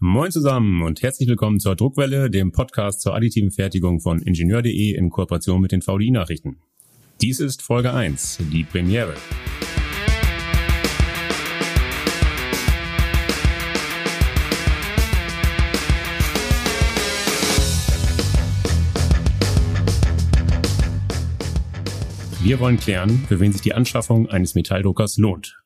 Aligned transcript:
Moin 0.00 0.30
zusammen 0.30 0.82
und 0.82 1.02
herzlich 1.02 1.28
willkommen 1.28 1.58
zur 1.58 1.74
Druckwelle, 1.74 2.30
dem 2.30 2.52
Podcast 2.52 3.00
zur 3.00 3.16
additiven 3.16 3.50
Fertigung 3.50 3.98
von 3.98 4.22
Ingenieur.de 4.22 4.94
in 4.94 5.10
Kooperation 5.10 5.60
mit 5.60 5.72
den 5.72 5.82
VDI-Nachrichten. 5.82 6.60
Dies 7.20 7.40
ist 7.40 7.62
Folge 7.62 7.92
1, 7.92 8.38
die 8.52 8.62
Premiere. 8.62 9.14
Wir 22.44 22.60
wollen 22.60 22.78
klären, 22.78 23.24
für 23.26 23.40
wen 23.40 23.50
sich 23.50 23.62
die 23.62 23.74
Anschaffung 23.74 24.28
eines 24.28 24.54
Metalldruckers 24.54 25.16
lohnt. 25.18 25.60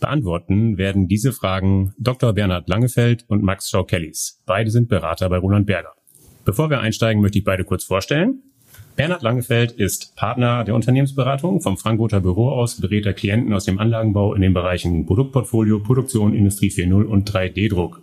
Beantworten 0.00 0.78
werden 0.78 1.08
diese 1.08 1.32
Fragen 1.32 1.94
Dr. 1.98 2.32
Bernhard 2.32 2.68
Langefeld 2.68 3.24
und 3.28 3.42
Max 3.42 3.70
Schau-Kellys. 3.70 4.42
Beide 4.46 4.70
sind 4.70 4.88
Berater 4.88 5.28
bei 5.28 5.38
Roland 5.38 5.66
Berger. 5.66 5.92
Bevor 6.44 6.70
wir 6.70 6.80
einsteigen, 6.80 7.22
möchte 7.22 7.38
ich 7.38 7.44
beide 7.44 7.64
kurz 7.64 7.84
vorstellen. 7.84 8.42
Bernhard 8.96 9.22
Langefeld 9.22 9.72
ist 9.72 10.14
Partner 10.16 10.64
der 10.64 10.74
Unternehmensberatung. 10.74 11.60
Vom 11.60 11.76
Frankfurter 11.76 12.20
Büro 12.20 12.48
aus 12.48 12.80
berät 12.80 13.04
er 13.04 13.12
Klienten 13.12 13.52
aus 13.52 13.64
dem 13.64 13.78
Anlagenbau 13.78 14.32
in 14.34 14.42
den 14.42 14.54
Bereichen 14.54 15.04
Produktportfolio, 15.06 15.80
Produktion, 15.80 16.34
Industrie 16.34 16.70
4.0 16.70 17.04
und 17.04 17.30
3D-Druck. 17.30 18.00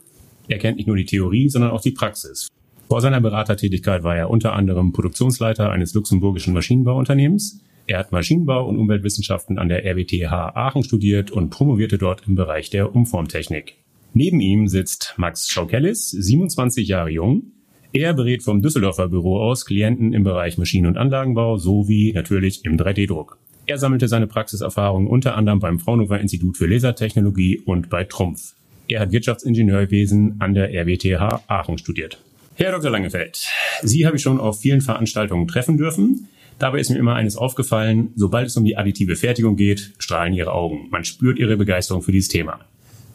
Er 0.48 0.60
kennt 0.60 0.78
nicht 0.78 0.88
nur 0.88 0.98
die 0.98 1.06
Theorie, 1.06 1.50
sondern 1.50 1.72
auch 1.72 1.82
die 1.82 1.92
Praxis. 1.92 2.48
Vor 2.90 3.02
seiner 3.02 3.22
Beratertätigkeit 3.22 4.04
war 4.04 4.16
er 4.16 4.30
unter 4.30 4.54
anderem 4.54 4.92
Produktionsleiter 4.92 5.72
eines 5.72 5.94
luxemburgischen 5.94 6.54
Maschinenbauunternehmens. 6.54 7.64
Er 7.86 8.00
hat 8.00 8.12
Maschinenbau 8.12 8.68
und 8.68 8.78
Umweltwissenschaften 8.78 9.60
an 9.60 9.68
der 9.68 9.86
RWTH 9.86 10.32
Aachen 10.56 10.84
studiert 10.84 11.32
und 11.32 11.50
promovierte 11.50 11.98
dort 11.98 12.28
im 12.28 12.36
Bereich 12.36 12.70
der 12.70 12.96
Umformtechnik. 12.96 13.76
Neben 14.14 14.40
ihm 14.40 14.68
sitzt 14.68 15.16
Max 15.18 15.50
Schaukellis, 15.50 16.12
27 16.12 16.88
Jahre 16.88 17.10
jung. 17.10 17.52
Er 17.92 18.14
berät 18.14 18.42
vom 18.42 18.62
Düsseldorfer 18.62 19.10
Büro 19.10 19.40
aus 19.40 19.66
Klienten 19.66 20.14
im 20.14 20.24
Bereich 20.24 20.58
Maschinen- 20.58 20.88
und 20.88 20.98
Anlagenbau 20.98 21.58
sowie 21.58 22.14
natürlich 22.14 22.64
im 22.64 22.78
3D-Druck. 22.78 23.38
Er 23.66 23.78
sammelte 23.78 24.08
seine 24.08 24.28
Praxiserfahrung 24.28 25.08
unter 25.08 25.36
anderem 25.36 25.60
beim 25.60 25.80
Fraunhofer 25.80 26.20
Institut 26.20 26.58
für 26.58 26.68
Lasertechnologie 26.68 27.60
und 27.66 27.90
bei 27.90 28.04
Trumpf. 28.04 28.56
Er 28.88 29.02
hat 29.02 29.12
Wirtschaftsingenieurwesen 29.12 30.36
an 30.40 30.54
der 30.54 30.74
RWTH 30.74 31.44
Aachen 31.48 31.78
studiert. 31.78 32.20
Herr 32.56 32.72
Dr. 32.72 32.92
Langefeld, 32.92 33.48
Sie 33.82 34.06
habe 34.06 34.18
ich 34.18 34.22
schon 34.22 34.40
auf 34.40 34.60
vielen 34.60 34.82
Veranstaltungen 34.82 35.48
treffen 35.48 35.78
dürfen. 35.78 36.30
Dabei 36.60 36.80
ist 36.80 36.90
mir 36.90 36.98
immer 36.98 37.16
eines 37.16 37.36
aufgefallen, 37.36 38.12
sobald 38.16 38.48
es 38.48 38.58
um 38.58 38.64
die 38.64 38.78
additive 38.78 39.16
Fertigung 39.16 39.56
geht, 39.56 39.94
strahlen 39.98 40.34
Ihre 40.34 40.54
Augen. 40.54 40.88
Man 40.90 41.04
spürt 41.04 41.40
Ihre 41.40 41.58
Begeisterung 41.58 42.02
für 42.02 42.12
dieses 42.12 42.30
Thema. 42.30 42.60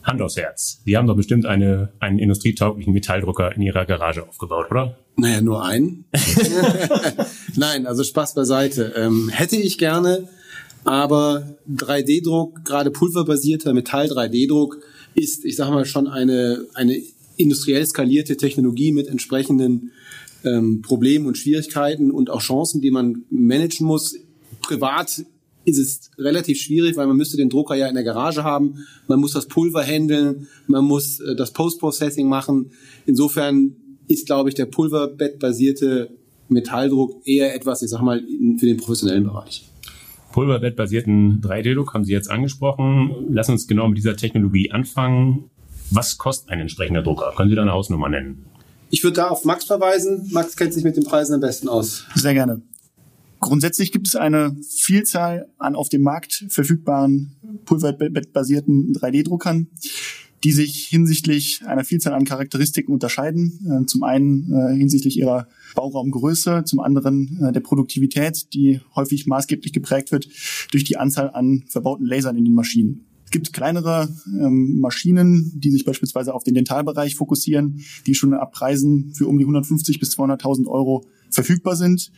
Hand 0.03 0.23
aufs 0.23 0.37
Herz. 0.37 0.81
Sie 0.85 0.97
haben 0.97 1.07
doch 1.07 1.17
bestimmt 1.17 1.47
eine, 1.47 1.91
einen 2.01 2.19
industrietauglichen 2.19 2.93
Metalldrucker 2.93 3.55
in 3.55 3.63
Ihrer 3.63 3.85
Garage 3.85 4.27
aufgebaut, 4.27 4.67
oder? 4.71 4.97
Naja, 5.17 5.41
nur 5.41 5.65
einen. 5.65 6.05
Nein, 7.57 7.87
also 7.87 8.05
Spaß 8.05 8.35
beiseite. 8.35 8.95
Ähm, 8.97 9.29
hätte 9.29 9.57
ich 9.57 9.79
gerne, 9.79 10.29
aber 10.85 11.57
3D-Druck, 11.71 12.65
gerade 12.65 12.91
pulverbasierter 12.91 13.75
Metall-3D-Druck, 13.75 14.79
ist, 15.15 15.45
ich 15.45 15.57
sage 15.57 15.73
mal, 15.73 15.85
schon 15.85 16.07
eine, 16.07 16.65
eine 16.75 17.01
industriell 17.37 17.87
skalierte 17.87 18.37
Technologie 18.37 18.93
mit 18.93 19.09
entsprechenden 19.09 19.93
ähm, 20.45 20.83
Problemen 20.83 21.27
und 21.27 21.37
Schwierigkeiten 21.37 22.11
und 22.11 22.31
auch 22.31 22.41
Chancen, 22.41 22.81
die 22.81 22.91
man 22.91 23.25
managen 23.31 23.87
muss. 23.87 24.17
Privat 24.63 25.25
ist 25.65 25.79
es 25.79 26.11
relativ 26.19 26.61
schwierig, 26.61 26.97
weil 26.97 27.07
man 27.07 27.17
müsste 27.17 27.37
den 27.37 27.51
Drucker 27.51 27.75
ja 27.75 27.89
in 27.89 27.95
der 27.95 28.05
Garage 28.05 28.43
haben, 28.43 28.87
man 29.07 29.21
muss 29.21 29.33
das 29.33 29.47
Pulver 29.47 29.83
handeln, 29.83 30.49
man 30.67 30.85
muss 30.85 31.21
äh, 31.21 31.37
das 31.37 31.53
Post-Processing 31.53 32.29
machen. 32.29 32.71
Insofern 33.07 33.77
ist, 34.09 34.27
glaube 34.27 34.49
ich, 34.49 34.55
der 34.55 34.67
pulverbettbasierte 34.67 36.11
Metalldruck 36.49 37.27
eher 37.27 37.55
etwas, 37.55 37.83
ich 37.83 37.91
sag 37.91 38.01
mal, 38.01 38.23
für 38.59 38.67
den 38.67 38.79
professionellen 38.79 39.25
Bereich. 39.25 39.69
Pulverbettbasierten 40.33 41.41
3D-Druck 41.43 41.95
haben 41.95 42.05
Sie 42.05 42.13
jetzt 42.13 42.31
angesprochen. 42.31 43.27
Lass 43.31 43.49
uns 43.49 43.67
genau 43.67 43.89
mit 43.89 43.99
dieser 43.99 44.17
Technologie 44.17 44.71
anfangen. 44.71 45.51
Was 45.91 46.19
kostet 46.19 46.51
ein 46.51 46.61
entsprechender 46.61 47.03
Drucker? 47.03 47.33
Können 47.37 47.51
Sie 47.51 47.57
da 47.57 47.63
eine 47.63 47.73
Hausnummer 47.73 48.09
nennen? 48.09 48.45
Ich 48.91 49.03
würde 49.05 49.17
da 49.17 49.29
auf 49.29 49.45
Max 49.45 49.65
verweisen. 49.65 50.29
Max 50.33 50.57
kennt 50.57 50.73
sich 50.73 50.85
mit 50.85 50.97
den 50.97 51.05
Preisen 51.05 51.35
am 51.35 51.41
besten 51.41 51.69
aus. 51.69 52.05
Sehr 52.15 52.35
gerne. 52.35 52.63
Grundsätzlich 53.41 53.93
gibt 53.93 54.09
es 54.09 54.17
eine 54.17 54.57
Vielzahl 54.69 55.49
an 55.59 55.77
auf 55.77 55.89
dem 55.89 56.03
Markt 56.03 56.47
verfügbaren 56.49 57.37
pulverbettbasierten 57.67 58.95
3D-Druckern, 58.95 59.69
die 60.43 60.53
sich 60.53 60.87
hinsichtlich 60.89 61.63
einer 61.65 61.85
Vielzahl 61.85 62.15
an 62.15 62.25
Charakteristiken 62.25 62.93
unterscheiden. 62.93 63.83
Äh, 63.83 63.87
zum 63.87 64.03
einen 64.03 64.53
äh, 64.53 64.77
hinsichtlich 64.77 65.19
ihrer 65.19 65.47
Bauraumgröße, 65.75 66.65
zum 66.65 66.81
anderen 66.81 67.41
äh, 67.43 67.53
der 67.53 67.61
Produktivität, 67.61 68.53
die 68.55 68.81
häufig 68.97 69.27
maßgeblich 69.27 69.73
geprägt 69.73 70.11
wird 70.11 70.29
durch 70.73 70.85
die 70.85 70.97
Anzahl 70.97 71.31
an 71.31 71.65
verbauten 71.69 72.07
Lasern 72.07 72.37
in 72.37 72.45
den 72.45 72.55
Maschinen. 72.55 73.08
Es 73.29 73.33
gibt 73.33 73.53
kleinere 73.53 74.09
ähm, 74.41 74.81
Maschinen, 74.81 75.53
die 75.55 75.71
sich 75.71 75.85
beispielsweise 75.85 76.33
auf 76.33 76.45
den 76.45 76.55
Dentalbereich 76.55 77.15
fokussieren, 77.15 77.85
die 78.07 78.15
schon 78.15 78.33
ab 78.33 78.53
Preisen 78.53 79.13
für 79.13 79.27
um 79.27 79.37
die 79.37 79.45
150 79.45 80.01
bis 80.01 80.19
200.000 80.19 80.67
Euro 80.67 81.05
verfügbar 81.29 81.77
sind. 81.77 82.11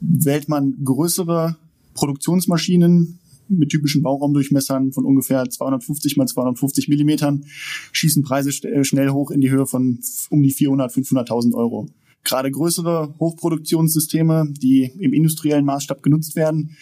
Wählt 0.00 0.48
man 0.48 0.82
größere 0.82 1.58
Produktionsmaschinen 1.92 3.18
mit 3.48 3.68
typischen 3.68 4.00
Bauraumdurchmessern 4.00 4.92
von 4.92 5.04
ungefähr 5.04 5.44
250 5.44 6.16
mal 6.16 6.26
250 6.26 6.88
Millimetern, 6.88 7.44
schießen 7.92 8.22
Preise 8.22 8.48
äh, 8.66 8.84
schnell 8.84 9.10
hoch 9.10 9.30
in 9.30 9.42
die 9.42 9.50
Höhe 9.50 9.66
von 9.66 9.98
um 10.30 10.42
die 10.42 10.50
400, 10.50 10.90
500.000 10.90 11.52
Euro. 11.52 11.90
Gerade 12.24 12.50
größere 12.50 13.14
Hochproduktionssysteme, 13.20 14.50
die 14.62 14.90
im 14.98 15.12
industriellen 15.12 15.66
Maßstab 15.66 16.02
genutzt 16.02 16.36
werden, 16.36 16.78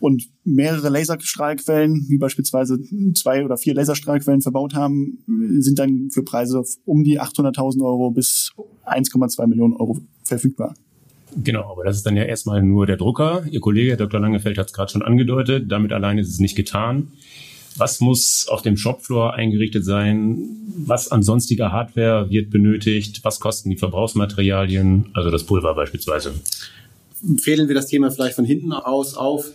und 0.00 0.28
mehrere 0.44 0.88
Laserstrahlquellen, 0.88 2.06
wie 2.08 2.18
beispielsweise 2.18 2.80
zwei 3.14 3.44
oder 3.44 3.56
vier 3.56 3.74
Laserstrahlquellen 3.74 4.40
verbaut 4.40 4.74
haben, 4.74 5.18
sind 5.58 5.78
dann 5.78 6.10
für 6.10 6.24
Preise 6.24 6.62
um 6.84 7.04
die 7.04 7.20
800.000 7.20 7.84
Euro 7.84 8.10
bis 8.10 8.52
1,2 8.86 9.46
Millionen 9.46 9.74
Euro 9.74 9.98
verfügbar. 10.24 10.74
Genau, 11.36 11.70
aber 11.70 11.84
das 11.84 11.96
ist 11.96 12.06
dann 12.06 12.16
ja 12.16 12.24
erstmal 12.24 12.62
nur 12.62 12.86
der 12.86 12.96
Drucker. 12.96 13.44
Ihr 13.50 13.60
Kollege 13.60 13.96
Dr. 13.96 14.18
Langefeld 14.18 14.58
hat 14.58 14.66
es 14.66 14.72
gerade 14.72 14.90
schon 14.90 15.02
angedeutet. 15.02 15.70
Damit 15.70 15.92
allein 15.92 16.18
ist 16.18 16.28
es 16.28 16.40
nicht 16.40 16.56
getan. 16.56 17.12
Was 17.76 18.00
muss 18.00 18.46
auf 18.48 18.62
dem 18.62 18.76
Shopfloor 18.76 19.34
eingerichtet 19.34 19.84
sein? 19.84 20.38
Was 20.76 21.12
an 21.12 21.22
sonstiger 21.22 21.70
Hardware 21.70 22.28
wird 22.30 22.50
benötigt? 22.50 23.20
Was 23.22 23.38
kosten 23.38 23.70
die 23.70 23.76
Verbrauchsmaterialien? 23.76 25.06
Also 25.12 25.30
das 25.30 25.44
Pulver 25.44 25.74
beispielsweise. 25.74 26.34
Fädeln 27.40 27.68
wir 27.68 27.74
das 27.74 27.86
Thema 27.86 28.10
vielleicht 28.10 28.34
von 28.34 28.44
hinten 28.44 28.72
aus 28.72 29.14
auf. 29.14 29.52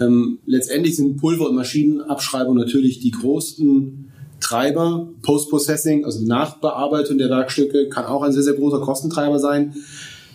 Ähm, 0.00 0.38
letztendlich 0.46 0.96
sind 0.96 1.16
Pulver- 1.16 1.48
und 1.48 1.56
Maschinenabschreibung 1.56 2.56
natürlich 2.56 3.00
die 3.00 3.10
größten 3.10 4.12
Treiber. 4.40 5.08
Post-Processing, 5.22 6.04
also 6.04 6.24
Nachbearbeitung 6.24 7.18
der 7.18 7.30
Werkstücke, 7.30 7.88
kann 7.88 8.04
auch 8.04 8.22
ein 8.22 8.32
sehr, 8.32 8.42
sehr 8.42 8.54
großer 8.54 8.80
Kostentreiber 8.80 9.38
sein. 9.38 9.74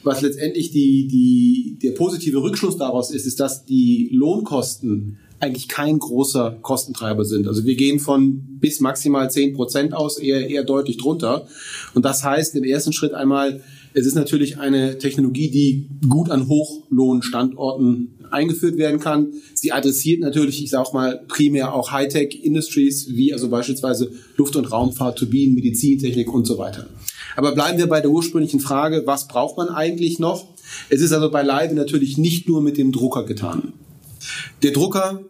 Was 0.03 0.21
letztendlich 0.21 0.71
die, 0.71 1.07
die, 1.07 1.77
der 1.81 1.91
positive 1.91 2.41
Rückschluss 2.41 2.77
daraus 2.77 3.11
ist, 3.11 3.27
ist, 3.27 3.39
dass 3.39 3.65
die 3.65 4.09
Lohnkosten 4.11 5.19
eigentlich 5.39 5.67
kein 5.67 5.99
großer 5.99 6.59
Kostentreiber 6.61 7.25
sind. 7.25 7.47
Also 7.47 7.65
wir 7.65 7.75
gehen 7.75 7.99
von 7.99 8.59
bis 8.59 8.79
maximal 8.79 9.29
zehn 9.29 9.53
Prozent 9.53 9.93
aus, 9.93 10.17
eher, 10.19 10.47
eher 10.47 10.63
deutlich 10.63 10.97
drunter. 10.97 11.47
Und 11.93 12.05
das 12.05 12.23
heißt 12.23 12.55
im 12.55 12.63
ersten 12.63 12.93
Schritt 12.93 13.13
einmal, 13.13 13.61
es 13.93 14.05
ist 14.05 14.15
natürlich 14.15 14.57
eine 14.57 14.97
Technologie, 14.97 15.49
die 15.49 15.87
gut 16.07 16.29
an 16.29 16.47
Hochlohnstandorten 16.47 18.15
eingeführt 18.31 18.77
werden 18.77 18.99
kann. 18.99 19.33
Sie 19.53 19.71
adressiert 19.71 20.21
natürlich, 20.21 20.63
ich 20.63 20.69
sage 20.69 20.89
mal, 20.93 21.21
primär 21.27 21.73
auch 21.73 21.91
Hightech-Industries, 21.91 23.09
wie 23.09 23.33
also 23.33 23.49
beispielsweise 23.49 24.11
Luft- 24.37 24.55
und 24.55 24.71
Raumfahrt, 24.71 25.19
Turbinen, 25.19 25.55
Medizintechnik 25.55 26.33
und 26.33 26.45
so 26.45 26.57
weiter. 26.57 26.87
Aber 27.35 27.53
bleiben 27.53 27.77
wir 27.77 27.87
bei 27.87 28.01
der 28.01 28.11
ursprünglichen 28.11 28.59
Frage, 28.59 29.03
was 29.05 29.27
braucht 29.27 29.57
man 29.57 29.69
eigentlich 29.69 30.19
noch? 30.19 30.47
Es 30.89 31.01
ist 31.01 31.11
also 31.11 31.29
beileibe 31.29 31.75
natürlich 31.75 32.17
nicht 32.17 32.47
nur 32.47 32.61
mit 32.61 32.77
dem 32.77 32.91
Drucker 32.91 33.25
getan. 33.25 33.73
Der 34.63 34.71
Drucker 34.71 35.21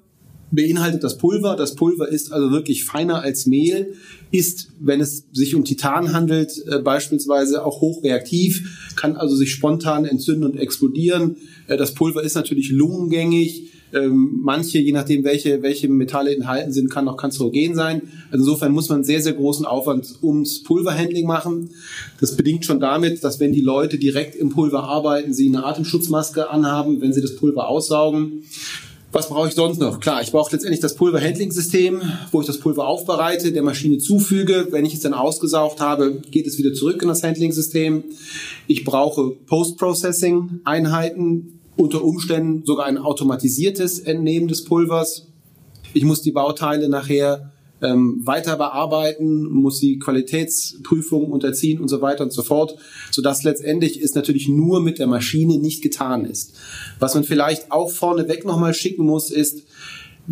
beinhaltet 0.51 1.03
das 1.03 1.18
Pulver. 1.18 1.56
Das 1.56 1.75
Pulver 1.75 2.07
ist 2.07 2.31
also 2.31 2.51
wirklich 2.51 2.86
feiner 2.86 3.21
als 3.21 3.45
Mehl, 3.45 3.94
ist, 4.31 4.69
wenn 4.80 5.01
es 5.01 5.25
sich 5.33 5.56
um 5.56 5.65
Titan 5.65 6.13
handelt, 6.13 6.63
äh, 6.68 6.80
beispielsweise 6.80 7.65
auch 7.65 7.81
hochreaktiv, 7.81 8.94
kann 8.95 9.15
also 9.15 9.36
sich 9.36 9.51
spontan 9.51 10.06
entzünden 10.06 10.44
und 10.44 10.57
explodieren. 10.57 11.38
Äh, 11.68 11.77
das 11.77 11.94
Pulver 11.94 12.24
ist 12.24 12.36
natürlich 12.36 12.69
lungengängig. 12.69 13.71
Ähm, 13.94 14.39
manche, 14.42 14.80
je 14.80 14.94
nachdem, 14.94 15.25
welche, 15.25 15.63
welche 15.63 15.89
Metalle 15.89 16.33
enthalten 16.33 16.71
sind, 16.71 16.89
kann 16.89 17.09
auch 17.09 17.18
kanzerogen 17.18 17.75
sein. 17.75 18.03
Also 18.31 18.45
insofern 18.45 18.71
muss 18.71 18.88
man 18.88 19.03
sehr, 19.03 19.21
sehr 19.21 19.33
großen 19.33 19.65
Aufwand 19.65 20.15
ums 20.21 20.63
Pulverhandling 20.63 21.27
machen. 21.27 21.71
Das 22.21 22.38
bedingt 22.38 22.63
schon 22.63 22.80
damit, 22.80 23.21
dass 23.21 23.42
wenn 23.42 23.51
die 23.51 23.62
Leute 23.62 23.98
direkt 23.98 24.36
im 24.36 24.50
Pulver 24.50 24.83
arbeiten, 24.83 25.33
sie 25.33 25.50
eine 25.50 25.65
Atemschutzmaske 25.65 26.50
anhaben, 26.50 27.01
wenn 27.01 27.12
sie 27.12 27.21
das 27.21 27.36
Pulver 27.36 27.68
aussaugen 27.68 28.44
Was 29.13 29.28
brauche 29.28 29.50
ich 29.50 29.56
sonst 29.56 29.80
noch? 29.80 30.00
Klar, 30.00 30.22
ich 30.22 30.31
brauche 30.31 30.54
letztendlich 30.54 30.80
das 30.80 30.96
Pulverhandling-System, 30.96 32.02
wo 32.31 32.40
ich 32.40 32.48
das 32.48 32.60
Pulver 32.60 32.88
aufbereite, 32.88 33.52
der 33.52 33.62
Maschine 33.62 33.98
zufüge. 33.98 34.69
Wenn 34.72 34.86
ich 34.86 34.94
es 34.94 35.02
dann 35.02 35.13
ausgesaugt 35.13 35.81
habe, 35.81 36.22
geht 36.31 36.48
es 36.48 36.58
wieder 36.58 36.74
zurück 36.74 37.02
in 37.02 37.10
das 37.10 37.22
Handling-System. 37.22 38.06
Ich 38.68 38.86
brauche 38.86 39.31
Post-Processing-Einheiten, 39.48 41.60
unter 41.75 42.02
Umständen 42.04 42.66
sogar 42.66 42.86
ein 42.86 42.98
automatisiertes 42.98 44.00
Entnehmen 44.00 44.48
des 44.48 44.63
Pulvers. 44.63 45.28
Ich 45.94 46.06
muss 46.06 46.22
die 46.22 46.31
Bauteile 46.31 46.88
nachher 46.88 47.50
ähm, 47.81 48.22
weiter 48.24 48.56
bearbeiten, 48.57 49.44
muss 49.44 49.80
die 49.80 50.00
Qualitätsprüfung 50.00 51.31
unterziehen 51.31 51.80
und 51.80 51.88
so 51.88 52.01
weiter 52.01 52.24
und 52.24 52.33
so 52.33 52.44
fort, 52.44 52.75
sodass 53.12 53.44
letztendlich 53.44 54.01
es 54.01 54.16
natürlich 54.16 54.48
nur 54.48 54.81
mit 54.81 55.00
der 55.00 55.07
Maschine 55.07 55.57
nicht 55.57 55.81
getan 55.81 56.25
ist. 56.25 56.54
Was 57.00 57.16
man 57.16 57.24
vielleicht 57.24 57.72
auch 57.72 57.92
vorneweg 57.92 58.45
nochmal 58.45 58.74
schicken 58.74 59.06
muss, 59.06 59.31
ist, 59.31 59.63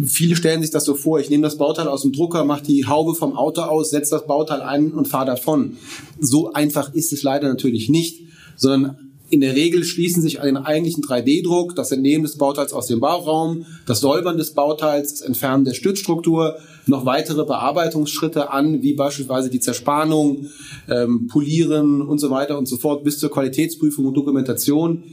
Viele 0.05 0.35
stellen 0.35 0.61
sich 0.61 0.69
das 0.69 0.85
so 0.85 0.93
vor, 0.93 1.19
ich 1.19 1.31
nehme 1.31 1.43
das 1.43 1.57
Bauteil 1.57 1.87
aus 1.87 2.03
dem 2.03 2.13
Drucker, 2.13 2.45
mache 2.45 2.63
die 2.63 2.85
Haube 2.85 3.15
vom 3.15 3.35
Auto 3.35 3.61
aus, 3.61 3.89
setze 3.89 4.11
das 4.11 4.27
Bauteil 4.27 4.61
ein 4.61 4.91
und 4.91 5.07
fahre 5.07 5.25
davon. 5.25 5.77
So 6.19 6.53
einfach 6.53 6.93
ist 6.93 7.11
es 7.11 7.23
leider 7.23 7.49
natürlich 7.49 7.89
nicht, 7.89 8.21
sondern 8.55 9.08
in 9.29 9.41
der 9.41 9.55
Regel 9.55 9.83
schließen 9.83 10.21
sich 10.21 10.39
an 10.39 10.47
den 10.47 10.57
eigentlichen 10.57 11.03
3D-Druck, 11.03 11.75
das 11.75 11.91
Entnehmen 11.91 12.23
des 12.23 12.37
Bauteils 12.37 12.73
aus 12.73 12.87
dem 12.87 12.99
Bauraum, 12.99 13.65
das 13.85 13.99
Säubern 13.99 14.37
des 14.37 14.53
Bauteils, 14.53 15.11
das 15.13 15.21
Entfernen 15.21 15.65
der 15.65 15.73
Stützstruktur, 15.73 16.57
noch 16.87 17.05
weitere 17.05 17.45
Bearbeitungsschritte 17.45 18.51
an, 18.51 18.81
wie 18.81 18.93
beispielsweise 18.93 19.49
die 19.49 19.59
Zerspanung, 19.59 20.47
ähm, 20.89 21.27
Polieren 21.27 22.01
und 22.01 22.19
so 22.19 22.29
weiter 22.31 22.57
und 22.57 22.67
so 22.67 22.77
fort, 22.77 23.03
bis 23.03 23.19
zur 23.19 23.29
Qualitätsprüfung 23.29 24.05
und 24.05 24.15
Dokumentation, 24.15 25.03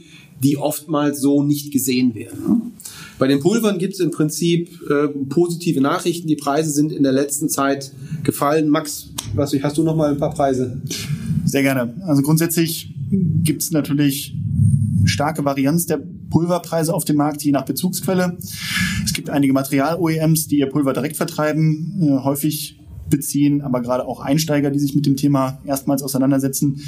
die 0.43 0.57
oftmals 0.57 1.21
so 1.21 1.43
nicht 1.43 1.71
gesehen 1.71 2.15
werden. 2.15 2.73
Bei 3.19 3.27
den 3.27 3.39
Pulvern 3.39 3.79
gibt 3.79 3.93
es 3.93 3.99
im 3.99 4.11
Prinzip 4.11 4.69
äh, 4.89 5.07
positive 5.29 5.81
Nachrichten. 5.81 6.27
Die 6.27 6.35
Preise 6.35 6.71
sind 6.71 6.91
in 6.91 7.03
der 7.03 7.11
letzten 7.11 7.49
Zeit 7.49 7.91
gefallen. 8.23 8.69
Max, 8.69 9.09
was 9.35 9.53
hast 9.61 9.77
du 9.77 9.83
noch 9.83 9.95
mal 9.95 10.11
ein 10.11 10.17
paar 10.17 10.33
Preise? 10.33 10.79
Sehr 11.45 11.63
gerne. 11.63 11.95
Also 12.05 12.21
grundsätzlich 12.21 12.93
gibt 13.09 13.61
es 13.61 13.71
natürlich 13.71 14.35
starke 15.05 15.45
Varianz 15.45 15.85
der 15.85 16.01
Pulverpreise 16.29 16.93
auf 16.93 17.05
dem 17.05 17.17
Markt, 17.17 17.41
je 17.43 17.51
nach 17.51 17.65
Bezugsquelle. 17.65 18.37
Es 19.03 19.13
gibt 19.13 19.29
einige 19.29 19.53
Material-OEMs, 19.53 20.47
die 20.47 20.59
ihr 20.59 20.67
Pulver 20.67 20.93
direkt 20.93 21.17
vertreiben, 21.17 22.01
äh, 22.01 22.23
häufig 22.23 22.79
beziehen, 23.09 23.61
aber 23.61 23.81
gerade 23.81 24.05
auch 24.05 24.19
Einsteiger, 24.19 24.69
die 24.69 24.79
sich 24.79 24.93
mit 24.93 25.05
dem 25.05 25.15
Thema 25.15 25.61
erstmals 25.65 26.03
auseinandersetzen, 26.03 26.81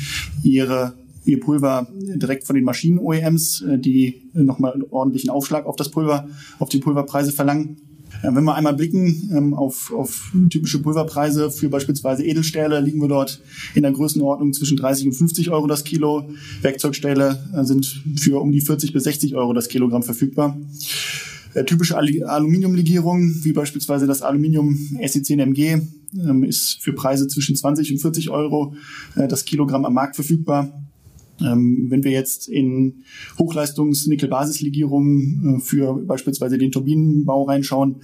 ihre 0.44 0.94
ihr 1.26 1.40
Pulver 1.40 1.88
direkt 1.94 2.46
von 2.46 2.56
den 2.56 2.66
Maschinen-OEMs, 2.66 3.62
äh, 3.62 3.78
die 3.78 4.30
nochmal 4.34 4.82
ordentlichen 4.90 5.30
Aufschlag 5.30 5.66
auf 5.66 5.76
das 5.76 5.90
Pulver, 5.90 6.28
auf 6.60 6.70
die 6.70 6.80
Pulverpreise 6.80 7.32
verlangen. 7.32 7.78
Wenn 8.22 8.44
wir 8.44 8.56
einmal 8.56 8.74
blicken 8.74 9.30
ähm, 9.34 9.54
auf, 9.54 9.94
auf 9.94 10.34
typische 10.50 10.80
Pulverpreise 10.80 11.52
für 11.52 11.70
beispielsweise 11.70 12.26
Edelstähle, 12.26 12.82
liegen 12.82 13.02
wir 13.02 13.08
dort 13.08 13.42
in 13.76 13.84
der 13.84 13.92
Größenordnung 13.92 14.52
zwischen 14.54 14.78
30 14.78 15.08
und 15.08 15.14
50 15.14 15.52
Euro 15.52 15.68
das 15.68 15.84
Kilo. 15.84 16.30
Werkzeugstähle 16.62 17.40
äh, 17.56 17.64
sind 17.64 18.04
für 18.18 18.42
um 18.42 18.52
die 18.52 18.62
40 18.62 18.92
bis 18.92 19.04
60 19.06 19.36
Euro 19.36 19.54
das 19.54 19.70
Kilogramm 19.70 20.04
verfügbar. 20.04 20.58
Äh, 21.54 21.64
typische 21.64 21.98
Aluminiumlegierungen, 21.98 23.44
wie 23.44 23.54
beispielsweise 23.54 24.06
das 24.06 24.22
Aluminium 24.22 24.76
SE10MG, 25.00 25.82
ähm, 26.14 26.44
ist 26.44 26.82
für 26.82 26.94
Preise 26.94 27.28
zwischen 27.28 27.56
20 27.56 27.92
und 27.94 28.00
40 28.00 28.30
Euro 28.30 28.76
äh, 29.16 29.28
das 29.28 29.46
Kilogramm 29.46 29.86
am 29.86 29.94
Markt 29.94 30.16
verfügbar. 30.16 30.89
Ähm, 31.42 31.88
wenn 31.90 32.04
wir 32.04 32.12
jetzt 32.12 32.48
in 32.48 33.04
Hochleistungs-Nickel-Basislegierungen 33.38 35.58
äh, 35.58 35.60
für 35.60 35.96
beispielsweise 36.06 36.58
den 36.58 36.72
Turbinenbau 36.72 37.44
reinschauen, 37.44 37.98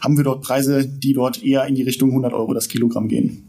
haben 0.00 0.16
wir 0.16 0.24
dort 0.24 0.42
Preise, 0.42 0.86
die 0.86 1.12
dort 1.12 1.42
eher 1.42 1.66
in 1.66 1.74
die 1.74 1.82
Richtung 1.82 2.10
100 2.10 2.32
Euro 2.32 2.54
das 2.54 2.68
Kilogramm 2.68 3.08
gehen. 3.08 3.44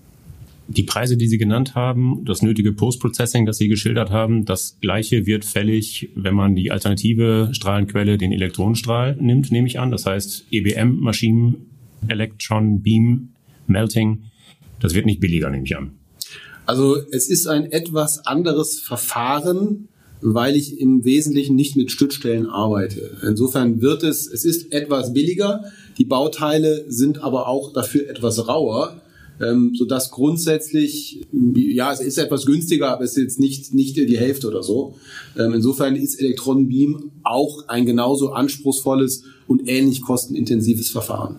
Die 0.67 0.83
Preise, 0.83 1.17
die 1.17 1.27
Sie 1.27 1.37
genannt 1.37 1.75
haben, 1.75 2.23
das 2.23 2.41
nötige 2.41 2.71
Post-Processing, 2.71 3.45
das 3.45 3.57
Sie 3.57 3.67
geschildert 3.67 4.11
haben, 4.11 4.45
das 4.45 4.77
gleiche 4.79 5.25
wird 5.25 5.43
fällig, 5.43 6.09
wenn 6.15 6.35
man 6.35 6.55
die 6.55 6.71
alternative 6.71 7.49
Strahlenquelle, 7.51 8.17
den 8.17 8.31
Elektronenstrahl 8.31 9.17
nimmt, 9.19 9.51
nehme 9.51 9.67
ich 9.67 9.79
an. 9.79 9.91
Das 9.91 10.05
heißt 10.05 10.47
EBM-Maschinen, 10.51 11.55
Electron 12.07 12.81
Beam 12.81 13.29
Melting. 13.67 14.23
Das 14.79 14.93
wird 14.93 15.05
nicht 15.05 15.19
billiger, 15.19 15.49
nehme 15.49 15.65
ich 15.65 15.75
an. 15.75 15.91
Also 16.65 16.97
es 17.11 17.29
ist 17.29 17.47
ein 17.47 17.71
etwas 17.71 18.25
anderes 18.25 18.79
Verfahren, 18.79 19.89
weil 20.21 20.55
ich 20.55 20.79
im 20.79 21.03
Wesentlichen 21.03 21.55
nicht 21.55 21.75
mit 21.75 21.91
Stützstellen 21.91 22.47
arbeite. 22.47 23.17
Insofern 23.27 23.81
wird 23.81 24.03
es, 24.03 24.27
es 24.27 24.45
ist 24.45 24.71
etwas 24.71 25.13
billiger, 25.13 25.65
die 25.97 26.05
Bauteile 26.05 26.85
sind 26.87 27.21
aber 27.21 27.47
auch 27.47 27.73
dafür 27.73 28.09
etwas 28.09 28.47
rauer, 28.47 29.01
ähm, 29.41 29.73
sodass 29.75 30.11
grundsätzlich, 30.11 31.25
ja, 31.31 31.91
es 31.91 31.99
ist 31.99 32.17
etwas 32.17 32.45
günstiger, 32.45 32.91
aber 32.91 33.03
es 33.03 33.17
ist 33.17 33.23
jetzt 33.23 33.39
nicht, 33.39 33.73
nicht 33.73 33.97
die 33.97 34.17
Hälfte 34.17 34.47
oder 34.47 34.63
so. 34.63 34.95
Ähm, 35.37 35.53
insofern 35.53 35.95
ist 35.95 36.19
Elektronenbeam 36.19 37.11
auch 37.23 37.67
ein 37.67 37.85
genauso 37.85 38.31
anspruchsvolles 38.31 39.23
und 39.47 39.67
ähnlich 39.67 40.01
kostenintensives 40.01 40.89
Verfahren. 40.89 41.37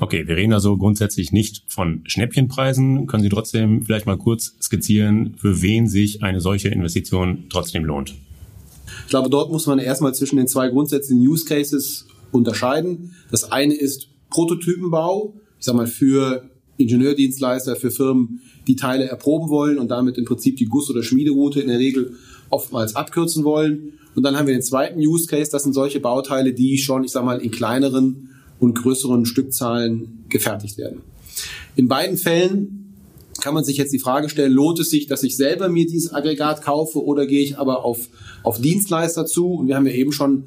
Okay, 0.00 0.28
wir 0.28 0.36
reden 0.36 0.52
also 0.52 0.76
grundsätzlich 0.76 1.32
nicht 1.32 1.64
von 1.66 2.02
Schnäppchenpreisen. 2.06 3.06
Können 3.08 3.22
Sie 3.22 3.28
trotzdem 3.28 3.84
vielleicht 3.84 4.06
mal 4.06 4.16
kurz 4.16 4.54
skizzieren, 4.62 5.34
für 5.38 5.60
wen 5.60 5.88
sich 5.88 6.22
eine 6.22 6.40
solche 6.40 6.68
Investition 6.68 7.44
trotzdem 7.50 7.84
lohnt? 7.84 8.14
Ich 9.04 9.10
glaube, 9.10 9.28
dort 9.28 9.50
muss 9.50 9.66
man 9.66 9.78
erstmal 9.78 10.14
zwischen 10.14 10.36
den 10.36 10.46
zwei 10.46 10.68
grundsätzlichen 10.68 11.26
Use 11.26 11.44
Cases 11.44 12.06
unterscheiden. 12.30 13.14
Das 13.30 13.50
eine 13.50 13.74
ist 13.74 14.08
Prototypenbau, 14.30 15.34
ich 15.58 15.64
sag 15.64 15.74
mal 15.74 15.86
für 15.86 16.48
Ingenieurdienstleister, 16.76 17.74
für 17.74 17.90
Firmen, 17.90 18.40
die 18.68 18.76
Teile 18.76 19.08
erproben 19.08 19.48
wollen 19.48 19.78
und 19.78 19.88
damit 19.88 20.18
im 20.18 20.24
Prinzip 20.24 20.56
die 20.58 20.66
Guss- 20.66 20.90
oder 20.90 21.02
Schmiederoute 21.02 21.60
in 21.60 21.68
der 21.68 21.78
Regel 21.78 22.14
oftmals 22.50 22.94
abkürzen 22.94 23.44
wollen. 23.44 23.94
Und 24.14 24.22
dann 24.22 24.36
haben 24.36 24.46
wir 24.46 24.54
den 24.54 24.62
zweiten 24.62 25.00
Use 25.00 25.26
Case, 25.26 25.50
das 25.50 25.64
sind 25.64 25.72
solche 25.72 26.00
Bauteile, 26.00 26.52
die 26.52 26.78
schon, 26.78 27.02
ich 27.02 27.10
sag 27.10 27.24
mal, 27.24 27.40
in 27.40 27.50
kleineren 27.50 28.27
und 28.60 28.74
größeren 28.74 29.26
Stückzahlen 29.26 30.24
gefertigt 30.28 30.78
werden. 30.78 31.00
In 31.76 31.88
beiden 31.88 32.16
Fällen 32.16 32.94
kann 33.40 33.54
man 33.54 33.64
sich 33.64 33.76
jetzt 33.76 33.92
die 33.92 34.00
Frage 34.00 34.28
stellen, 34.28 34.52
lohnt 34.52 34.80
es 34.80 34.90
sich, 34.90 35.06
dass 35.06 35.22
ich 35.22 35.36
selber 35.36 35.68
mir 35.68 35.86
dieses 35.86 36.12
Aggregat 36.12 36.62
kaufe 36.62 37.02
oder 37.04 37.26
gehe 37.26 37.42
ich 37.42 37.58
aber 37.58 37.84
auf, 37.84 38.08
auf 38.42 38.60
Dienstleister 38.60 39.26
zu? 39.26 39.52
Und 39.52 39.68
wir 39.68 39.76
haben 39.76 39.86
ja 39.86 39.92
eben 39.92 40.12
schon 40.12 40.44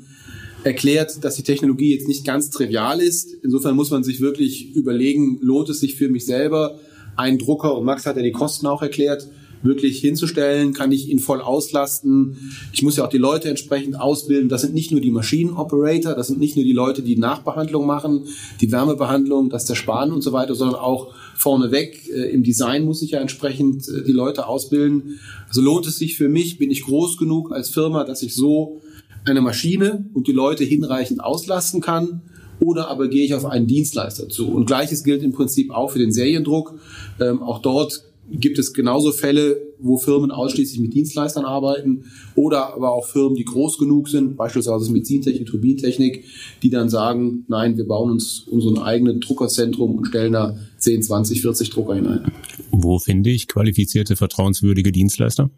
erklärt, 0.64 1.24
dass 1.24 1.36
die 1.36 1.44
Technologie 1.44 1.94
jetzt 1.94 2.08
nicht 2.08 2.26
ganz 2.26 2.50
trivial 2.50 3.00
ist. 3.00 3.34
Insofern 3.44 3.76
muss 3.76 3.92
man 3.92 4.04
sich 4.04 4.20
wirklich 4.20 4.76
überlegen, 4.76 5.40
lohnt 5.42 5.70
es 5.70 5.80
sich 5.80 5.96
für 5.96 6.10
mich 6.10 6.26
selber, 6.26 6.80
einen 7.16 7.40
Drucker, 7.40 7.78
und 7.78 7.86
Max 7.86 8.06
hat 8.06 8.18
ja 8.18 8.24
die 8.24 8.32
Kosten 8.32 8.68
auch 8.68 8.82
erklärt, 8.82 9.28
wirklich 9.64 10.00
hinzustellen, 10.00 10.74
kann 10.74 10.92
ich 10.92 11.10
ihn 11.10 11.20
voll 11.20 11.42
auslasten. 11.42 12.54
Ich 12.74 12.82
muss 12.82 12.98
ja 12.98 13.06
auch 13.06 13.10
die 13.10 13.18
Leute 13.18 13.50
entsprechend 13.50 14.00
ausbilden. 14.00 14.50
Das 14.50 14.62
sind 14.62 14.74
nicht 14.74 14.92
nur 14.92 15.02
die 15.02 15.12
Maschinenoperator, 15.12 16.14
das 16.14 16.28
sind 16.28 16.40
nicht 16.40 16.56
nur 16.56 16.66
die 16.66 16.74
Leute, 16.74 17.02
die 17.02 17.18
Nachbehandlung 17.18 17.86
machen, 17.86 18.26
die 18.60 18.72
Wärmebehandlung, 18.72 19.50
das 19.50 19.66
Zersparen 19.66 20.12
und 20.12 20.22
so 20.22 20.34
weiter, 20.34 20.56
sondern 20.56 20.80
auch 20.80 21.14
vorneweg 21.36 22.10
äh, 22.10 22.32
im 22.32 22.44
Design 22.44 22.86
muss 22.86 23.02
ich 23.02 23.12
ja 23.12 23.20
entsprechend 23.20 23.88
äh, 23.88 24.04
die 24.04 24.12
Leute 24.12 24.48
ausbilden. 24.48 25.20
Also 25.48 25.62
lohnt 25.62 25.88
es 25.88 25.98
sich 25.98 26.18
für 26.18 26.30
mich, 26.30 26.58
bin 26.58 26.72
ich 26.72 26.84
groß 26.84 27.18
genug 27.18 27.52
als 27.52 27.70
Firma, 27.70 28.04
dass 28.04 28.22
ich 28.24 28.36
so 28.36 28.82
eine 29.26 29.42
Maschine 29.42 30.06
und 30.14 30.28
die 30.28 30.32
Leute 30.32 30.64
hinreichend 30.64 31.24
auslasten 31.24 31.82
kann 31.82 32.22
oder 32.62 32.90
aber 32.90 33.08
gehe 33.08 33.26
ich 33.26 33.34
auf 33.34 33.46
einen 33.46 33.68
Dienstleister 33.68 34.30
zu. 34.30 34.48
Und 34.50 34.66
gleiches 34.66 35.04
gilt 35.04 35.24
im 35.24 35.32
Prinzip 35.32 35.72
auch 35.72 35.92
für 35.92 36.00
den 36.00 36.12
Seriendruck. 36.12 36.76
Ähm, 37.20 37.42
auch 37.42 37.60
dort 37.60 38.04
gibt 38.32 38.58
es 38.60 38.74
genauso 38.74 39.12
Fälle, 39.12 39.62
wo 39.80 39.98
Firmen 39.98 40.32
ausschließlich 40.32 40.80
mit 40.80 40.94
Dienstleistern 40.94 41.46
arbeiten 41.46 42.06
oder 42.36 42.74
aber 42.74 42.92
auch 42.92 43.06
Firmen, 43.06 43.36
die 43.36 43.46
groß 43.46 43.78
genug 43.78 44.10
sind, 44.10 44.38
beispielsweise 44.38 44.92
Medizintechnik, 44.92 45.48
Turbintechnik, 45.48 46.24
die 46.64 46.70
dann 46.70 46.90
sagen, 46.90 47.46
nein, 47.48 47.78
wir 47.78 47.88
bauen 47.88 48.12
uns 48.12 48.46
unseren 48.48 48.78
eigenen 48.78 49.20
Druckerzentrum 49.20 49.96
und 49.96 50.06
stellen 50.06 50.34
da 50.34 50.58
10, 50.78 51.04
20, 51.04 51.42
40 51.42 51.70
Drucker 51.70 51.96
hinein. 51.96 52.32
Wo 52.72 53.00
finde 53.00 53.30
ich 53.30 53.48
qualifizierte, 53.48 54.16
vertrauenswürdige 54.16 54.92
Dienstleister? 54.92 55.50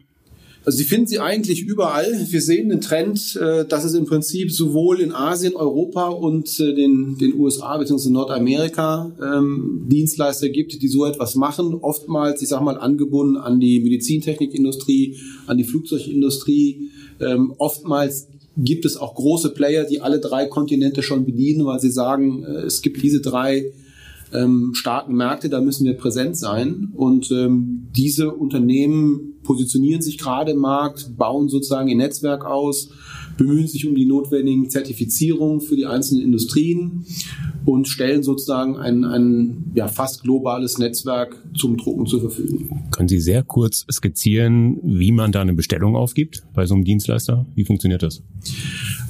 Also 0.64 0.78
Sie 0.78 0.84
finden 0.84 1.06
sie 1.06 1.20
eigentlich 1.20 1.62
überall. 1.62 2.26
Wir 2.30 2.40
sehen 2.40 2.70
den 2.70 2.80
Trend, 2.80 3.36
äh, 3.36 3.66
dass 3.66 3.84
es 3.84 3.92
im 3.94 4.06
Prinzip 4.06 4.50
sowohl 4.50 5.00
in 5.00 5.12
Asien, 5.12 5.56
Europa 5.56 6.08
und 6.08 6.58
äh, 6.58 6.74
den, 6.74 7.18
den 7.18 7.38
USA 7.38 7.76
bzw. 7.76 8.08
Nordamerika 8.08 9.12
ähm, 9.22 9.84
Dienstleister 9.88 10.48
gibt, 10.48 10.80
die 10.80 10.88
so 10.88 11.04
etwas 11.04 11.34
machen. 11.34 11.74
Oftmals, 11.74 12.40
ich 12.40 12.48
sage 12.48 12.64
mal, 12.64 12.78
angebunden 12.78 13.36
an 13.36 13.60
die 13.60 13.80
Medizintechnikindustrie, 13.80 15.18
an 15.46 15.58
die 15.58 15.64
Flugzeugindustrie. 15.64 16.88
Ähm, 17.20 17.52
oftmals 17.58 18.28
gibt 18.56 18.86
es 18.86 18.96
auch 18.96 19.14
große 19.14 19.50
Player, 19.50 19.84
die 19.84 20.00
alle 20.00 20.18
drei 20.18 20.46
Kontinente 20.46 21.02
schon 21.02 21.26
bedienen, 21.26 21.66
weil 21.66 21.80
sie 21.80 21.90
sagen, 21.90 22.44
äh, 22.44 22.62
es 22.62 22.80
gibt 22.80 23.02
diese 23.02 23.20
drei 23.20 23.72
ähm, 24.34 24.72
starken 24.74 25.14
Märkte, 25.14 25.48
da 25.48 25.60
müssen 25.60 25.86
wir 25.86 25.94
präsent 25.94 26.36
sein. 26.36 26.90
Und 26.92 27.30
ähm, 27.30 27.88
diese 27.96 28.32
Unternehmen 28.32 29.34
positionieren 29.42 30.02
sich 30.02 30.18
gerade 30.18 30.52
im 30.52 30.58
Markt, 30.58 31.16
bauen 31.16 31.48
sozusagen 31.48 31.88
ihr 31.88 31.96
Netzwerk 31.96 32.44
aus, 32.44 32.90
bemühen 33.36 33.66
sich 33.66 33.86
um 33.86 33.94
die 33.94 34.06
notwendigen 34.06 34.70
Zertifizierungen 34.70 35.60
für 35.60 35.76
die 35.76 35.86
einzelnen 35.86 36.22
Industrien 36.22 37.04
und 37.64 37.88
stellen 37.88 38.22
sozusagen 38.22 38.76
ein, 38.76 39.04
ein 39.04 39.72
ja, 39.74 39.88
fast 39.88 40.22
globales 40.22 40.78
Netzwerk 40.78 41.36
zum 41.56 41.76
Drucken 41.76 42.06
zur 42.06 42.20
Verfügung. 42.20 42.84
Können 42.90 43.08
Sie 43.08 43.20
sehr 43.20 43.42
kurz 43.42 43.86
skizzieren, 43.90 44.78
wie 44.82 45.12
man 45.12 45.32
da 45.32 45.40
eine 45.40 45.54
Bestellung 45.54 45.96
aufgibt 45.96 46.44
bei 46.54 46.66
so 46.66 46.74
einem 46.74 46.84
Dienstleister? 46.84 47.46
Wie 47.54 47.64
funktioniert 47.64 48.02
das? 48.02 48.22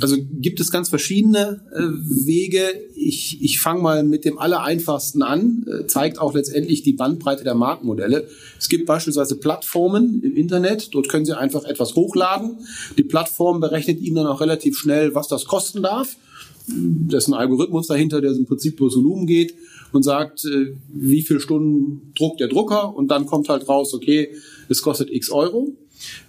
Also 0.04 0.18
gibt 0.18 0.60
es 0.60 0.70
ganz 0.70 0.90
verschiedene 0.90 1.62
äh, 1.72 1.80
Wege. 2.26 2.60
Ich, 2.94 3.38
ich 3.40 3.58
fange 3.58 3.80
mal 3.80 4.04
mit 4.04 4.26
dem 4.26 4.38
allereinfachsten 4.38 5.22
an, 5.22 5.64
äh, 5.66 5.86
zeigt 5.86 6.18
auch 6.18 6.34
letztendlich 6.34 6.82
die 6.82 6.92
Bandbreite 6.92 7.42
der 7.42 7.54
Marktmodelle. 7.54 8.28
Es 8.58 8.68
gibt 8.68 8.84
beispielsweise 8.84 9.36
Plattformen 9.36 10.22
im 10.22 10.36
Internet, 10.36 10.94
dort 10.94 11.08
können 11.08 11.24
Sie 11.24 11.34
einfach 11.34 11.64
etwas 11.64 11.94
hochladen. 11.94 12.58
Die 12.98 13.02
Plattform 13.02 13.60
berechnet 13.60 13.98
Ihnen 14.02 14.16
dann 14.16 14.26
auch 14.26 14.42
relativ 14.42 14.76
schnell, 14.76 15.14
was 15.14 15.26
das 15.28 15.46
kosten 15.46 15.82
darf. 15.82 16.18
Da 16.66 17.16
ist 17.16 17.28
ein 17.28 17.32
Algorithmus 17.32 17.86
dahinter, 17.86 18.20
der 18.20 18.32
im 18.32 18.44
Prinzip 18.44 18.78
über 18.78 18.94
Volumen 18.94 19.26
geht 19.26 19.54
und 19.92 20.02
sagt, 20.02 20.44
äh, 20.44 20.74
wie 20.92 21.22
viele 21.22 21.40
Stunden 21.40 22.12
druckt 22.14 22.40
der 22.40 22.48
Drucker 22.48 22.94
und 22.94 23.08
dann 23.08 23.24
kommt 23.24 23.48
halt 23.48 23.66
raus, 23.70 23.94
okay, 23.94 24.34
es 24.68 24.82
kostet 24.82 25.08
x 25.10 25.30
Euro. 25.30 25.72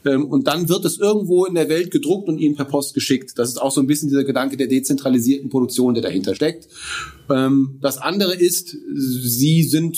Ähm, 0.05 0.25
und 0.25 0.48
dann 0.48 0.70
wird 0.70 0.86
es 0.86 0.98
irgendwo 0.98 1.46
in 1.46 1.55
der 1.55 1.70
Welt 1.70 1.91
gedruckt 1.91 2.27
und 2.27 2.39
Ihnen 2.39 2.55
per 2.55 2.65
Post 2.65 2.94
geschickt. 2.94 3.34
Das 3.38 3.50
ist 3.50 3.62
auch 3.62 3.72
so 3.72 3.82
ein 3.82 3.88
bisschen 3.88 4.10
dieser 4.10 4.24
Gedanke 4.24 4.58
der 4.58 4.67
dezentralisierten 4.67 5.50
Produktion, 5.50 5.94
der 5.94 6.03
dahinter 6.03 6.36
steckt. 6.36 6.67
Ähm, 7.29 7.77
das 7.82 7.98
andere 7.98 8.36
ist, 8.36 8.77
Sie 8.94 9.63
sind 9.63 9.98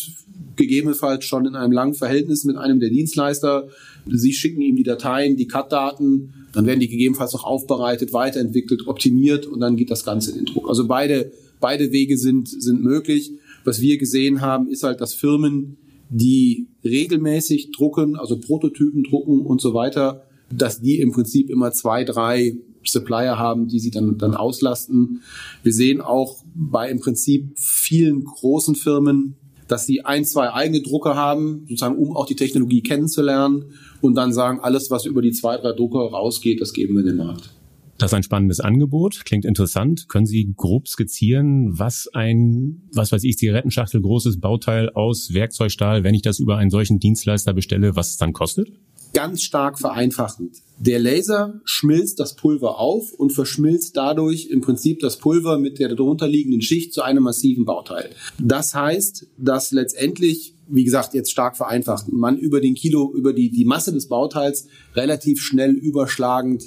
gegebenenfalls 0.57 1.23
schon 1.23 1.45
in 1.45 1.55
einem 1.55 1.71
langen 1.71 1.93
Verhältnis 1.93 2.43
mit 2.43 2.57
einem 2.57 2.79
der 2.79 2.89
Dienstleister. 2.89 3.69
Sie 4.09 4.33
schicken 4.33 4.61
ihm 4.61 4.75
die 4.75 4.83
Dateien, 4.83 5.37
die 5.37 5.47
CAD-Daten, 5.47 6.33
dann 6.53 6.65
werden 6.65 6.79
die 6.79 6.87
gegebenenfalls 6.87 7.33
noch 7.33 7.43
aufbereitet, 7.43 8.13
weiterentwickelt, 8.13 8.87
optimiert 8.87 9.45
und 9.45 9.59
dann 9.59 9.77
geht 9.77 9.91
das 9.91 10.03
Ganze 10.03 10.31
in 10.31 10.37
den 10.37 10.45
Druck. 10.45 10.67
Also 10.67 10.87
beide, 10.87 11.31
beide 11.59 11.91
Wege 11.91 12.17
sind, 12.17 12.49
sind 12.49 12.83
möglich. 12.83 13.31
Was 13.63 13.81
wir 13.81 13.97
gesehen 13.97 14.41
haben, 14.41 14.69
ist 14.69 14.83
halt, 14.83 15.01
dass 15.01 15.13
Firmen, 15.13 15.77
die 16.09 16.67
regelmäßig 16.83 17.71
drucken, 17.71 18.15
also 18.15 18.39
Prototypen 18.39 19.03
drucken 19.03 19.45
und 19.45 19.61
so 19.61 19.73
weiter, 19.73 20.23
dass 20.49 20.81
die 20.81 20.99
im 20.99 21.11
Prinzip 21.11 21.49
immer 21.49 21.71
zwei, 21.71 22.03
drei 22.03 22.57
Supplier 22.83 23.37
haben, 23.37 23.67
die 23.67 23.79
sie 23.79 23.91
dann, 23.91 24.17
dann 24.17 24.33
auslasten. 24.33 25.21
Wir 25.63 25.73
sehen 25.73 26.01
auch 26.01 26.43
bei 26.55 26.89
im 26.89 26.99
Prinzip 26.99 27.51
vielen 27.57 28.23
großen 28.23 28.75
Firmen, 28.75 29.35
dass 29.67 29.85
sie 29.85 30.05
ein, 30.05 30.23
zwei 30.23 30.53
eigene 30.53 30.81
Drucker 30.81 31.15
haben, 31.15 31.65
sozusagen 31.67 31.97
um 31.97 32.15
auch 32.15 32.25
die 32.25 32.35
Technologie 32.35 32.81
kennenzulernen 32.81 33.65
und 34.01 34.15
dann 34.15 34.31
sagen, 34.31 34.59
alles, 34.61 34.89
was 34.89 35.05
über 35.05 35.21
die 35.21 35.31
zwei, 35.31 35.57
drei 35.57 35.73
Drucker 35.73 35.99
rausgeht, 35.99 36.61
das 36.61 36.71
geben 36.71 36.93
wir 36.93 37.01
in 37.01 37.07
den 37.07 37.17
Markt. 37.17 37.56
Das 37.97 38.11
ist 38.11 38.15
ein 38.15 38.23
spannendes 38.23 38.59
Angebot, 38.59 39.25
klingt 39.25 39.43
interessant. 39.43 40.07
Können 40.07 40.27
Sie 40.27 40.53
grob 40.55 40.87
skizzieren, 40.87 41.79
was 41.79 42.07
ein, 42.13 42.83
was 42.93 43.11
weiß 43.11 43.23
ich, 43.23 43.37
Zigarettenschachtel 43.37 44.01
großes 44.01 44.39
Bauteil 44.39 44.89
aus 44.91 45.33
Werkzeugstahl, 45.33 46.03
wenn 46.03 46.13
ich 46.13 46.21
das 46.21 46.37
über 46.39 46.57
einen 46.57 46.69
solchen 46.69 46.99
Dienstleister 46.99 47.53
bestelle, 47.53 47.95
was 47.95 48.11
es 48.11 48.17
dann 48.17 48.33
kostet? 48.33 48.71
Ganz 49.17 49.41
stark 49.41 49.79
vereinfachend. 49.79 50.57
Der 50.77 50.99
Laser 50.99 51.59
schmilzt 51.65 52.19
das 52.19 52.35
Pulver 52.35 52.77
auf 52.77 53.11
und 53.13 53.31
verschmilzt 53.31 53.97
dadurch 53.97 54.49
im 54.51 54.61
Prinzip 54.61 54.99
das 54.99 55.17
Pulver 55.17 55.57
mit 55.57 55.79
der 55.79 55.89
darunterliegenden 55.89 56.61
Schicht 56.61 56.93
zu 56.93 57.01
einem 57.01 57.23
massiven 57.23 57.65
Bauteil. 57.65 58.11
Das 58.37 58.75
heißt, 58.75 59.25
dass 59.39 59.71
letztendlich 59.71 60.53
wie 60.69 60.83
gesagt, 60.83 61.13
jetzt 61.13 61.31
stark 61.31 61.55
vereinfacht, 61.55 62.11
man 62.11 62.37
über 62.37 62.59
den 62.59 62.75
Kilo, 62.75 63.13
über 63.15 63.33
die, 63.33 63.49
die 63.49 63.65
Masse 63.65 63.93
des 63.93 64.07
Bauteils 64.07 64.67
relativ 64.95 65.41
schnell 65.41 65.71
überschlagend 65.71 66.65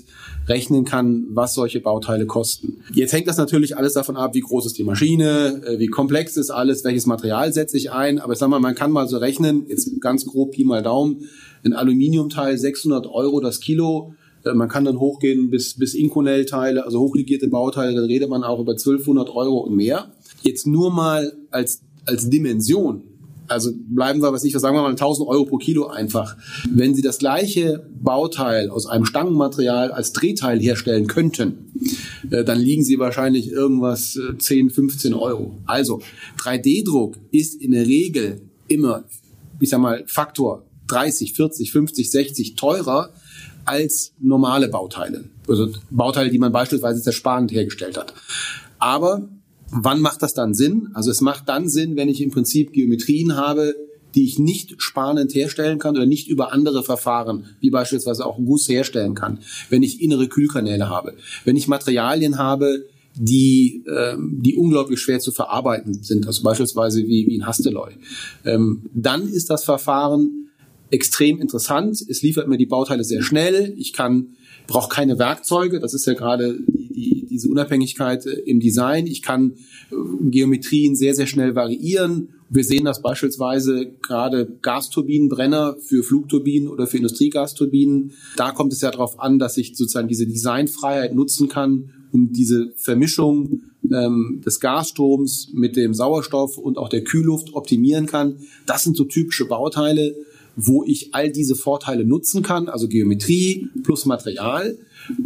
rechnen 0.48 0.84
kann, 0.84 1.26
was 1.30 1.54
solche 1.54 1.80
Bauteile 1.80 2.26
kosten. 2.26 2.78
Jetzt 2.94 3.12
hängt 3.12 3.28
das 3.28 3.36
natürlich 3.36 3.76
alles 3.76 3.92
davon 3.92 4.16
ab, 4.16 4.34
wie 4.34 4.40
groß 4.40 4.66
ist 4.66 4.78
die 4.78 4.84
Maschine, 4.84 5.62
äh, 5.66 5.78
wie 5.78 5.88
komplex 5.88 6.36
ist 6.36 6.50
alles, 6.50 6.84
welches 6.84 7.06
Material 7.06 7.52
setze 7.52 7.76
ich 7.76 7.92
ein. 7.92 8.18
Aber 8.18 8.32
ich 8.32 8.38
sag 8.38 8.48
mal, 8.48 8.60
man 8.60 8.74
kann 8.74 8.90
mal 8.90 9.06
so 9.06 9.18
rechnen, 9.18 9.66
jetzt 9.68 10.00
ganz 10.00 10.24
grob 10.24 10.52
Pi 10.52 10.64
mal 10.64 10.82
Daumen, 10.82 11.28
ein 11.64 11.72
Aluminiumteil 11.72 12.56
600 12.58 13.06
Euro 13.06 13.40
das 13.40 13.60
Kilo. 13.60 14.14
Äh, 14.44 14.54
man 14.54 14.68
kann 14.68 14.84
dann 14.84 14.98
hochgehen 14.98 15.50
bis, 15.50 15.74
bis 15.74 15.94
Inconel-Teile, 15.94 16.84
also 16.84 17.00
hochlegierte 17.00 17.48
Bauteile, 17.48 17.94
dann 17.94 18.04
redet 18.04 18.28
man 18.28 18.44
auch 18.44 18.60
über 18.60 18.72
1200 18.72 19.30
Euro 19.30 19.58
und 19.58 19.76
mehr. 19.76 20.12
Jetzt 20.42 20.66
nur 20.66 20.90
mal 20.90 21.32
als, 21.50 21.82
als 22.06 22.30
Dimension 22.30 23.02
also 23.50 23.72
bleiben 23.74 24.22
wir, 24.22 24.32
was 24.32 24.44
ich, 24.44 24.54
was 24.54 24.62
sagen 24.62 24.76
wir 24.76 24.82
mal, 24.82 24.90
1000 24.90 25.28
Euro 25.28 25.44
pro 25.44 25.56
Kilo 25.58 25.88
einfach. 25.88 26.36
Wenn 26.70 26.94
Sie 26.94 27.02
das 27.02 27.18
gleiche 27.18 27.84
Bauteil 28.00 28.70
aus 28.70 28.86
einem 28.86 29.04
Stangenmaterial 29.04 29.90
als 29.90 30.12
Drehteil 30.12 30.60
herstellen 30.60 31.08
könnten, 31.08 31.72
äh, 32.30 32.44
dann 32.44 32.60
liegen 32.60 32.84
Sie 32.84 33.00
wahrscheinlich 33.00 33.50
irgendwas 33.50 34.18
10, 34.38 34.68
äh, 34.68 34.70
15 34.70 35.14
Euro. 35.14 35.58
Also 35.66 36.00
3D-Druck 36.38 37.16
ist 37.32 37.60
in 37.60 37.72
der 37.72 37.86
Regel 37.86 38.40
immer, 38.68 39.04
ich 39.58 39.68
sag 39.68 39.80
mal, 39.80 40.04
Faktor 40.06 40.64
30, 40.90 41.34
40, 41.34 41.72
50, 41.72 42.10
60 42.10 42.54
teurer 42.56 43.10
als 43.64 44.12
normale 44.18 44.68
Bauteile. 44.68 45.24
Also 45.48 45.68
Bauteile, 45.90 46.30
die 46.30 46.38
man 46.38 46.52
beispielsweise 46.52 47.02
zersparend 47.02 47.52
hergestellt 47.52 47.96
hat. 47.96 48.14
Aber 48.78 49.28
Wann 49.72 50.00
macht 50.00 50.22
das 50.22 50.34
dann 50.34 50.52
Sinn? 50.52 50.88
Also 50.94 51.10
es 51.10 51.20
macht 51.20 51.48
dann 51.48 51.68
Sinn, 51.68 51.96
wenn 51.96 52.08
ich 52.08 52.20
im 52.20 52.30
Prinzip 52.30 52.72
Geometrien 52.72 53.36
habe, 53.36 53.74
die 54.16 54.24
ich 54.24 54.40
nicht 54.40 54.82
sparend 54.82 55.32
herstellen 55.32 55.78
kann 55.78 55.96
oder 55.96 56.06
nicht 56.06 56.28
über 56.28 56.52
andere 56.52 56.82
Verfahren, 56.82 57.44
wie 57.60 57.70
beispielsweise 57.70 58.26
auch 58.26 58.38
Guss 58.38 58.68
herstellen 58.68 59.14
kann, 59.14 59.38
wenn 59.68 59.84
ich 59.84 60.02
innere 60.02 60.26
Kühlkanäle 60.26 60.88
habe, 60.88 61.14
wenn 61.44 61.56
ich 61.56 61.68
Materialien 61.68 62.38
habe, 62.38 62.86
die, 63.14 63.84
ähm, 63.86 64.40
die 64.42 64.56
unglaublich 64.56 65.00
schwer 65.00 65.20
zu 65.20 65.30
verarbeiten 65.30 66.02
sind, 66.02 66.26
also 66.26 66.42
beispielsweise 66.42 67.06
wie, 67.06 67.26
wie 67.28 67.38
ein 67.38 67.46
Hasteloy. 67.46 67.92
Ähm, 68.44 68.82
dann 68.92 69.28
ist 69.28 69.50
das 69.50 69.64
Verfahren 69.64 70.49
extrem 70.90 71.40
interessant. 71.40 72.04
Es 72.08 72.22
liefert 72.22 72.48
mir 72.48 72.58
die 72.58 72.66
Bauteile 72.66 73.04
sehr 73.04 73.22
schnell. 73.22 73.74
Ich 73.76 73.92
kann 73.92 74.36
brauche 74.66 74.88
keine 74.88 75.18
Werkzeuge. 75.18 75.80
Das 75.80 75.94
ist 75.94 76.06
ja 76.06 76.14
gerade 76.14 76.58
die, 76.66 76.88
die, 76.88 77.26
diese 77.26 77.48
Unabhängigkeit 77.48 78.24
äh, 78.26 78.40
im 78.46 78.60
Design. 78.60 79.06
Ich 79.06 79.22
kann 79.22 79.54
äh, 79.90 79.94
Geometrien 80.30 80.94
sehr, 80.94 81.14
sehr 81.14 81.26
schnell 81.26 81.54
variieren. 81.54 82.28
Wir 82.48 82.64
sehen 82.64 82.84
das 82.84 83.02
beispielsweise 83.02 83.92
gerade 84.02 84.58
Gasturbinenbrenner 84.62 85.76
für 85.80 86.02
Flugturbinen 86.02 86.68
oder 86.68 86.86
für 86.86 86.96
Industriegasturbinen. 86.96 88.12
Da 88.36 88.52
kommt 88.52 88.72
es 88.72 88.80
ja 88.80 88.90
darauf 88.90 89.20
an, 89.20 89.38
dass 89.38 89.56
ich 89.56 89.76
sozusagen 89.76 90.08
diese 90.08 90.26
Designfreiheit 90.26 91.14
nutzen 91.14 91.48
kann, 91.48 91.90
um 92.12 92.32
diese 92.32 92.72
Vermischung 92.76 93.62
ähm, 93.92 94.40
des 94.44 94.58
Gasstroms 94.58 95.50
mit 95.52 95.76
dem 95.76 95.94
Sauerstoff 95.94 96.58
und 96.58 96.78
auch 96.78 96.88
der 96.88 97.04
Kühlluft 97.04 97.54
optimieren 97.54 98.06
kann. 98.06 98.36
Das 98.66 98.82
sind 98.82 98.96
so 98.96 99.04
typische 99.04 99.46
Bauteile, 99.46 100.14
wo 100.56 100.84
ich 100.84 101.14
all 101.14 101.30
diese 101.30 101.54
Vorteile 101.54 102.04
nutzen 102.04 102.42
kann, 102.42 102.68
also 102.68 102.88
Geometrie 102.88 103.68
plus 103.82 104.04
Material. 104.04 104.76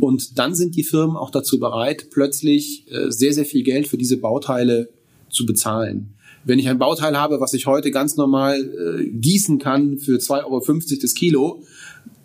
Und 0.00 0.38
dann 0.38 0.54
sind 0.54 0.76
die 0.76 0.85
Firmen 0.85 1.16
auch 1.16 1.31
dazu 1.31 1.59
bereit, 1.59 2.09
plötzlich 2.11 2.87
äh, 2.90 3.11
sehr, 3.11 3.33
sehr 3.33 3.45
viel 3.45 3.62
Geld 3.62 3.88
für 3.88 3.99
diese 3.99 4.16
Bauteile 4.16 4.88
zu 5.31 5.47
bezahlen. 5.47 6.14
Wenn 6.45 6.59
ich 6.59 6.69
ein 6.69 6.78
Bauteil 6.78 7.19
habe, 7.19 7.40
was 7.40 7.54
ich 7.54 7.66
heute 7.66 7.90
ganz 7.90 8.16
normal 8.16 8.61
äh, 8.61 9.09
gießen 9.09 9.59
kann 9.59 9.99
für 9.99 10.19
2,50 10.19 10.45
Euro 10.45 11.00
das 11.00 11.14
Kilo, 11.14 11.62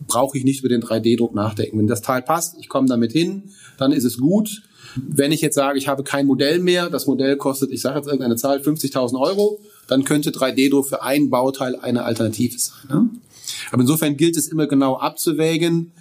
brauche 0.07 0.37
ich 0.37 0.43
nicht 0.43 0.59
über 0.59 0.69
den 0.69 0.81
3D-Druck 0.81 1.33
nachdenken. 1.33 1.77
Wenn 1.77 1.87
das 1.87 2.01
Teil 2.01 2.21
passt, 2.21 2.57
ich 2.59 2.67
komme 2.67 2.87
damit 2.87 3.13
hin, 3.13 3.43
dann 3.77 3.91
ist 3.91 4.03
es 4.03 4.17
gut. 4.17 4.63
Wenn 4.95 5.31
ich 5.31 5.41
jetzt 5.41 5.55
sage, 5.55 5.77
ich 5.77 5.87
habe 5.87 6.03
kein 6.03 6.25
Modell 6.25 6.59
mehr, 6.59 6.89
das 6.89 7.07
Modell 7.07 7.37
kostet, 7.37 7.71
ich 7.71 7.81
sage 7.81 7.97
jetzt 7.97 8.07
irgendeine 8.07 8.35
Zahl, 8.35 8.59
50.000 8.59 9.19
Euro, 9.19 9.59
dann 9.89 10.03
könnte 10.03 10.31
3D-Druck 10.31 10.87
für 10.87 11.01
ein 11.01 11.29
Bauteil 11.29 11.75
eine 11.75 12.03
Alternative 12.03 12.57
sein. 12.57 12.87
Ne? 12.89 13.09
Aber 13.71 13.81
insofern 13.81 14.17
gilt 14.17 14.37
es 14.37 14.47
immer 14.47 14.67
genau 14.67 14.97
abzuwägen. 14.97 15.91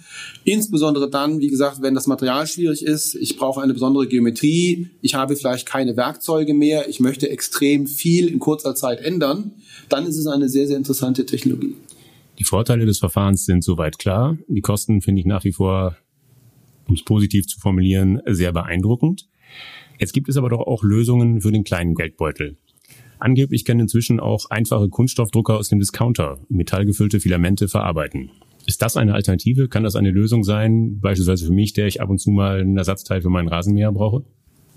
Insbesondere 0.43 1.09
dann, 1.09 1.39
wie 1.39 1.47
gesagt, 1.47 1.81
wenn 1.81 1.95
das 1.95 2.07
Material 2.07 2.47
schwierig 2.47 2.83
ist, 2.83 3.15
ich 3.15 3.37
brauche 3.37 3.61
eine 3.61 3.73
besondere 3.73 4.07
Geometrie, 4.07 4.89
ich 5.01 5.15
habe 5.15 5.35
vielleicht 5.35 5.65
keine 5.65 5.97
Werkzeuge 5.97 6.53
mehr, 6.53 6.87
ich 6.89 6.99
möchte 6.99 7.29
extrem 7.29 7.87
viel 7.87 8.27
in 8.27 8.39
kurzer 8.39 8.75
Zeit 8.75 9.01
ändern, 9.01 9.51
dann 9.89 10.05
ist 10.05 10.17
es 10.17 10.27
eine 10.27 10.49
sehr, 10.49 10.67
sehr 10.67 10.77
interessante 10.77 11.25
Technologie. 11.25 11.75
Die 12.37 12.43
Vorteile 12.43 12.85
des 12.85 12.99
Verfahrens 12.99 13.45
sind 13.45 13.63
soweit 13.63 13.99
klar. 13.99 14.37
Die 14.47 14.61
Kosten 14.61 15.01
finde 15.01 15.19
ich 15.19 15.25
nach 15.25 15.43
wie 15.43 15.51
vor, 15.51 15.97
um 16.87 16.95
es 16.95 17.03
positiv 17.03 17.47
zu 17.47 17.59
formulieren, 17.59 18.21
sehr 18.27 18.53
beeindruckend. 18.53 19.27
Jetzt 19.99 20.13
gibt 20.13 20.29
es 20.29 20.37
aber 20.37 20.49
doch 20.49 20.61
auch 20.61 20.83
Lösungen 20.83 21.41
für 21.41 21.51
den 21.51 21.65
kleinen 21.65 21.95
Geldbeutel. 21.95 22.57
Angeblich 23.19 23.65
können 23.65 23.81
inzwischen 23.81 24.19
auch 24.19 24.49
einfache 24.49 24.89
Kunststoffdrucker 24.89 25.57
aus 25.57 25.67
dem 25.69 25.79
Discounter 25.79 26.39
metallgefüllte 26.47 27.19
Filamente 27.19 27.67
verarbeiten. 27.67 28.31
Ist 28.65 28.81
das 28.81 28.97
eine 28.97 29.13
Alternative? 29.13 29.67
Kann 29.67 29.83
das 29.83 29.95
eine 29.95 30.11
Lösung 30.11 30.43
sein, 30.43 30.99
beispielsweise 31.01 31.45
für 31.45 31.51
mich, 31.51 31.73
der 31.73 31.87
ich 31.87 32.01
ab 32.01 32.09
und 32.09 32.19
zu 32.19 32.29
mal 32.31 32.61
ein 32.61 32.77
Ersatzteil 32.77 33.21
für 33.21 33.29
meinen 33.29 33.47
Rasenmäher 33.47 33.91
brauche? 33.91 34.23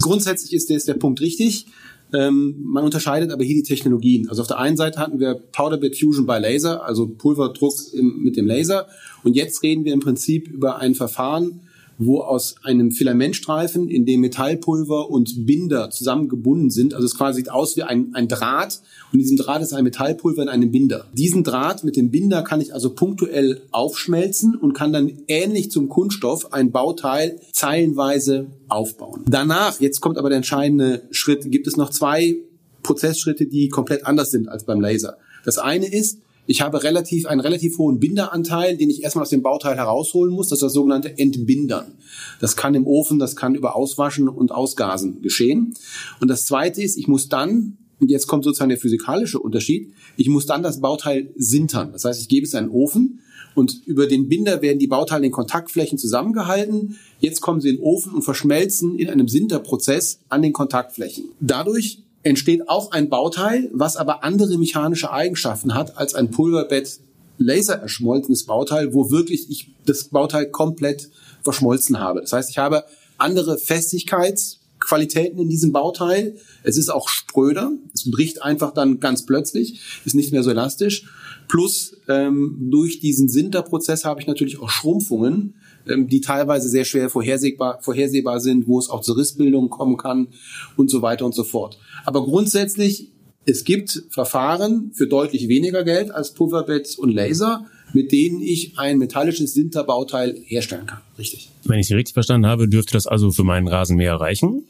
Grundsätzlich 0.00 0.52
ist 0.54 0.88
der, 0.88 0.94
Punkt 0.94 1.20
richtig. 1.20 1.66
Ähm, 2.12 2.56
man 2.64 2.84
unterscheidet 2.84 3.30
aber 3.30 3.44
hier 3.44 3.54
die 3.54 3.62
Technologien. 3.62 4.28
Also 4.28 4.42
auf 4.42 4.48
der 4.48 4.58
einen 4.58 4.76
Seite 4.76 4.98
hatten 4.98 5.20
wir 5.20 5.34
Powder 5.34 5.78
Bed 5.78 5.98
Fusion 5.98 6.26
by 6.26 6.38
Laser, 6.40 6.84
also 6.84 7.06
Pulverdruck 7.06 7.74
mit 7.94 8.36
dem 8.36 8.46
Laser. 8.46 8.86
Und 9.22 9.36
jetzt 9.36 9.62
reden 9.62 9.84
wir 9.84 9.92
im 9.92 10.00
Prinzip 10.00 10.48
über 10.48 10.78
ein 10.78 10.94
Verfahren, 10.94 11.60
wo 12.06 12.20
aus 12.20 12.56
einem 12.62 12.90
Filamentstreifen, 12.90 13.88
in 13.88 14.06
dem 14.06 14.20
Metallpulver 14.20 15.10
und 15.10 15.46
Binder 15.46 15.90
zusammengebunden 15.90 16.70
sind, 16.70 16.94
also 16.94 17.06
es 17.06 17.16
quasi 17.16 17.40
sieht 17.40 17.50
aus 17.50 17.76
wie 17.76 17.82
ein, 17.82 18.14
ein 18.14 18.28
Draht 18.28 18.80
und 19.12 19.18
in 19.18 19.20
diesem 19.20 19.36
Draht 19.36 19.62
ist 19.62 19.72
ein 19.72 19.84
Metallpulver 19.84 20.42
in 20.42 20.48
einem 20.48 20.70
Binder. 20.70 21.06
Diesen 21.12 21.44
Draht 21.44 21.84
mit 21.84 21.96
dem 21.96 22.10
Binder 22.10 22.42
kann 22.42 22.60
ich 22.60 22.74
also 22.74 22.94
punktuell 22.94 23.62
aufschmelzen 23.70 24.56
und 24.56 24.72
kann 24.72 24.92
dann 24.92 25.12
ähnlich 25.28 25.70
zum 25.70 25.88
Kunststoff 25.88 26.52
ein 26.52 26.72
Bauteil 26.72 27.40
zeilenweise 27.52 28.46
aufbauen. 28.68 29.22
Danach, 29.28 29.80
jetzt 29.80 30.00
kommt 30.00 30.18
aber 30.18 30.28
der 30.28 30.36
entscheidende 30.36 31.02
Schritt, 31.10 31.50
gibt 31.50 31.66
es 31.66 31.76
noch 31.76 31.90
zwei 31.90 32.36
Prozessschritte, 32.82 33.46
die 33.46 33.68
komplett 33.68 34.06
anders 34.06 34.30
sind 34.30 34.48
als 34.48 34.64
beim 34.64 34.80
Laser. 34.80 35.18
Das 35.44 35.58
eine 35.58 35.92
ist, 35.92 36.18
ich 36.46 36.60
habe 36.60 36.82
relativ, 36.82 37.26
einen 37.26 37.40
relativ 37.40 37.78
hohen 37.78 38.00
Binderanteil, 38.00 38.76
den 38.76 38.90
ich 38.90 39.02
erstmal 39.02 39.22
aus 39.22 39.30
dem 39.30 39.42
Bauteil 39.42 39.76
herausholen 39.76 40.34
muss. 40.34 40.48
Das 40.48 40.58
ist 40.58 40.62
das 40.62 40.72
sogenannte 40.72 41.16
Entbindern. 41.18 41.92
Das 42.40 42.56
kann 42.56 42.74
im 42.74 42.86
Ofen, 42.86 43.18
das 43.18 43.36
kann 43.36 43.54
über 43.54 43.76
Auswaschen 43.76 44.28
und 44.28 44.50
Ausgasen 44.50 45.22
geschehen. 45.22 45.74
Und 46.20 46.28
das 46.28 46.44
zweite 46.44 46.82
ist, 46.82 46.98
ich 46.98 47.06
muss 47.06 47.28
dann, 47.28 47.78
und 48.00 48.10
jetzt 48.10 48.26
kommt 48.26 48.44
sozusagen 48.44 48.70
der 48.70 48.78
physikalische 48.78 49.38
Unterschied, 49.38 49.92
ich 50.16 50.28
muss 50.28 50.46
dann 50.46 50.62
das 50.62 50.80
Bauteil 50.80 51.30
sintern. 51.36 51.92
Das 51.92 52.04
heißt, 52.04 52.20
ich 52.20 52.28
gebe 52.28 52.44
es 52.44 52.52
in 52.54 52.58
einen 52.58 52.70
Ofen 52.70 53.20
und 53.54 53.82
über 53.86 54.06
den 54.06 54.28
Binder 54.28 54.62
werden 54.62 54.78
die 54.78 54.88
Bauteile 54.88 55.26
in 55.26 55.32
Kontaktflächen 55.32 55.98
zusammengehalten. 55.98 56.98
Jetzt 57.20 57.40
kommen 57.40 57.60
sie 57.60 57.70
in 57.70 57.76
den 57.76 57.84
Ofen 57.84 58.12
und 58.14 58.22
verschmelzen 58.22 58.98
in 58.98 59.08
einem 59.08 59.28
Sinterprozess 59.28 60.20
an 60.28 60.42
den 60.42 60.52
Kontaktflächen. 60.52 61.24
Dadurch 61.40 62.02
entsteht 62.22 62.68
auch 62.68 62.92
ein 62.92 63.08
Bauteil, 63.08 63.68
was 63.72 63.96
aber 63.96 64.24
andere 64.24 64.58
mechanische 64.58 65.10
Eigenschaften 65.10 65.74
hat 65.74 65.96
als 65.98 66.14
ein 66.14 66.30
Pulverbett 66.30 67.00
laser 67.38 67.74
erschmolzenes 67.74 68.46
Bauteil, 68.46 68.94
wo 68.94 69.10
wirklich 69.10 69.50
ich 69.50 69.74
das 69.84 70.04
Bauteil 70.04 70.50
komplett 70.50 71.10
verschmolzen 71.42 71.98
habe. 71.98 72.20
Das 72.20 72.32
heißt, 72.32 72.50
ich 72.50 72.58
habe 72.58 72.84
andere 73.18 73.58
Festigkeitsqualitäten 73.58 75.40
in 75.40 75.48
diesem 75.48 75.72
Bauteil. 75.72 76.36
Es 76.62 76.76
ist 76.76 76.88
auch 76.88 77.08
spröder. 77.08 77.72
Es 77.92 78.10
bricht 78.10 78.42
einfach 78.42 78.72
dann 78.72 79.00
ganz 79.00 79.26
plötzlich, 79.26 79.80
ist 80.04 80.14
nicht 80.14 80.32
mehr 80.32 80.42
so 80.42 80.50
elastisch. 80.50 81.06
Plus 81.48 81.96
ähm, 82.08 82.68
durch 82.70 83.00
diesen 83.00 83.28
Sinterprozess 83.28 84.04
habe 84.04 84.20
ich 84.20 84.26
natürlich 84.26 84.60
auch 84.60 84.70
Schrumpfungen, 84.70 85.54
die 85.86 86.20
teilweise 86.20 86.68
sehr 86.68 86.84
schwer 86.84 87.10
vorhersehbar, 87.10 87.78
vorhersehbar 87.82 88.40
sind, 88.40 88.66
wo 88.66 88.78
es 88.78 88.88
auch 88.88 89.00
zur 89.00 89.16
Rissbildung 89.16 89.68
kommen 89.70 89.96
kann 89.96 90.28
und 90.76 90.90
so 90.90 91.02
weiter 91.02 91.24
und 91.24 91.34
so 91.34 91.44
fort. 91.44 91.78
Aber 92.04 92.24
grundsätzlich, 92.24 93.08
es 93.44 93.64
gibt 93.64 94.04
Verfahren 94.10 94.92
für 94.94 95.06
deutlich 95.06 95.48
weniger 95.48 95.84
Geld 95.84 96.10
als 96.12 96.32
Pulverbett 96.32 96.96
und 96.98 97.10
Laser, 97.10 97.66
mit 97.94 98.12
denen 98.12 98.40
ich 98.40 98.78
ein 98.78 98.98
metallisches 98.98 99.54
Sinterbauteil 99.54 100.40
herstellen 100.46 100.86
kann. 100.86 101.00
Richtig. 101.18 101.50
Wenn 101.64 101.78
ich 101.78 101.88
Sie 101.88 101.94
richtig 101.94 102.14
verstanden 102.14 102.46
habe, 102.46 102.68
dürfte 102.68 102.94
das 102.94 103.06
also 103.06 103.30
für 103.30 103.44
meinen 103.44 103.68
Rasenmäher 103.68 104.14
reichen? 104.14 104.64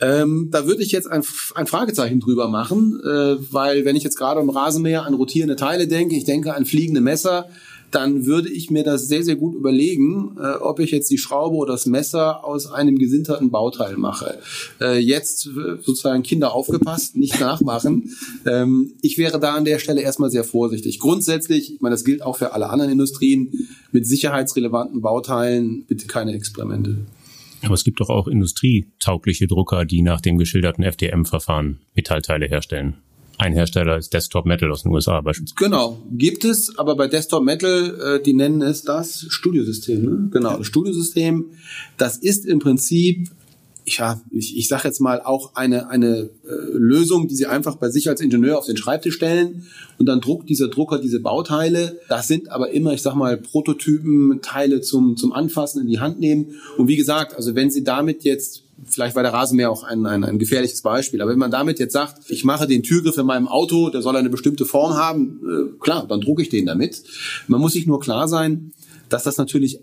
Ähm, 0.00 0.48
da 0.50 0.66
würde 0.66 0.82
ich 0.82 0.92
jetzt 0.92 1.10
ein, 1.10 1.22
ein 1.54 1.66
Fragezeichen 1.66 2.20
drüber 2.20 2.48
machen, 2.48 3.00
äh, 3.04 3.36
weil 3.52 3.84
wenn 3.84 3.96
ich 3.96 4.02
jetzt 4.02 4.16
gerade 4.16 4.40
im 4.40 4.50
Rasenmäher 4.50 5.04
an 5.04 5.14
rotierende 5.14 5.56
Teile 5.56 5.86
denke, 5.86 6.16
ich 6.16 6.24
denke 6.24 6.54
an 6.54 6.66
fliegende 6.66 7.00
Messer, 7.00 7.48
dann 7.90 8.26
würde 8.26 8.50
ich 8.50 8.70
mir 8.70 8.84
das 8.84 9.08
sehr, 9.08 9.22
sehr 9.22 9.36
gut 9.36 9.54
überlegen, 9.54 10.36
äh, 10.38 10.56
ob 10.60 10.80
ich 10.80 10.90
jetzt 10.90 11.10
die 11.10 11.18
Schraube 11.18 11.56
oder 11.56 11.72
das 11.72 11.86
Messer 11.86 12.44
aus 12.44 12.66
einem 12.70 12.98
gesinterten 12.98 13.50
Bauteil 13.50 13.96
mache. 13.96 14.38
Äh, 14.80 14.98
jetzt 14.98 15.46
äh, 15.46 15.80
sozusagen 15.80 16.22
Kinder 16.22 16.54
aufgepasst, 16.54 17.16
nicht 17.16 17.40
nachmachen. 17.40 18.14
Ähm, 18.46 18.92
ich 19.02 19.18
wäre 19.18 19.40
da 19.40 19.54
an 19.54 19.64
der 19.64 19.78
Stelle 19.78 20.00
erstmal 20.00 20.30
sehr 20.30 20.44
vorsichtig. 20.44 20.98
Grundsätzlich, 20.98 21.74
ich 21.74 21.80
meine, 21.80 21.94
das 21.94 22.04
gilt 22.04 22.22
auch 22.22 22.36
für 22.36 22.52
alle 22.52 22.70
anderen 22.70 22.92
Industrien, 22.92 23.68
mit 23.92 24.06
sicherheitsrelevanten 24.06 25.00
Bauteilen 25.00 25.84
bitte 25.86 26.06
keine 26.06 26.34
Experimente. 26.34 26.98
Aber 27.62 27.74
es 27.74 27.84
gibt 27.84 28.00
doch 28.00 28.10
auch 28.10 28.28
industrietaugliche 28.28 29.46
Drucker, 29.46 29.84
die 29.84 30.02
nach 30.02 30.20
dem 30.20 30.38
geschilderten 30.38 30.84
FDM-Verfahren 30.84 31.80
Metallteile 31.94 32.46
herstellen. 32.46 32.98
Ein 33.38 33.52
Hersteller 33.52 33.96
ist 33.96 34.12
Desktop 34.12 34.46
Metal 34.46 34.70
aus 34.70 34.82
den 34.82 34.92
USA 34.92 35.20
beispielsweise. 35.20 35.64
Genau, 35.64 36.02
gibt 36.10 36.44
es, 36.44 36.76
aber 36.76 36.96
bei 36.96 37.06
Desktop 37.06 37.44
Metal, 37.44 38.18
äh, 38.18 38.22
die 38.22 38.34
nennen 38.34 38.62
es 38.62 38.82
das 38.82 39.26
Studiosystem. 39.28 40.02
Ne? 40.02 40.28
Genau, 40.32 40.58
das 40.58 40.66
Studiosystem, 40.66 41.46
das 41.96 42.18
ist 42.18 42.44
im 42.44 42.58
Prinzip 42.58 43.30
ja, 43.96 44.20
ich, 44.30 44.56
ich 44.56 44.68
sage 44.68 44.86
jetzt 44.86 45.00
mal 45.00 45.22
auch 45.22 45.54
eine, 45.54 45.88
eine 45.88 46.30
äh, 46.44 46.50
Lösung, 46.72 47.28
die 47.28 47.34
Sie 47.34 47.46
einfach 47.46 47.76
bei 47.76 47.88
sich 47.90 48.08
als 48.08 48.20
Ingenieur 48.20 48.58
auf 48.58 48.66
den 48.66 48.76
Schreibtisch 48.76 49.14
stellen 49.14 49.66
und 49.98 50.06
dann 50.06 50.20
druckt 50.20 50.48
dieser 50.48 50.68
Drucker 50.68 50.98
diese 50.98 51.20
Bauteile. 51.20 51.98
Das 52.08 52.28
sind 52.28 52.50
aber 52.50 52.70
immer, 52.70 52.92
ich 52.92 53.02
sag 53.02 53.14
mal, 53.14 53.36
Prototypen, 53.38 54.40
Teile 54.42 54.80
zum, 54.80 55.16
zum 55.16 55.32
Anfassen 55.32 55.80
in 55.80 55.88
die 55.88 56.00
Hand 56.00 56.20
nehmen. 56.20 56.56
Und 56.76 56.88
wie 56.88 56.96
gesagt, 56.96 57.34
also 57.34 57.54
wenn 57.54 57.70
Sie 57.70 57.84
damit 57.84 58.24
jetzt 58.24 58.64
vielleicht 58.84 59.16
war 59.16 59.22
der 59.22 59.32
Rasenmäher 59.32 59.70
auch 59.70 59.82
ein, 59.82 60.06
ein, 60.06 60.24
ein 60.24 60.38
gefährliches 60.38 60.82
Beispiel. 60.82 61.20
Aber 61.20 61.30
wenn 61.30 61.38
man 61.38 61.50
damit 61.50 61.78
jetzt 61.78 61.92
sagt, 61.92 62.30
ich 62.30 62.44
mache 62.44 62.66
den 62.66 62.82
Türgriff 62.82 63.16
in 63.18 63.26
meinem 63.26 63.48
Auto, 63.48 63.90
der 63.90 64.02
soll 64.02 64.16
eine 64.16 64.30
bestimmte 64.30 64.64
Form 64.64 64.94
haben, 64.94 65.40
äh, 65.42 65.78
klar, 65.80 66.06
dann 66.08 66.20
drucke 66.20 66.42
ich 66.42 66.48
den 66.48 66.66
damit. 66.66 67.02
Man 67.46 67.60
muss 67.60 67.72
sich 67.72 67.86
nur 67.86 68.00
klar 68.00 68.28
sein, 68.28 68.72
dass 69.08 69.24
das 69.24 69.38
natürlich 69.38 69.80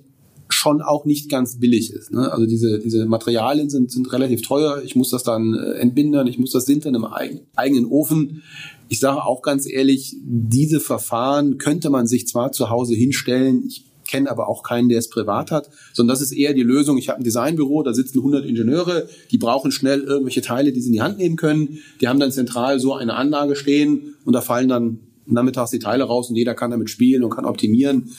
schon 0.49 0.81
auch 0.81 1.05
nicht 1.05 1.29
ganz 1.29 1.59
billig 1.59 1.91
ist. 1.91 2.11
Ne? 2.11 2.31
Also 2.31 2.45
diese, 2.45 2.79
diese 2.79 3.05
Materialien 3.05 3.69
sind, 3.69 3.91
sind 3.91 4.11
relativ 4.13 4.41
teuer. 4.41 4.81
Ich 4.83 4.95
muss 4.95 5.09
das 5.09 5.23
dann 5.23 5.55
äh, 5.55 5.79
entbindern, 5.79 6.27
ich 6.27 6.37
muss 6.37 6.51
das 6.51 6.65
sintern 6.65 6.95
im 6.95 7.05
eigen, 7.05 7.41
eigenen 7.55 7.85
Ofen. 7.85 8.43
Ich 8.87 8.99
sage 8.99 9.23
auch 9.23 9.41
ganz 9.41 9.67
ehrlich, 9.67 10.15
diese 10.23 10.79
Verfahren 10.79 11.57
könnte 11.57 11.89
man 11.89 12.05
sich 12.05 12.27
zwar 12.27 12.51
zu 12.51 12.69
Hause 12.69 12.93
hinstellen. 12.93 13.63
Ich 13.67 13.85
kenne 14.07 14.29
aber 14.29 14.47
auch 14.47 14.63
keinen, 14.63 14.89
der 14.89 14.99
es 14.99 15.09
privat 15.09 15.51
hat, 15.51 15.69
sondern 15.93 16.13
das 16.13 16.21
ist 16.21 16.31
eher 16.31 16.53
die 16.53 16.63
Lösung. 16.63 16.97
Ich 16.97 17.09
habe 17.09 17.19
ein 17.19 17.23
Designbüro, 17.23 17.83
da 17.83 17.93
sitzen 17.93 18.19
100 18.19 18.45
Ingenieure, 18.45 19.07
die 19.31 19.37
brauchen 19.37 19.71
schnell 19.71 20.01
irgendwelche 20.01 20.41
Teile, 20.41 20.71
die 20.71 20.81
sie 20.81 20.87
in 20.87 20.93
die 20.93 21.01
Hand 21.01 21.17
nehmen 21.17 21.35
können. 21.35 21.79
Die 22.01 22.07
haben 22.07 22.19
dann 22.19 22.31
zentral 22.31 22.79
so 22.79 22.93
eine 22.93 23.15
Anlage 23.15 23.55
stehen 23.55 24.15
und 24.25 24.33
da 24.33 24.41
fallen 24.41 24.69
dann 24.69 24.99
nachmittags 25.27 25.71
die 25.71 25.79
Teile 25.79 26.03
raus 26.03 26.29
und 26.29 26.35
jeder 26.35 26.53
kann 26.53 26.71
damit 26.71 26.89
spielen 26.89 27.23
und 27.23 27.31
kann 27.31 27.45
optimieren. 27.45 28.11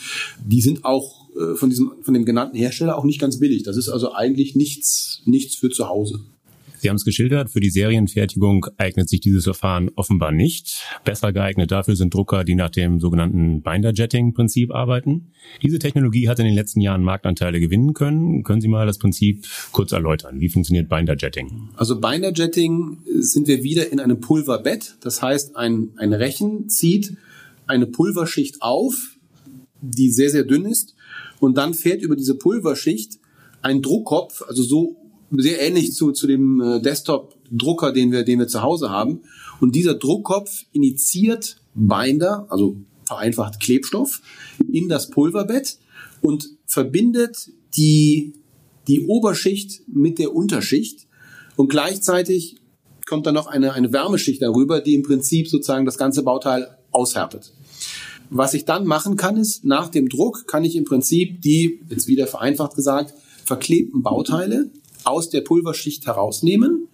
Die 0.45 0.61
sind 0.61 0.85
auch 0.85 1.31
äh, 1.37 1.55
von 1.55 1.71
diesem, 1.71 1.93
von 2.03 2.15
dem 2.15 2.25
genannten 2.25 2.57
Hersteller 2.57 2.99
auch 2.99 3.05
nicht 3.05 3.21
ganz 3.21 3.39
billig. 3.39 3.63
Das 3.63 3.77
ist 3.77 3.89
also 3.89 4.13
eigentlich 4.13 4.57
nichts, 4.57 5.23
nichts 5.25 5.55
für 5.55 5.71
zu 5.71 5.89
Hause. 5.89 6.21
Sie 6.87 6.91
haben 6.91 6.99
es 6.99 7.05
geschildert, 7.05 7.51
für 7.51 7.59
die 7.59 7.71
Serienfertigung 7.71 8.67
eignet 8.77 9.09
sich 9.09 9.19
dieses 9.19 9.43
Verfahren 9.43 9.91
offenbar 9.97 10.31
nicht. 10.31 10.85
Besser 11.03 11.33
geeignet 11.33 11.73
dafür 11.73 11.97
sind 11.97 12.15
Drucker, 12.15 12.45
die 12.45 12.55
nach 12.55 12.71
dem 12.71 13.01
sogenannten 13.01 13.61
Binder-Jetting-Prinzip 13.61 14.73
arbeiten. 14.73 15.33
Diese 15.63 15.81
Technologie 15.81 16.29
hat 16.29 16.39
in 16.39 16.45
den 16.45 16.55
letzten 16.55 16.81
Jahren 16.81 17.03
Marktanteile 17.03 17.59
gewinnen 17.59 17.93
können. 17.93 18.45
Können 18.45 18.61
Sie 18.61 18.69
mal 18.69 18.87
das 18.87 18.99
Prinzip 18.99 19.49
kurz 19.73 19.91
erläutern? 19.91 20.39
Wie 20.39 20.49
funktioniert 20.49 20.89
Binder-Jetting? 20.89 21.71
Also 21.75 22.01
Binder-Jetting 22.01 22.99
sind 23.19 23.49
wir 23.49 23.65
wieder 23.65 23.91
in 23.91 23.99
einem 23.99 24.21
Pulverbett. 24.21 24.95
Das 25.01 25.21
heißt, 25.21 25.57
ein, 25.57 25.89
ein 25.97 26.13
Rechen 26.13 26.69
zieht 26.69 27.17
eine 27.67 27.87
Pulverschicht 27.87 28.63
auf, 28.63 29.17
die 29.81 30.13
sehr, 30.13 30.31
sehr 30.31 30.45
dünn 30.45 30.67
ist. 30.67 30.95
Und 31.41 31.57
dann 31.57 31.75
fährt 31.75 32.01
über 32.01 32.15
diese 32.15 32.37
Pulverschicht 32.37 33.19
ein 33.61 33.83
Druckkopf, 33.83 34.45
also 34.47 34.63
so 34.63 34.97
sehr 35.31 35.61
ähnlich 35.61 35.93
zu, 35.95 36.13
zu 36.13 36.27
dem 36.27 36.61
äh, 36.61 36.81
Desktop-Drucker, 36.81 37.93
den 37.93 38.13
wir, 38.13 38.25
den 38.25 38.39
wir 38.39 38.49
zu 38.49 38.63
Hause 38.63 38.91
haben. 38.91 39.21
Und 39.61 39.75
dieser 39.75 39.95
Druckkopf 39.95 40.65
initiiert 40.73 41.57
Binder, 41.75 42.47
also 42.51 42.77
vereinfacht 43.05 43.61
Klebstoff, 43.61 44.21
in 44.71 44.89
das 44.89 45.11
Pulverbett 45.11 45.79
und 46.23 46.51
verbindet 46.67 47.51
die, 47.77 48.35
die 48.89 49.07
Oberschicht 49.07 49.83
mit 49.89 50.19
der 50.19 50.35
Unterschicht. 50.35 51.07
Und 51.57 51.69
gleichzeitig 51.69 52.57
kommt 53.07 53.27
dann 53.27 53.35
noch 53.35 53.47
eine, 53.47 53.73
eine 53.73 53.93
Wärmeschicht 53.93 54.43
darüber, 54.43 54.81
die 54.81 54.95
im 54.95 55.03
Prinzip 55.03 55.49
sozusagen 55.49 55.87
das 55.87 55.99
ganze 55.99 56.23
Bauteil 56.23 56.77
aushärtet. 56.91 57.53
Was 58.31 58.55
ich 58.55 58.65
dann 58.65 58.87
machen 58.87 59.17
kann, 59.17 59.37
ist, 59.37 59.65
nach 59.65 59.89
dem 59.89 60.09
Druck 60.09 60.49
kann 60.49 60.65
ich 60.65 60.75
im 60.75 60.85
Prinzip 60.85 61.41
die, 61.43 61.81
jetzt 61.89 62.09
wieder 62.09 62.27
vereinfacht 62.27 62.75
gesagt, 62.75 63.15
verklebten 63.45 64.03
Bauteile 64.03 64.71
aus 65.07 65.31
der 65.31 65.43
Pulverschicht 65.43 66.07
herausnehmen. 66.07 66.89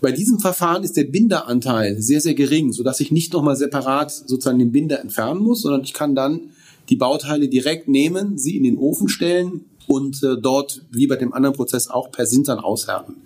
Bei 0.00 0.12
diesem 0.12 0.38
Verfahren 0.38 0.84
ist 0.84 0.96
der 0.96 1.04
Binderanteil 1.04 2.00
sehr, 2.00 2.20
sehr 2.20 2.34
gering, 2.34 2.72
sodass 2.72 3.00
ich 3.00 3.10
nicht 3.10 3.32
nochmal 3.32 3.56
separat 3.56 4.12
sozusagen 4.12 4.58
den 4.58 4.70
Binder 4.70 5.00
entfernen 5.00 5.40
muss, 5.40 5.62
sondern 5.62 5.82
ich 5.82 5.92
kann 5.92 6.14
dann 6.14 6.50
die 6.88 6.96
Bauteile 6.96 7.48
direkt 7.48 7.88
nehmen, 7.88 8.38
sie 8.38 8.56
in 8.56 8.62
den 8.62 8.78
Ofen 8.78 9.08
stellen 9.08 9.64
und 9.88 10.22
äh, 10.22 10.36
dort, 10.40 10.82
wie 10.92 11.06
bei 11.06 11.16
dem 11.16 11.32
anderen 11.32 11.56
Prozess, 11.56 11.88
auch 11.88 12.12
per 12.12 12.26
Sintern 12.26 12.60
aushärten. 12.60 13.16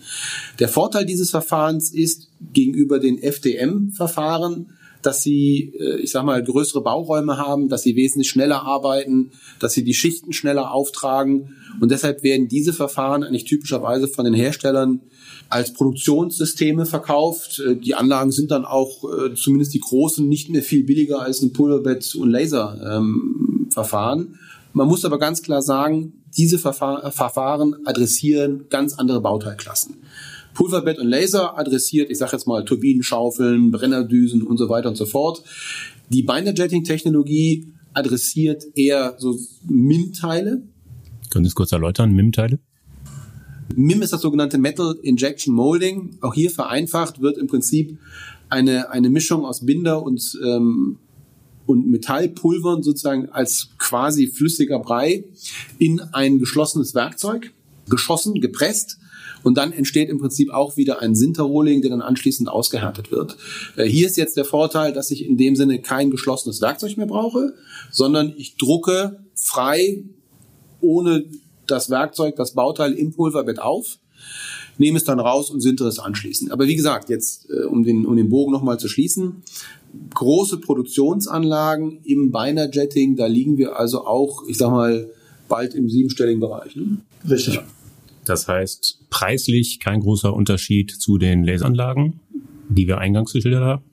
Der 0.59 0.69
Vorteil 0.69 1.05
dieses 1.05 1.31
Verfahrens 1.31 1.93
ist 1.93 2.29
gegenüber 2.53 2.99
den 2.99 3.23
FDM-Verfahren, 3.23 4.71
dass 5.03 5.23
sie, 5.23 5.73
äh, 5.79 6.01
ich 6.01 6.11
sag 6.11 6.25
mal, 6.25 6.43
größere 6.43 6.83
Bauräume 6.83 7.37
haben, 7.37 7.69
dass 7.69 7.83
sie 7.83 7.97
wesentlich 7.97 8.31
schneller 8.31 8.63
arbeiten, 8.63 9.33
dass 9.61 9.73
sie 9.73 9.85
die 9.85 9.95
Schichten 9.95 10.33
schneller 10.33 10.73
auftragen. 10.73 11.57
Und 11.81 11.91
deshalb 11.91 12.23
werden 12.23 12.49
diese 12.49 12.73
Verfahren 12.73 13.23
eigentlich 13.23 13.45
typischerweise 13.45 14.09
von 14.09 14.25
den 14.25 14.35
Herstellern 14.35 15.01
als 15.49 15.73
Produktionssysteme 15.73 16.87
verkauft. 16.87 17.61
Äh, 17.61 17.77
die 17.77 17.95
Anlagen 17.95 18.33
sind 18.33 18.51
dann 18.51 18.65
auch, 18.65 19.05
äh, 19.05 19.35
zumindest 19.35 19.75
die 19.75 19.81
großen, 19.81 20.27
nicht 20.29 20.49
mehr 20.49 20.63
viel 20.63 20.85
billiger 20.85 21.21
als 21.21 21.43
ein 21.43 21.53
Pulverbett- 21.53 22.15
und 22.15 22.31
Laserverfahren. 22.31 24.21
Ähm, 24.21 24.39
Man 24.73 24.89
muss 24.89 25.05
aber 25.05 25.19
ganz 25.19 25.43
klar 25.43 25.63
sagen, 25.63 26.15
diese 26.37 26.59
Verfahr 26.59 27.11
Verfahren 27.13 27.77
adressieren 27.85 28.67
ganz 28.71 28.95
andere 28.95 29.21
Bauteilklassen. 29.21 29.97
Pulverbett 30.55 30.99
und 30.99 31.09
Laser 31.09 31.59
adressiert, 31.59 32.11
ich 32.11 32.19
sage 32.19 32.33
jetzt 32.33 32.47
mal 32.47 32.65
Turbinenschaufeln, 32.65 33.71
Brennerdüsen 33.71 34.43
und 34.43 34.59
so 34.59 34.69
weiter 34.69 34.89
und 34.89 34.97
so 34.97 35.07
fort. 35.07 35.43
Die 36.11 36.23
Binder-Jetting-Technologie 36.23 37.73
adressiert 37.95 38.65
eher 38.75 39.17
so 39.19 39.39
MIM-Teile. 39.69 40.63
Können 41.31 41.45
Sie 41.45 41.49
es 41.49 41.55
kurz 41.55 41.73
erläutern, 41.73 42.13
MIM-Teile? 42.13 42.59
MIM 43.75 44.03
ist 44.03 44.13
das 44.13 44.21
sogenannte 44.21 44.59
Metal 44.59 44.95
Injection 45.03 45.55
Molding. 45.55 46.19
Auch 46.21 46.35
hier 46.35 46.51
vereinfacht 46.51 47.21
wird 47.21 47.39
im 47.39 47.47
Prinzip 47.47 47.99
eine, 48.49 48.91
eine 48.91 49.09
Mischung 49.09 49.45
aus 49.45 49.65
Binder 49.65 50.03
und, 50.03 50.39
ähm, 50.45 50.99
und 51.67 51.89
Metallpulvern 51.89 52.83
sozusagen 52.83 53.31
als 53.31 53.71
quasi 53.79 54.27
flüssiger 54.27 54.79
Brei 54.79 55.25
in 55.79 56.01
ein 56.13 56.39
geschlossenes 56.39 56.95
Werkzeug 56.95 57.53
geschossen, 57.89 58.41
gepresst. 58.41 58.99
Und 59.43 59.57
dann 59.59 59.73
entsteht 59.73 60.09
im 60.09 60.19
Prinzip 60.19 60.51
auch 60.51 60.77
wieder 60.77 61.01
ein 61.01 61.15
Sinterrohling, 61.15 61.83
der 61.83 61.91
dann 61.91 62.03
anschließend 62.03 62.49
ausgehärtet 62.49 63.11
wird. 63.11 63.37
Äh, 63.77 63.85
hier 63.85 64.07
ist 64.07 64.17
jetzt 64.17 64.37
der 64.37 64.45
Vorteil, 64.45 64.93
dass 64.93 65.11
ich 65.11 65.27
in 65.27 65.37
dem 65.37 65.57
Sinne 65.57 65.81
kein 65.81 66.11
geschlossenes 66.11 66.61
Werkzeug 66.61 66.97
mehr 66.97 67.07
brauche, 67.07 67.55
sondern 67.91 68.35
ich 68.37 68.57
drucke 68.57 69.21
frei 69.35 70.05
ohne 70.81 71.25
das 71.67 71.91
Werkzeug, 71.91 72.37
das 72.37 72.53
Bauteil 72.53 72.93
im 72.93 73.13
Pulverbett 73.13 73.61
auf, 73.61 73.99
nehme 74.79 74.99
es 74.99 75.05
dann 75.05 75.21
raus 75.21 75.51
und 75.51 75.61
sintere 75.61 75.89
es 75.89 75.99
anschließend. 75.99 76.51
Aber 76.53 76.67
wie 76.67 76.77
gesagt, 76.77 77.09
jetzt 77.09 77.49
äh, 77.51 77.65
um, 77.65 77.85
den, 77.85 78.07
um 78.07 78.17
den 78.17 78.29
Bogen 78.29 78.53
nochmal 78.53 78.79
zu 78.79 78.89
schließen, 78.89 79.43
große 80.15 80.59
Produktionsanlagen 80.59 82.01
im 82.05 82.33
Binder-Jetting, 82.33 83.17
da 83.17 83.27
liegen 83.27 83.59
wir 83.59 83.79
also 83.79 84.07
auch, 84.07 84.45
ich 84.49 84.57
sag 84.57 84.71
mal, 84.71 85.11
bald 85.49 85.75
im 85.75 85.89
siebenstelligen 85.89 86.41
Bereich. 86.41 86.77
Ne? 86.77 86.99
Richtig. 87.29 87.57
Ja. 87.57 87.63
Das 88.25 88.49
heißt, 88.49 88.99
preislich 89.13 89.79
kein 89.79 90.01
großer 90.01 90.35
Unterschied 90.35 90.91
zu 90.91 91.19
den 91.19 91.45
Laseranlagen, 91.45 92.19
die 92.71 92.89
wir 92.89 92.99
eingangs 92.99 93.33
geschildert 93.33 93.63
haben. 93.63 93.85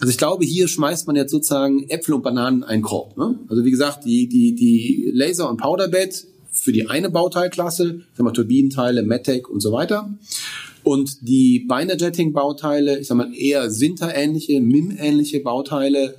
Also 0.00 0.10
ich 0.10 0.18
glaube, 0.18 0.44
hier 0.44 0.66
schmeißt 0.66 1.06
man 1.06 1.14
jetzt 1.14 1.30
sozusagen 1.30 1.88
Äpfel 1.88 2.14
und 2.14 2.22
Bananen 2.22 2.62
in 2.62 2.64
einen 2.64 2.82
Korb. 2.82 3.16
Ne? 3.16 3.38
Also 3.48 3.64
wie 3.64 3.70
gesagt, 3.70 4.04
die, 4.06 4.28
die, 4.28 4.54
die 4.54 5.10
Laser- 5.12 5.48
und 5.48 5.58
Powderbed 5.58 6.26
für 6.50 6.72
die 6.72 6.88
eine 6.88 7.10
Bauteilklasse, 7.10 8.00
sag 8.14 8.24
mal 8.24 8.32
Turbinenteile, 8.32 9.02
Metec 9.02 9.48
und 9.48 9.60
so 9.60 9.72
weiter. 9.72 10.10
Und 10.84 11.28
die 11.28 11.60
Binder-Jetting-Bauteile, 11.68 12.98
ich 12.98 13.06
sag 13.06 13.16
mal 13.16 13.32
eher 13.34 13.70
Sinter-ähnliche, 13.70 14.60
MIM-ähnliche 14.60 15.40
Bauteile, 15.40 16.16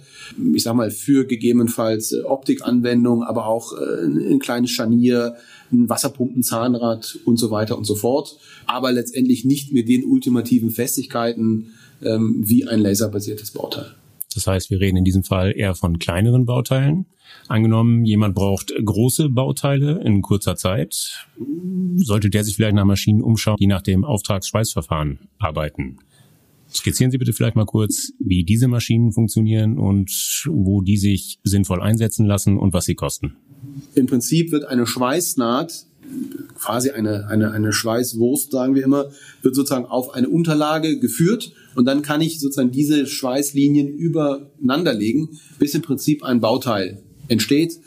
ich 0.53 0.63
sag 0.63 0.75
mal 0.75 0.89
für 0.89 1.25
gegebenenfalls 1.25 2.15
Optikanwendung, 2.23 3.23
aber 3.23 3.47
auch 3.47 3.73
äh, 3.73 4.05
ein 4.05 4.39
kleines 4.39 4.71
Scharnier, 4.71 5.35
ein 5.73 5.89
Wasserpumpenzahnrad 5.89 7.19
und 7.25 7.37
so 7.37 7.51
weiter 7.51 7.77
und 7.77 7.85
so 7.85 7.95
fort. 7.95 8.37
Aber 8.65 8.91
letztendlich 8.91 9.45
nicht 9.45 9.73
mit 9.73 9.89
den 9.89 10.05
ultimativen 10.05 10.69
Festigkeiten 10.69 11.73
ähm, 12.03 12.41
wie 12.45 12.67
ein 12.67 12.79
laserbasiertes 12.79 13.51
Bauteil. 13.51 13.95
Das 14.33 14.47
heißt, 14.47 14.69
wir 14.69 14.79
reden 14.79 14.97
in 14.97 15.03
diesem 15.03 15.23
Fall 15.23 15.53
eher 15.55 15.75
von 15.75 15.99
kleineren 15.99 16.45
Bauteilen. 16.45 17.05
Angenommen, 17.47 18.05
jemand 18.05 18.35
braucht 18.35 18.73
große 18.83 19.29
Bauteile 19.29 20.01
in 20.03 20.21
kurzer 20.21 20.55
Zeit, 20.55 21.27
sollte 21.97 22.29
der 22.29 22.43
sich 22.43 22.55
vielleicht 22.55 22.75
nach 22.75 22.85
Maschinen 22.85 23.21
umschauen, 23.21 23.57
die 23.59 23.67
nach 23.67 23.81
dem 23.81 24.05
Auftragsschweißverfahren 24.05 25.19
arbeiten. 25.39 25.97
Skizzieren 26.73 27.11
Sie 27.11 27.17
bitte 27.17 27.33
vielleicht 27.33 27.55
mal 27.55 27.65
kurz, 27.65 28.13
wie 28.19 28.43
diese 28.43 28.67
Maschinen 28.67 29.11
funktionieren 29.11 29.77
und 29.77 30.09
wo 30.49 30.81
die 30.81 30.97
sich 30.97 31.39
sinnvoll 31.43 31.81
einsetzen 31.81 32.25
lassen 32.25 32.57
und 32.57 32.73
was 32.73 32.85
sie 32.85 32.95
kosten. 32.95 33.35
Im 33.95 34.07
Prinzip 34.07 34.51
wird 34.51 34.65
eine 34.65 34.85
Schweißnaht 34.87 35.85
quasi 36.55 36.91
eine, 36.91 37.27
eine, 37.27 37.51
eine 37.51 37.73
Schweißwurst, 37.73 38.51
sagen 38.51 38.75
wir 38.75 38.83
immer, 38.83 39.09
wird 39.41 39.55
sozusagen 39.55 39.85
auf 39.85 40.13
eine 40.13 40.29
Unterlage 40.29 40.99
geführt 40.99 41.53
und 41.75 41.85
dann 41.85 42.01
kann 42.01 42.21
ich 42.21 42.39
sozusagen 42.39 42.71
diese 42.71 43.07
Schweißlinien 43.07 43.87
übereinander 43.87 44.93
legen, 44.93 45.39
bis 45.59 45.75
im 45.75 45.81
Prinzip 45.81 46.23
ein 46.23 46.39
Bauteil 46.39 47.01
entsteht. 47.27 47.79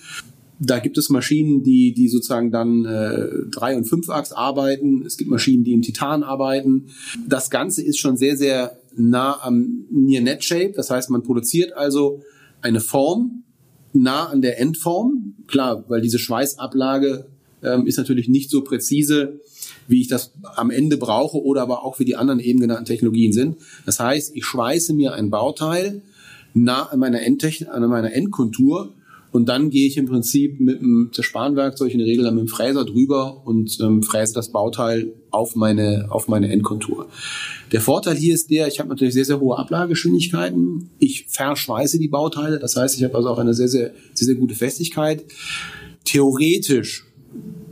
Da 0.59 0.79
gibt 0.79 0.97
es 0.97 1.11
Maschinen, 1.11 1.63
die, 1.63 1.93
die 1.93 2.09
sozusagen 2.09 2.51
dann 2.51 2.87
äh, 2.87 3.29
drei- 3.51 3.77
und 3.77 3.85
fünfachs 3.85 4.33
arbeiten. 4.33 5.05
Es 5.05 5.19
gibt 5.19 5.31
Maschinen, 5.31 5.65
die 5.65 5.75
im 5.75 5.83
Titan 5.83 6.23
arbeiten. 6.23 6.87
Das 7.29 7.51
Ganze 7.51 7.83
ist 7.83 7.99
schon 7.99 8.17
sehr, 8.17 8.39
sehr 8.39 8.79
nah 8.97 9.39
am 9.43 9.85
Near-Net-Shape. 9.91 10.73
Das 10.75 10.91
heißt, 10.91 11.11
man 11.11 11.23
produziert 11.23 11.75
also 11.75 12.23
eine 12.63 12.81
Form 12.81 13.45
nah 14.03 14.27
an 14.27 14.43
der 14.43 14.61
Endform. 14.61 15.35
Klar, 15.47 15.85
weil 15.89 16.01
diese 16.01 16.19
Schweißablage 16.19 17.27
ähm, 17.63 17.87
ist 17.87 17.99
natürlich 17.99 18.29
nicht 18.29 18.51
so 18.51 18.63
präzise, 18.63 19.41
wie 19.89 20.01
ich 20.01 20.09
das 20.09 20.33
am 20.57 20.71
Ende 20.71 20.97
brauche 20.97 21.43
oder 21.43 21.63
aber 21.63 21.85
auch 21.85 21.99
wie 21.99 22.05
die 22.05 22.17
anderen 22.17 22.41
eben 22.41 22.61
genannten 22.61 22.85
Technologien 22.85 23.33
sind. 23.33 23.57
Das 23.85 24.01
heißt, 24.01 24.35
ich 24.35 24.45
schweiße 24.45 24.95
mir 24.95 25.15
ein 25.15 25.31
Bauteil 25.31 26.03
nah 26.55 26.85
an 26.85 26.99
meiner, 26.99 27.23
Endtechn 27.23 27.69
an 27.69 27.89
meiner 27.89 28.13
Endkontur 28.13 28.93
und 29.37 29.45
dann 29.51 29.69
gehe 29.69 29.87
ich 29.87 29.99
im 29.99 30.07
Prinzip 30.07 30.61
mit 30.61 30.81
einem 30.81 31.11
Zersparenwerkzeug 31.13 31.93
in 31.93 31.99
der 31.99 32.07
Regel 32.07 32.25
dann 32.25 32.37
mit 32.37 32.47
dem 32.47 32.49
Fräser 32.49 32.87
drüber 32.87 33.47
und 33.47 33.79
ähm, 33.83 34.03
fräse 34.03 34.33
das 34.33 34.51
Bauteil 34.51 35.13
auf 35.31 35.55
meine, 35.55 36.07
auf 36.09 36.27
meine 36.27 36.51
Endkontur. 36.51 37.07
Der 37.71 37.83
Vorteil 37.83 38.17
hier 38.17 38.33
ist 38.33 38.51
der, 38.51 38.67
ich 38.67 38.79
habe 38.79 38.89
natürlich 38.89 39.13
sehr, 39.13 39.27
sehr 39.27 39.39
hohe 39.39 39.59
Ablagegeschwindigkeiten. 39.59 40.89
Ich 40.99 41.27
verschweiße 41.29 41.99
die 41.99 42.09
Bauteile. 42.09 42.59
Das 42.59 42.77
heißt, 42.77 42.97
ich 42.97 43.05
habe 43.05 43.15
also 43.15 43.29
auch 43.29 43.39
eine 43.39 43.53
sehr, 43.53 43.69
sehr, 43.69 43.93
sehr, 44.15 44.25
sehr 44.25 44.37
gute 44.37 44.55
Festigkeit. 44.55 45.23
Theoretisch 46.07 47.05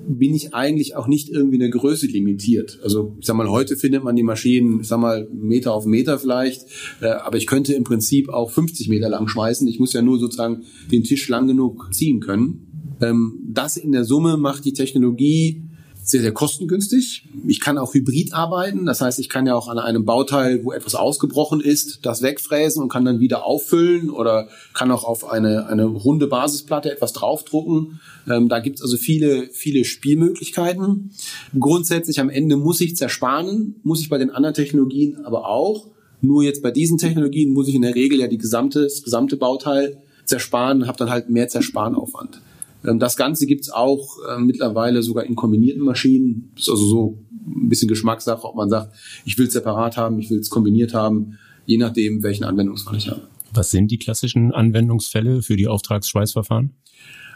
bin 0.06 0.34
ich 0.34 0.54
eigentlich 0.54 0.96
auch 0.96 1.06
nicht 1.06 1.28
irgendwie 1.28 1.56
eine 1.56 1.70
Größe 1.70 2.06
limitiert. 2.06 2.78
Also 2.82 3.16
ich 3.18 3.26
sag 3.26 3.36
mal, 3.36 3.48
heute 3.48 3.76
findet 3.76 4.04
man 4.04 4.16
die 4.16 4.22
Maschinen, 4.22 4.80
ich 4.80 4.88
sag 4.88 5.00
mal, 5.00 5.28
Meter 5.32 5.72
auf 5.72 5.86
Meter 5.86 6.18
vielleicht, 6.18 6.66
äh, 7.00 7.06
aber 7.06 7.36
ich 7.36 7.46
könnte 7.46 7.74
im 7.74 7.84
Prinzip 7.84 8.28
auch 8.28 8.50
50 8.50 8.88
Meter 8.88 9.08
lang 9.08 9.28
schmeißen. 9.28 9.66
Ich 9.68 9.80
muss 9.80 9.92
ja 9.92 10.02
nur 10.02 10.18
sozusagen 10.18 10.62
den 10.90 11.04
Tisch 11.04 11.28
lang 11.28 11.46
genug 11.46 11.92
ziehen 11.92 12.20
können. 12.20 12.96
Ähm, 13.00 13.40
das 13.46 13.76
in 13.76 13.92
der 13.92 14.04
Summe 14.04 14.36
macht 14.36 14.64
die 14.64 14.72
Technologie 14.72 15.62
sehr, 16.04 16.20
sehr 16.20 16.32
kostengünstig. 16.32 17.26
Ich 17.46 17.60
kann 17.60 17.78
auch 17.78 17.94
hybrid 17.94 18.34
arbeiten. 18.34 18.84
Das 18.84 19.00
heißt, 19.00 19.18
ich 19.18 19.30
kann 19.30 19.46
ja 19.46 19.54
auch 19.54 19.68
an 19.68 19.78
einem 19.78 20.04
Bauteil, 20.04 20.62
wo 20.62 20.72
etwas 20.72 20.94
ausgebrochen 20.94 21.60
ist, 21.60 22.00
das 22.02 22.20
wegfräsen 22.20 22.82
und 22.82 22.90
kann 22.90 23.06
dann 23.06 23.20
wieder 23.20 23.46
auffüllen 23.46 24.10
oder 24.10 24.48
kann 24.74 24.90
auch 24.90 25.04
auf 25.04 25.30
eine, 25.30 25.66
eine 25.66 25.86
runde 25.86 26.26
Basisplatte 26.26 26.92
etwas 26.92 27.14
draufdrucken. 27.14 28.00
Ähm, 28.28 28.50
da 28.50 28.60
gibt's 28.60 28.82
also 28.82 28.98
viele, 28.98 29.48
viele 29.50 29.86
Spielmöglichkeiten. 29.86 31.12
Grundsätzlich 31.58 32.20
am 32.20 32.28
Ende 32.28 32.56
muss 32.56 32.82
ich 32.82 32.96
zersparen, 32.96 33.76
muss 33.82 34.00
ich 34.00 34.10
bei 34.10 34.18
den 34.18 34.30
anderen 34.30 34.54
Technologien 34.54 35.24
aber 35.24 35.48
auch. 35.48 35.86
Nur 36.20 36.42
jetzt 36.42 36.62
bei 36.62 36.70
diesen 36.70 36.98
Technologien 36.98 37.52
muss 37.52 37.68
ich 37.68 37.74
in 37.74 37.82
der 37.82 37.94
Regel 37.94 38.20
ja 38.20 38.26
die 38.26 38.38
gesamte, 38.38 38.82
das 38.82 39.02
gesamte 39.02 39.38
Bauteil 39.38 40.02
zersparen, 40.26 40.86
habe 40.86 40.98
dann 40.98 41.10
halt 41.10 41.30
mehr 41.30 41.48
Zersparenaufwand. 41.48 42.40
Ähm, 42.86 42.98
das 42.98 43.16
Ganze 43.16 43.46
gibt's 43.46 43.70
auch 43.70 44.18
äh, 44.28 44.38
mittlerweile 44.38 45.02
sogar 45.02 45.24
in 45.24 45.36
kombinierten 45.36 45.82
Maschinen. 45.82 46.50
Das 46.54 46.64
ist 46.64 46.70
also 46.70 46.86
so 46.86 47.18
ein 47.46 47.68
bisschen 47.68 47.88
Geschmackssache, 47.88 48.44
ob 48.44 48.56
man 48.56 48.70
sagt, 48.70 48.94
ich 49.24 49.36
will 49.38 49.46
es 49.46 49.52
separat 49.52 49.96
haben, 49.96 50.18
ich 50.18 50.30
will 50.30 50.38
es 50.38 50.50
kombiniert 50.50 50.94
haben, 50.94 51.38
je 51.66 51.78
nachdem, 51.78 52.22
welchen 52.22 52.44
Anwendungsfall 52.44 52.96
ich 52.96 53.08
habe. 53.08 53.22
Was 53.52 53.70
sind 53.70 53.90
die 53.90 53.98
klassischen 53.98 54.52
Anwendungsfälle 54.52 55.42
für 55.42 55.56
die 55.56 55.68
Auftragsschweißverfahren? 55.68 56.74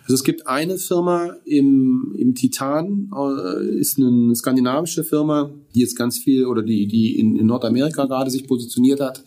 Also 0.09 0.15
es 0.15 0.25
gibt 0.25 0.47
eine 0.47 0.79
Firma 0.79 1.35
im, 1.45 2.15
im 2.19 2.35
Titan, 2.35 3.11
äh, 3.15 3.79
ist 3.79 3.99
eine 3.99 4.35
skandinavische 4.35 5.05
Firma, 5.05 5.51
die 5.75 5.81
jetzt 5.81 5.97
ganz 5.97 6.19
viel 6.19 6.47
oder 6.47 6.63
die, 6.63 6.87
die 6.87 7.19
in, 7.19 7.37
in 7.37 7.45
Nordamerika 7.45 8.07
gerade 8.07 8.31
sich 8.31 8.47
positioniert 8.47 9.01
hat. 9.01 9.23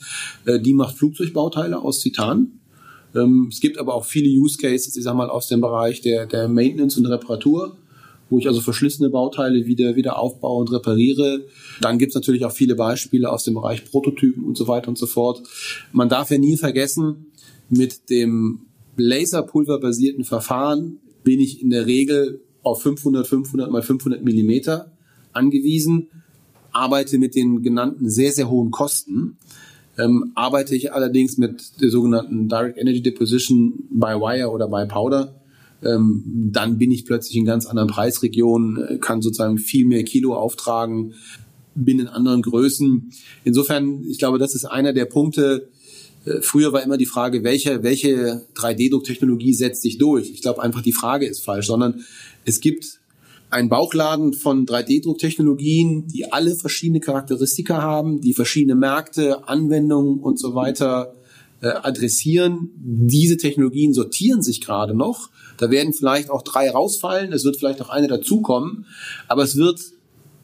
Äh, 0.46 0.60
die 0.60 0.74
macht 0.74 0.98
Flugzeugbauteile 0.98 1.80
aus 1.80 2.00
Titan. 2.00 2.61
Ähm, 3.15 3.47
es 3.50 3.60
gibt 3.60 3.78
aber 3.78 3.93
auch 3.93 4.06
viele 4.06 4.30
Use 4.30 4.58
Cases, 4.58 4.95
ich 4.95 5.04
sag 5.04 5.15
mal, 5.15 5.30
aus 5.30 5.47
dem 5.47 5.62
Bereich 5.62 6.02
der, 6.02 6.26
der 6.26 6.47
Maintenance 6.47 6.97
und 6.97 7.06
Reparatur, 7.06 7.78
wo 8.30 8.39
ich 8.39 8.47
also 8.47 8.62
verschlissene 8.62 9.10
Bauteile 9.10 9.65
wieder, 9.65 9.95
wieder 9.95 10.17
aufbaue 10.17 10.62
und 10.62 10.71
repariere. 10.71 11.45
Dann 11.82 11.97
gibt 11.97 12.12
es 12.12 12.15
natürlich 12.15 12.45
auch 12.45 12.52
viele 12.52 12.76
Beispiele 12.76 13.30
aus 13.30 13.43
dem 13.43 13.56
Bereich 13.56 13.86
Prototypen 13.86 14.43
und 14.45 14.58
so 14.58 14.67
weiter 14.67 14.88
und 14.88 14.97
so 14.97 15.08
fort. 15.08 15.43
Man 15.91 16.10
darf 16.10 16.32
ja 16.32 16.38
nie 16.38 16.58
vergessen, 16.58 17.28
mit 17.69 18.10
dem 18.10 18.62
laserpulverbasierten 18.97 20.24
Verfahren 20.24 21.00
bin 21.24 21.39
ich 21.39 21.62
in 21.62 21.69
der 21.69 21.86
Regel 21.86 22.41
auf 22.63 22.82
500, 22.82 23.28
500 23.28 23.71
mal 23.71 23.82
500 23.82 24.24
Millimeter 24.24 24.91
angewiesen, 25.34 26.10
arbeite 26.71 27.17
mit 27.17 27.36
den 27.36 27.63
genannten 27.63 28.10
sehr, 28.10 28.32
sehr 28.32 28.50
hohen 28.50 28.71
Kosten. 28.71 29.38
Ähm, 30.02 30.32
arbeite 30.36 30.76
ich 30.76 30.94
allerdings 30.94 31.38
mit 31.38 31.82
der 31.82 31.90
sogenannten 31.90 32.50
Direct 32.50 32.78
Energy 32.78 33.02
Deposition 33.02 33.74
by 33.92 34.16
Wire 34.16 34.50
oder 34.50 34.68
by 34.68 34.86
Powder, 34.88 35.42
ähm, 35.84 36.24
dann 36.52 36.78
bin 36.78 36.92
ich 36.92 37.06
plötzlich 37.06 37.36
in 37.36 37.46
ganz 37.46 37.66
anderen 37.66 37.90
Preisregionen, 37.90 38.78
äh, 38.78 38.98
kann 38.98 39.22
sozusagen 39.22 39.58
viel 39.58 39.86
mehr 39.86 40.04
Kilo 40.04 40.36
auftragen. 40.36 41.14
bin 41.74 42.00
in 42.00 42.10
anderen 42.10 42.42
Größen. 42.42 43.14
Insofern, 43.46 44.04
ich 44.04 44.20
glaube, 44.20 44.38
das 44.38 44.56
ist 44.56 44.66
einer 44.66 44.92
der 44.92 45.06
Punkte. 45.06 45.70
Äh, 46.26 46.42
früher 46.42 46.74
war 46.74 46.84
immer 46.84 46.98
die 46.98 47.06
Frage, 47.06 47.46
welche, 47.46 47.82
welche 47.82 48.46
3D-Drucktechnologie 48.56 49.54
setzt 49.54 49.82
sich 49.82 49.98
durch? 49.98 50.32
Ich 50.32 50.42
glaube 50.42 50.62
einfach, 50.62 50.82
die 50.82 50.92
Frage 50.92 51.26
ist 51.28 51.46
falsch, 51.46 51.68
sondern 51.68 52.02
es 52.44 52.60
gibt 52.60 53.00
einen 53.52 53.70
Bauchladen 53.70 54.34
von 54.34 54.66
3D-Drucktechnologien, 54.66 56.08
die 56.08 56.32
alle 56.32 56.56
verschiedene 56.56 57.00
Charakteristika 57.00 57.82
haben, 57.82 58.22
die 58.22 58.34
verschiedene 58.34 58.76
Märkte, 58.76 59.48
Anwendungen 59.48 60.20
und 60.20 60.40
so 60.40 60.56
weiter 60.56 61.14
äh, 61.62 61.68
adressieren. 61.68 62.72
Diese 62.76 63.38
Technologien 63.38 63.94
sortieren 63.94 64.42
sich 64.42 64.62
gerade 64.62 64.96
noch. 64.96 65.30
Da 65.58 65.70
werden 65.70 65.94
vielleicht 65.94 66.30
auch 66.30 66.42
drei 66.42 66.72
rausfallen, 66.72 67.34
es 67.34 67.44
wird 67.44 67.58
vielleicht 67.58 67.80
noch 67.80 67.90
eine 67.90 68.08
dazukommen, 68.08 68.86
aber 69.28 69.44
es 69.44 69.56
wird 69.56 69.80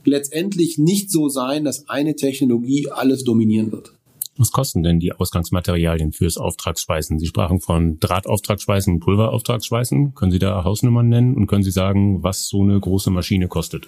letztendlich 0.04 0.78
nicht 0.78 1.10
so 1.10 1.28
sein, 1.28 1.64
dass 1.64 1.90
eine 1.90 2.16
Technologie 2.16 2.90
alles 2.92 3.24
dominieren 3.24 3.72
wird. 3.72 3.97
Was 4.38 4.52
kosten 4.52 4.84
denn 4.84 5.00
die 5.00 5.14
Ausgangsmaterialien 5.14 6.14
fürs 6.14 6.38
Auftragsschweißen? 6.38 7.18
Sie 7.18 7.26
sprachen 7.26 7.60
von 7.60 8.00
Drahtauftragsschweißen 8.00 8.94
und 8.94 9.00
Pulverauftragsschweißen. 9.00 10.14
Können 10.14 10.32
Sie 10.32 10.40
da 10.40 10.64
Hausnummern 10.64 11.10
nennen 11.10 11.36
und 11.36 11.48
können 11.48 11.64
Sie 11.64 11.72
sagen, 11.72 12.22
was 12.22 12.48
so 12.48 12.62
eine 12.62 12.80
große 12.80 13.10
Maschine 13.10 13.48
kostet? 13.48 13.88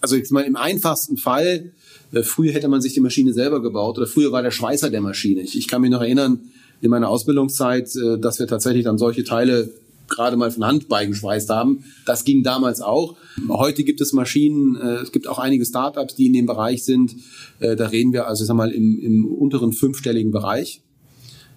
Also 0.00 0.16
jetzt 0.16 0.32
mal 0.32 0.42
im 0.42 0.56
einfachsten 0.56 1.16
Fall, 1.16 1.72
äh, 2.12 2.22
früher 2.22 2.52
hätte 2.52 2.68
man 2.68 2.80
sich 2.80 2.94
die 2.94 3.00
Maschine 3.00 3.32
selber 3.32 3.62
gebaut 3.62 3.98
oder 3.98 4.06
früher 4.06 4.32
war 4.32 4.42
der 4.42 4.50
Schweißer 4.50 4.90
der 4.90 5.00
Maschine. 5.00 5.42
Ich, 5.42 5.68
kann 5.68 5.80
mich 5.80 5.90
noch 5.90 6.02
erinnern, 6.02 6.40
in 6.80 6.90
meiner 6.90 7.08
Ausbildungszeit, 7.08 7.88
äh, 7.96 8.18
dass 8.18 8.38
wir 8.38 8.46
tatsächlich 8.46 8.84
dann 8.84 8.98
solche 8.98 9.24
Teile 9.24 9.70
gerade 10.08 10.36
mal 10.36 10.50
von 10.50 10.64
Hand 10.64 10.88
beigeschweißt 10.88 11.48
haben. 11.50 11.84
Das 12.06 12.24
ging 12.24 12.42
damals 12.42 12.80
auch. 12.80 13.16
Heute 13.48 13.84
gibt 13.84 14.00
es 14.00 14.12
Maschinen, 14.12 14.76
äh, 14.76 14.96
es 14.96 15.12
gibt 15.12 15.26
auch 15.26 15.38
einige 15.38 15.64
Startups, 15.64 16.14
die 16.14 16.26
in 16.26 16.32
dem 16.32 16.46
Bereich 16.46 16.84
sind. 16.84 17.16
Äh, 17.60 17.76
da 17.76 17.86
reden 17.86 18.12
wir 18.12 18.26
also, 18.26 18.44
sag 18.44 18.56
mal, 18.56 18.70
im, 18.70 18.98
im 19.00 19.26
unteren 19.26 19.72
fünfstelligen 19.72 20.30
Bereich. 20.30 20.82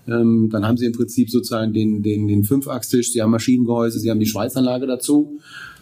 Ähm, 0.07 0.49
dann 0.51 0.65
haben 0.65 0.77
sie 0.77 0.86
im 0.86 0.93
Prinzip 0.93 1.29
sozusagen 1.29 1.73
den, 1.73 2.01
den, 2.01 2.27
den 2.27 2.43
Fünfachstisch, 2.43 3.12
sie 3.12 3.21
haben 3.21 3.31
Maschinengehäuse, 3.31 3.99
sie 3.99 4.10
haben 4.10 4.19
die 4.19 4.25
Schweißanlage 4.25 4.88
dazu. 4.88 5.39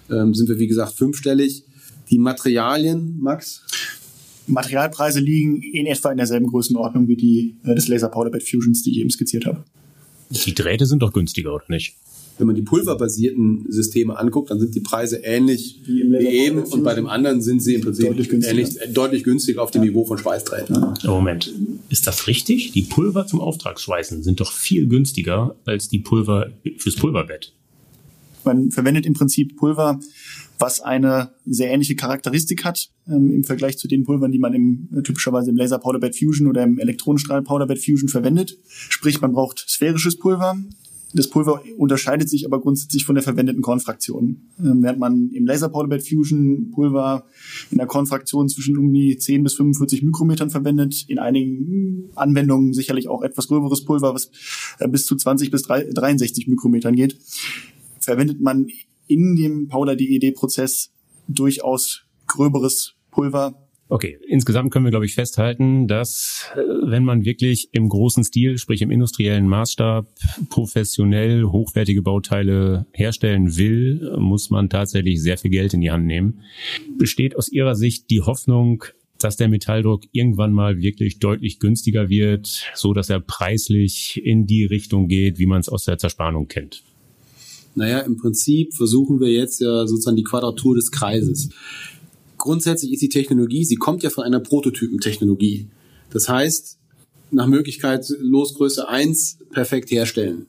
Ähm, 0.10 0.34
sind 0.34 0.50
wir, 0.50 0.60
wie 0.60 0.68
gesagt, 0.68 0.94
fünfstellig. 0.94 1.64
Die 2.10 2.18
Materialien, 2.18 3.18
Max? 3.20 3.64
Materialpreise 4.48 5.20
liegen 5.20 5.62
in 5.62 5.88
etwa 5.88 6.12
in 6.12 6.18
derselben 6.18 6.48
Größenordnung 6.48 7.08
wie 7.08 7.16
die 7.16 7.56
äh, 7.64 7.74
des 7.74 7.88
Laser 7.88 8.10
Powder 8.10 8.30
Bed 8.30 8.48
Fusions, 8.48 8.84
die 8.84 8.92
ich 8.92 8.98
eben 9.00 9.10
skizziert 9.10 9.46
habe. 9.46 9.64
Die 10.30 10.54
Drähte 10.54 10.86
sind 10.86 11.02
doch 11.02 11.14
günstiger, 11.14 11.54
oder 11.54 11.66
nicht? 11.70 11.96
Wenn 12.38 12.48
man 12.48 12.56
die 12.56 12.64
pulverbasierten 12.64 13.66
Systeme 13.70 14.18
anguckt, 14.18 14.52
dann 14.52 14.60
sind 14.60 14.76
die 14.76 14.82
Preise 14.82 15.18
ähnlich 15.18 15.82
wie, 15.86 16.04
wie 16.12 16.28
eben 16.28 16.64
und 16.64 16.84
bei 16.84 16.94
dem 16.94 17.08
anderen 17.08 17.42
sind 17.42 17.62
sie 17.62 17.76
im 17.76 17.82
Prinzip 17.82 18.08
deutlich 18.08 18.30
günstiger, 18.30 18.60
ähnlich, 18.60 18.82
äh, 18.82 18.90
deutlich 18.90 19.24
günstiger 19.24 19.62
auf 19.62 19.72
dem 19.72 19.84
ja. 19.84 19.90
Niveau 19.90 20.06
von 20.06 20.18
Schweißdrähten. 20.18 20.76
Ja. 20.76 20.94
Moment, 21.06 21.54
ist 21.90 22.08
das 22.08 22.28
richtig? 22.28 22.72
Die 22.74 22.82
Pulver 22.82 23.26
zum 23.26 23.40
Auftragsschweißen 23.40 24.24
sind 24.24 24.42
doch 24.42 24.52
viel 24.52 24.88
günstiger 24.88 25.56
als 25.66 25.88
die 25.88 26.00
Pulver 26.00 26.52
fürs 26.78 26.96
Pulverbett. 26.96 27.54
Man 28.44 28.70
verwendet 28.70 29.06
im 29.06 29.14
Prinzip 29.14 29.56
Pulver, 29.56 30.00
was 30.60 30.80
eine 30.80 31.32
sehr 31.46 31.72
ähnliche 31.72 31.96
Charakteristik 31.96 32.64
hat 32.64 32.90
ähm, 33.08 33.32
im 33.34 33.44
Vergleich 33.44 33.78
zu 33.78 33.88
den 33.88 34.04
Pulvern, 34.04 34.32
die 34.32 34.40
man 34.40 34.54
im, 34.54 34.90
äh, 34.96 35.02
typischerweise 35.02 35.50
im 35.50 35.58
Laser 35.58 35.80
Powder 35.80 36.00
Bed 36.00 36.18
Fusion 36.18 36.48
oder 36.48 36.64
im 36.64 36.80
Elektronenstrahl 36.80 37.42
Powder 37.42 37.66
Bed 37.66 37.84
Fusion 37.84 38.10
verwendet. 38.10 38.58
Sprich, 38.68 39.22
man 39.22 39.34
braucht 39.34 39.66
sphärisches 39.68 40.18
Pulver, 40.18 40.58
das 41.14 41.30
Pulver 41.30 41.62
unterscheidet 41.78 42.30
sich 42.30 42.46
aber 42.46 42.60
grundsätzlich 42.60 43.06
von 43.06 43.16
der 43.16 43.24
verwendeten 43.24 43.62
Kornfraktion. 43.62 44.50
Ähm, 44.60 44.84
während 44.84 45.00
man 45.00 45.30
im 45.32 45.46
Laser 45.46 45.70
Powder 45.70 45.88
Bed 45.88 46.08
Fusion 46.08 46.72
Pulver 46.72 47.26
in 47.72 47.78
der 47.78 47.88
Kornfraktion 47.88 48.50
zwischen 48.50 48.78
um 48.78 48.92
die 48.92 49.18
10 49.18 49.44
bis 49.44 49.54
45 49.54 50.04
Mikrometern 50.04 50.50
verwendet, 50.50 51.06
in 51.08 51.20
einigen 51.20 52.10
Anwendungen 52.16 52.74
sicherlich 52.74 53.08
auch 53.08 53.22
etwas 53.22 53.48
gröberes 53.48 53.86
Pulver, 53.86 54.14
was 54.14 54.32
äh, 54.80 54.88
bis 54.88 55.06
zu 55.06 55.16
20 55.16 55.52
bis 55.52 55.64
63 55.64 56.48
Mikrometern 56.48 56.96
geht, 56.96 57.18
verwendet 58.00 58.42
man 58.42 58.68
in 59.08 59.36
dem 59.36 59.68
Powder 59.68 59.96
DED 59.96 60.36
Prozess 60.36 60.92
durchaus 61.28 62.04
gröberes 62.28 62.94
Pulver, 63.12 63.65
Okay, 63.88 64.18
insgesamt 64.28 64.72
können 64.72 64.86
wir, 64.86 64.90
glaube 64.90 65.06
ich, 65.06 65.14
festhalten, 65.14 65.88
dass 65.88 66.48
äh, 66.56 66.60
wenn 66.90 67.06
man 67.06 67.24
wirklich 67.24 67.70
im 67.72 67.88
großen 67.88 68.24
Stil, 68.24 68.58
sprich 68.58 68.82
im 68.82 68.90
industriellen 68.90 69.48
Maßstab, 69.48 70.08
professionell 70.50 71.44
hochwertige 71.44 72.02
Bauteile 72.02 72.88
herstellen 72.94 73.58
will, 73.58 74.16
muss 74.18 74.50
man 74.50 74.70
tatsächlich 74.70 75.22
sehr 75.22 75.38
viel 75.38 75.52
Geld 75.52 75.76
in 75.76 75.82
die 75.82 75.92
Hand 75.92 76.08
nehmen. 76.08 76.42
Besteht 76.98 77.36
aus 77.36 77.52
Ihrer 77.52 77.76
Sicht 77.76 78.10
die 78.10 78.22
Hoffnung, 78.22 78.86
dass 79.20 79.38
der 79.38 79.50
Metalldruck 79.50 80.04
irgendwann 80.12 80.52
mal 80.52 80.82
wirklich 80.82 81.20
deutlich 81.20 81.60
günstiger 81.60 82.10
wird, 82.10 82.66
so 82.74 82.94
dass 82.94 83.10
er 83.12 83.20
preislich 83.20 84.20
in 84.24 84.48
die 84.48 84.66
Richtung 84.66 85.08
geht, 85.08 85.38
wie 85.38 85.46
man 85.46 85.60
es 85.60 85.70
aus 85.70 85.86
der 85.86 86.00
Zerspannung 86.00 86.48
kennt? 86.48 86.84
Naja, 87.76 88.00
im 88.00 88.18
Prinzip 88.18 88.74
versuchen 88.74 89.20
wir 89.20 89.32
jetzt 89.32 89.62
ja 89.62 89.86
sozusagen 89.86 90.18
die 90.18 90.24
Quadratur 90.24 90.76
des 90.76 90.92
Kreises 90.92 91.50
grundsätzlich 92.46 92.94
ist 92.94 93.02
die 93.02 93.10
Technologie, 93.10 93.66
sie 93.66 93.76
kommt 93.76 94.04
ja 94.04 94.10
von 94.10 94.24
einer 94.24 94.40
Prototypentechnologie. 94.40 95.68
Das 96.12 96.30
heißt, 96.30 96.78
nach 97.32 97.48
Möglichkeit 97.48 98.06
Losgröße 98.20 98.88
1 98.88 99.40
perfekt 99.52 99.90
herstellen. 99.90 100.46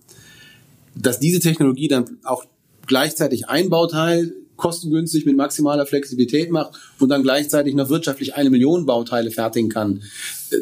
Dass 0.94 1.18
diese 1.18 1.40
Technologie 1.40 1.88
dann 1.88 2.18
auch 2.22 2.44
gleichzeitig 2.86 3.48
ein 3.48 3.70
Bauteil 3.70 4.34
kostengünstig 4.56 5.24
mit 5.24 5.36
maximaler 5.36 5.86
Flexibilität 5.86 6.50
macht 6.50 6.78
und 6.98 7.08
dann 7.08 7.22
gleichzeitig 7.22 7.74
noch 7.74 7.88
wirtschaftlich 7.88 8.34
eine 8.34 8.50
Million 8.50 8.86
Bauteile 8.86 9.30
fertigen 9.30 9.70
kann. 9.70 10.02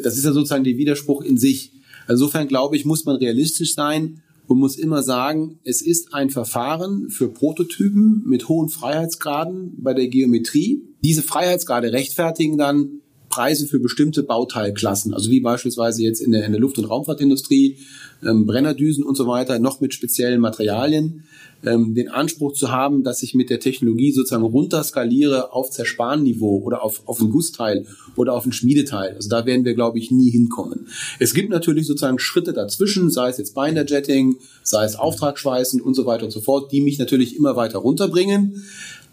Das 0.03 0.17
ist 0.17 0.23
ja 0.23 0.31
sozusagen 0.31 0.63
der 0.63 0.77
Widerspruch 0.77 1.21
in 1.21 1.37
sich. 1.37 1.71
Insofern 2.07 2.47
glaube 2.47 2.77
ich, 2.77 2.85
muss 2.85 3.05
man 3.05 3.17
realistisch 3.17 3.73
sein 3.73 4.21
und 4.47 4.59
muss 4.59 4.77
immer 4.77 5.03
sagen, 5.03 5.59
es 5.63 5.81
ist 5.81 6.13
ein 6.13 6.29
Verfahren 6.29 7.09
für 7.09 7.27
Prototypen 7.27 8.23
mit 8.25 8.47
hohen 8.47 8.69
Freiheitsgraden 8.69 9.73
bei 9.77 9.93
der 9.93 10.07
Geometrie. 10.07 10.81
Diese 11.05 11.21
Freiheitsgrade 11.21 11.93
rechtfertigen 11.93 12.57
dann 12.57 13.01
Preise 13.29 13.67
für 13.67 13.79
bestimmte 13.79 14.23
Bauteilklassen, 14.23 15.13
also 15.13 15.29
wie 15.29 15.39
beispielsweise 15.39 16.01
jetzt 16.01 16.19
in 16.19 16.31
der, 16.31 16.43
in 16.45 16.51
der 16.51 16.59
Luft- 16.59 16.79
und 16.79 16.85
Raumfahrtindustrie, 16.85 17.77
ähm, 18.23 18.47
Brennerdüsen 18.47 19.03
und 19.03 19.15
so 19.15 19.27
weiter, 19.27 19.59
noch 19.59 19.81
mit 19.81 19.93
speziellen 19.93 20.41
Materialien 20.41 21.25
ähm, 21.63 21.93
den 21.93 22.09
Anspruch 22.09 22.53
zu 22.53 22.71
haben, 22.71 23.03
dass 23.03 23.21
ich 23.21 23.35
mit 23.35 23.51
der 23.51 23.59
Technologie 23.59 24.13
sozusagen 24.13 24.43
runterskaliere 24.43 25.53
auf 25.53 25.69
Zerspanniveau 25.69 26.57
oder 26.63 26.83
auf, 26.83 27.03
auf 27.05 27.19
ein 27.21 27.29
Gussteil 27.29 27.85
oder 28.15 28.33
auf 28.33 28.47
ein 28.47 28.51
Schmiedeteil. 28.51 29.13
Also 29.13 29.29
da 29.29 29.45
werden 29.45 29.63
wir, 29.63 29.75
glaube 29.75 29.99
ich, 29.99 30.09
nie 30.09 30.31
hinkommen. 30.31 30.87
Es 31.19 31.35
gibt 31.35 31.51
natürlich 31.51 31.85
sozusagen 31.85 32.17
Schritte 32.17 32.51
dazwischen, 32.51 33.11
sei 33.11 33.29
es 33.29 33.37
jetzt 33.37 33.53
Binder-Jetting, 33.53 34.37
sei 34.63 34.85
es 34.85 34.95
Auftragsschweißen 34.95 35.81
und 35.81 35.93
so 35.93 36.07
weiter 36.07 36.25
und 36.25 36.31
so 36.31 36.41
fort, 36.41 36.71
die 36.71 36.81
mich 36.81 36.97
natürlich 36.97 37.35
immer 37.35 37.55
weiter 37.55 37.77
runterbringen. 37.77 38.63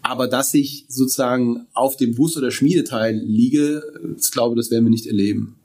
Aber 0.03 0.27
dass 0.27 0.53
ich 0.53 0.85
sozusagen 0.89 1.65
auf 1.73 1.95
dem 1.95 2.13
Bus- 2.15 2.37
oder 2.37 2.51
Schmiedeteil 2.51 3.15
liege, 3.15 3.81
ich 4.19 4.31
glaube, 4.31 4.55
das 4.55 4.69
werden 4.69 4.85
wir 4.85 4.91
nicht 4.91 5.07
erleben. 5.07 5.55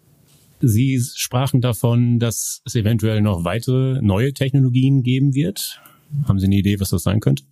Sie 0.61 1.01
sprachen 1.15 1.61
davon, 1.61 2.19
dass 2.19 2.63
es 2.65 2.75
eventuell 2.75 3.21
noch 3.21 3.45
weitere 3.45 4.01
neue 4.03 4.33
Technologien 4.33 5.03
geben 5.03 5.35
wird. 5.35 5.81
Haben 6.27 6.39
Sie 6.39 6.47
eine 6.47 6.57
Idee, 6.57 6.81
was 6.81 6.91
das 6.91 7.03
sein 7.03 7.21
könnte? 7.21 7.45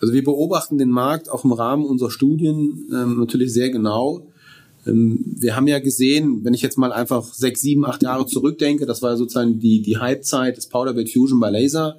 Also 0.00 0.14
wir 0.14 0.22
beobachten 0.22 0.78
den 0.78 0.90
Markt 0.90 1.30
auch 1.30 1.44
im 1.44 1.52
Rahmen 1.52 1.84
unserer 1.84 2.10
Studien 2.10 2.88
ähm, 2.92 3.18
natürlich 3.18 3.52
sehr 3.52 3.70
genau. 3.70 4.28
Ähm, 4.86 5.24
wir 5.38 5.56
haben 5.56 5.66
ja 5.66 5.78
gesehen, 5.78 6.44
wenn 6.44 6.54
ich 6.54 6.62
jetzt 6.62 6.78
mal 6.78 6.92
einfach 6.92 7.34
sechs, 7.34 7.60
sieben, 7.60 7.84
acht 7.84 8.02
Jahre 8.02 8.26
zurückdenke, 8.26 8.86
das 8.86 9.02
war 9.02 9.16
sozusagen 9.16 9.58
die, 9.58 9.82
die 9.82 9.98
Halbzeit 9.98 10.56
des 10.56 10.68
Powder 10.68 10.94
Bed 10.94 11.10
Fusion 11.10 11.40
bei 11.40 11.50
Laser. 11.50 11.98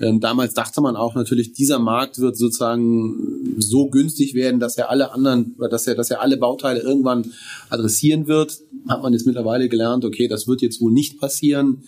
Ähm, 0.00 0.20
damals 0.20 0.54
dachte 0.54 0.80
man 0.80 0.96
auch 0.96 1.14
natürlich, 1.14 1.52
dieser 1.52 1.78
Markt 1.78 2.18
wird 2.18 2.36
sozusagen 2.36 3.54
so 3.58 3.88
günstig 3.88 4.34
werden, 4.34 4.60
dass 4.60 4.76
er 4.76 4.90
alle 4.90 5.12
anderen, 5.12 5.56
dass 5.70 5.86
er, 5.86 5.94
dass 5.94 6.10
er 6.10 6.20
alle 6.20 6.36
Bauteile 6.36 6.80
irgendwann 6.80 7.32
adressieren 7.68 8.26
wird. 8.26 8.58
Hat 8.88 9.02
man 9.02 9.12
jetzt 9.12 9.26
mittlerweile 9.26 9.68
gelernt, 9.68 10.04
okay, 10.04 10.28
das 10.28 10.46
wird 10.46 10.62
jetzt 10.62 10.80
wohl 10.80 10.92
nicht 10.92 11.18
passieren. 11.18 11.82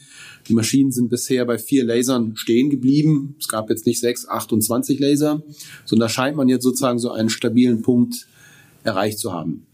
Die 0.49 0.55
Maschinen 0.55 0.91
sind 0.91 1.11
bisher 1.11 1.45
bei 1.45 1.59
vier 1.59 1.85
Lasern 1.85 2.33
stehen 2.37 2.71
geblieben. 2.71 3.37
Es 3.39 3.49
gab 3.49 3.71
jetzt 3.71 3.87
nicht 3.87 4.01
sechs, 4.01 4.27
28 4.27 4.99
Laser, 4.99 5.43
sondern 5.85 6.07
da 6.07 6.09
scheint 6.09 6.37
man 6.37 6.49
jetzt 6.49 6.65
sozusagen 6.65 6.99
so 6.99 7.11
einen 7.11 7.31
stabilen 7.31 7.83
Punkt 7.83 8.27
erreicht 8.83 9.19
zu 9.19 9.33
haben. 9.33 9.67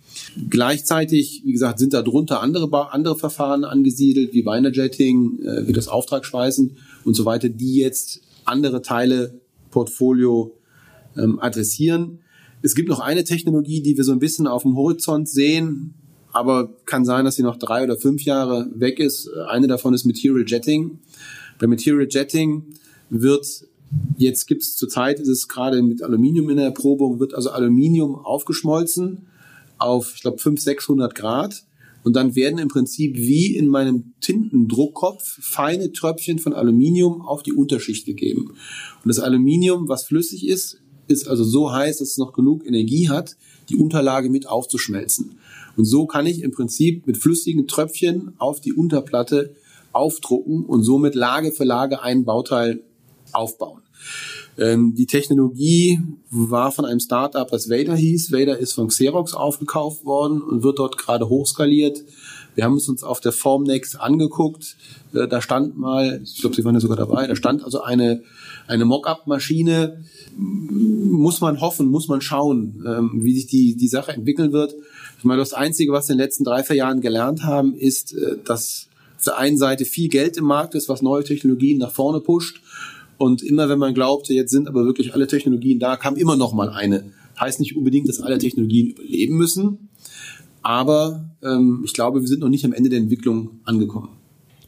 Gleichzeitig, 0.48 1.42
wie 1.44 1.52
gesagt, 1.52 1.78
sind 1.78 1.92
da 1.92 2.02
drunter 2.02 2.40
andere, 2.40 2.92
andere 2.92 3.16
Verfahren 3.16 3.64
angesiedelt, 3.64 4.32
wie 4.32 4.42
Binder-Jetting, 4.42 5.38
äh, 5.44 5.66
wie 5.66 5.72
das 5.72 5.88
Auftragsschweißen 5.88 6.76
und 7.04 7.14
so 7.14 7.24
weiter, 7.24 7.48
die 7.48 7.76
jetzt 7.76 8.22
andere 8.46 8.82
Teile 8.82 9.40
Portfolio 9.70 10.56
ähm, 11.16 11.38
adressieren. 11.40 12.20
Es 12.62 12.74
gibt 12.74 12.88
noch 12.88 13.00
eine 13.00 13.24
Technologie, 13.24 13.82
die 13.82 13.96
wir 13.96 14.04
so 14.04 14.12
ein 14.12 14.18
bisschen 14.18 14.46
auf 14.46 14.62
dem 14.62 14.76
Horizont 14.76 15.28
sehen, 15.28 15.94
aber 16.32 16.70
kann 16.84 17.04
sein, 17.04 17.24
dass 17.24 17.36
sie 17.36 17.42
noch 17.42 17.56
drei 17.56 17.84
oder 17.84 17.96
fünf 17.96 18.22
Jahre 18.22 18.68
weg 18.74 18.98
ist. 18.98 19.28
Eine 19.48 19.66
davon 19.66 19.94
ist 19.94 20.04
Material 20.04 20.44
Jetting. 20.46 20.98
Bei 21.58 21.66
Material 21.66 22.06
Jetting 22.10 22.64
wird 23.10 23.46
jetzt 24.18 24.46
gibt 24.46 24.62
es 24.62 24.74
zurzeit 24.74 25.20
ist 25.20 25.28
es 25.28 25.46
gerade 25.46 25.80
mit 25.80 26.02
Aluminium 26.02 26.50
in 26.50 26.56
der 26.56 26.66
Erprobung 26.66 27.20
wird 27.20 27.34
also 27.34 27.50
Aluminium 27.50 28.16
aufgeschmolzen 28.16 29.28
auf, 29.78 30.14
ich 30.14 30.22
glaube, 30.22 30.38
500, 30.38 30.62
600 30.62 31.14
Grad. 31.14 31.64
Und 32.06 32.14
dann 32.14 32.36
werden 32.36 32.60
im 32.60 32.68
Prinzip 32.68 33.16
wie 33.16 33.56
in 33.56 33.66
meinem 33.66 34.12
Tintendruckkopf 34.20 35.24
feine 35.42 35.90
Tröpfchen 35.90 36.38
von 36.38 36.52
Aluminium 36.52 37.20
auf 37.20 37.42
die 37.42 37.52
Unterschicht 37.52 38.06
gegeben. 38.06 38.52
Und 39.02 39.08
das 39.08 39.18
Aluminium, 39.18 39.88
was 39.88 40.04
flüssig 40.04 40.46
ist, 40.46 40.78
ist 41.08 41.26
also 41.26 41.42
so 41.42 41.72
heiß, 41.72 41.98
dass 41.98 42.10
es 42.10 42.16
noch 42.16 42.32
genug 42.32 42.64
Energie 42.64 43.08
hat, 43.08 43.36
die 43.70 43.74
Unterlage 43.74 44.30
mit 44.30 44.48
aufzuschmelzen. 44.48 45.40
Und 45.76 45.84
so 45.84 46.06
kann 46.06 46.26
ich 46.26 46.42
im 46.42 46.52
Prinzip 46.52 47.08
mit 47.08 47.16
flüssigen 47.16 47.66
Tröpfchen 47.66 48.34
auf 48.38 48.60
die 48.60 48.72
Unterplatte 48.72 49.56
aufdrucken 49.90 50.64
und 50.64 50.84
somit 50.84 51.16
Lage 51.16 51.50
für 51.50 51.64
Lage 51.64 52.02
ein 52.02 52.24
Bauteil 52.24 52.84
aufbauen. 53.32 53.82
Ähm, 54.58 54.94
die 54.94 55.06
Technologie 55.06 56.00
war 56.30 56.72
von 56.72 56.84
einem 56.84 57.00
Startup, 57.00 57.48
das 57.48 57.68
Vader 57.68 57.94
hieß. 57.94 58.32
Vader 58.32 58.58
ist 58.58 58.72
von 58.72 58.88
Xerox 58.88 59.34
aufgekauft 59.34 60.04
worden 60.04 60.40
und 60.40 60.62
wird 60.62 60.78
dort 60.78 60.96
gerade 60.98 61.28
hochskaliert. 61.28 62.02
Wir 62.54 62.64
haben 62.64 62.76
es 62.76 62.88
uns 62.88 63.02
auf 63.02 63.20
der 63.20 63.32
Formnext 63.32 64.00
angeguckt. 64.00 64.76
Äh, 65.12 65.28
da 65.28 65.42
stand 65.42 65.76
mal, 65.76 66.20
ich 66.24 66.40
glaube, 66.40 66.56
Sie 66.56 66.64
waren 66.64 66.74
ja 66.74 66.80
sogar 66.80 66.96
dabei, 66.96 67.26
da 67.26 67.36
stand 67.36 67.62
also 67.62 67.82
eine, 67.82 68.22
eine 68.66 68.86
Mock-up-Maschine. 68.86 70.02
Muss 70.36 71.40
man 71.40 71.60
hoffen, 71.60 71.88
muss 71.88 72.08
man 72.08 72.22
schauen, 72.22 72.82
ähm, 72.86 73.10
wie 73.22 73.34
sich 73.34 73.46
die, 73.46 73.76
die 73.76 73.88
Sache 73.88 74.12
entwickeln 74.12 74.52
wird. 74.52 74.74
Ich 75.18 75.24
meine, 75.24 75.40
das 75.40 75.52
Einzige, 75.52 75.92
was 75.92 76.08
wir 76.08 76.14
in 76.14 76.18
den 76.18 76.24
letzten 76.24 76.44
drei, 76.44 76.62
vier 76.62 76.76
Jahren 76.76 77.02
gelernt 77.02 77.44
haben, 77.44 77.74
ist, 77.74 78.14
äh, 78.14 78.38
dass 78.42 78.88
auf 79.18 79.24
der 79.24 79.38
einen 79.38 79.58
Seite 79.58 79.84
viel 79.84 80.08
Geld 80.08 80.36
im 80.36 80.44
Markt 80.44 80.74
ist, 80.74 80.88
was 80.88 81.02
neue 81.02 81.24
Technologien 81.24 81.78
nach 81.78 81.92
vorne 81.92 82.20
pusht. 82.20 82.60
Und 83.18 83.42
immer 83.42 83.68
wenn 83.68 83.78
man 83.78 83.94
glaubte, 83.94 84.34
jetzt 84.34 84.50
sind 84.50 84.68
aber 84.68 84.84
wirklich 84.84 85.14
alle 85.14 85.26
Technologien 85.26 85.78
da, 85.78 85.96
kam 85.96 86.16
immer 86.16 86.36
noch 86.36 86.52
mal 86.52 86.68
eine. 86.68 87.12
Heißt 87.40 87.60
nicht 87.60 87.76
unbedingt, 87.76 88.08
dass 88.08 88.20
alle 88.20 88.38
Technologien 88.38 88.90
überleben 88.90 89.36
müssen, 89.36 89.90
aber 90.62 91.36
ähm, 91.42 91.82
ich 91.84 91.92
glaube, 91.92 92.20
wir 92.20 92.28
sind 92.28 92.40
noch 92.40 92.48
nicht 92.48 92.64
am 92.64 92.72
Ende 92.72 92.90
der 92.90 92.98
Entwicklung 92.98 93.60
angekommen. 93.64 94.08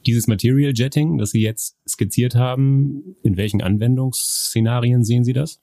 Dieses 0.07 0.27
Material 0.27 0.73
Jetting, 0.75 1.19
das 1.19 1.31
Sie 1.31 1.41
jetzt 1.41 1.77
skizziert 1.89 2.35
haben, 2.35 3.17
in 3.23 3.37
welchen 3.37 3.63
Anwendungsszenarien 3.63 5.05
sehen 5.05 5.25
Sie 5.25 5.33
das? 5.33 5.61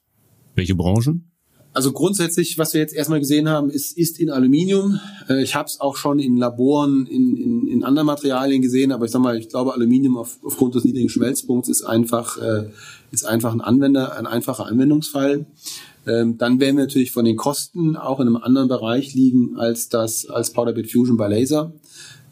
Welche 0.56 0.76
Branchen? 0.76 1.32
Also 1.76 1.92
grundsätzlich, 1.92 2.58
was 2.58 2.74
wir 2.74 2.80
jetzt 2.80 2.96
erstmal 2.96 3.20
gesehen 3.20 3.50
haben, 3.50 3.70
ist, 3.70 3.98
ist 3.98 4.18
in 4.18 4.30
Aluminium. 4.30 4.98
Äh, 5.28 5.44
ich 5.44 5.56
habe 5.56 5.68
es 5.68 5.82
auch 5.82 5.98
schon 5.98 6.20
in 6.20 6.38
Laboren 6.38 7.06
in, 7.06 7.36
in, 7.36 7.68
in 7.68 7.84
anderen 7.84 8.06
Materialien 8.06 8.62
gesehen, 8.62 8.94
aber 8.94 9.04
ich 9.04 9.12
sag 9.12 9.22
mal, 9.22 9.38
ich 9.38 9.50
glaube, 9.50 9.74
Aluminium 9.74 10.16
auf, 10.16 10.40
aufgrund 10.42 10.76
des 10.76 10.86
niedrigen 10.86 11.10
Schmelzpunkts 11.10 11.68
ist 11.68 11.84
einfach, 11.84 12.38
äh, 12.38 12.70
ist 13.12 13.26
einfach 13.26 13.52
ein 13.52 13.60
Anwender, 13.60 14.18
ein 14.18 14.26
einfacher 14.26 14.68
Anwendungsfall. 14.68 15.48
Ähm, 16.08 16.38
dann 16.38 16.62
werden 16.62 16.78
wir 16.78 16.86
natürlich 16.86 17.12
von 17.12 17.26
den 17.26 17.36
Kosten 17.36 17.98
auch 17.98 18.22
in 18.22 18.28
einem 18.28 18.38
anderen 18.38 18.70
Bereich 18.70 19.14
liegen 19.14 19.58
als 19.58 19.90
das 19.90 20.30
als 20.30 20.54
Powder 20.54 20.72
Bed 20.72 20.90
Fusion 20.90 21.18
bei 21.18 21.28
Laser, 21.28 21.74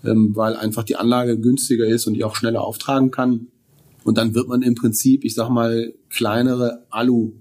ähm, 0.05 0.31
weil 0.37 0.55
einfach 0.55 0.83
die 0.83 0.95
Anlage 0.95 1.37
günstiger 1.37 1.85
ist 1.85 2.07
und 2.07 2.13
die 2.13 2.23
auch 2.23 2.35
schneller 2.35 2.61
auftragen 2.61 3.11
kann. 3.11 3.47
Und 4.05 4.17
dann 4.17 4.35
wird 4.35 4.47
man 4.47 4.61
im 4.61 4.75
Prinzip, 4.75 5.25
ich 5.25 5.33
sag 5.33 5.49
mal, 5.49 5.93
kleinere 6.09 6.85
Alu 6.89 7.33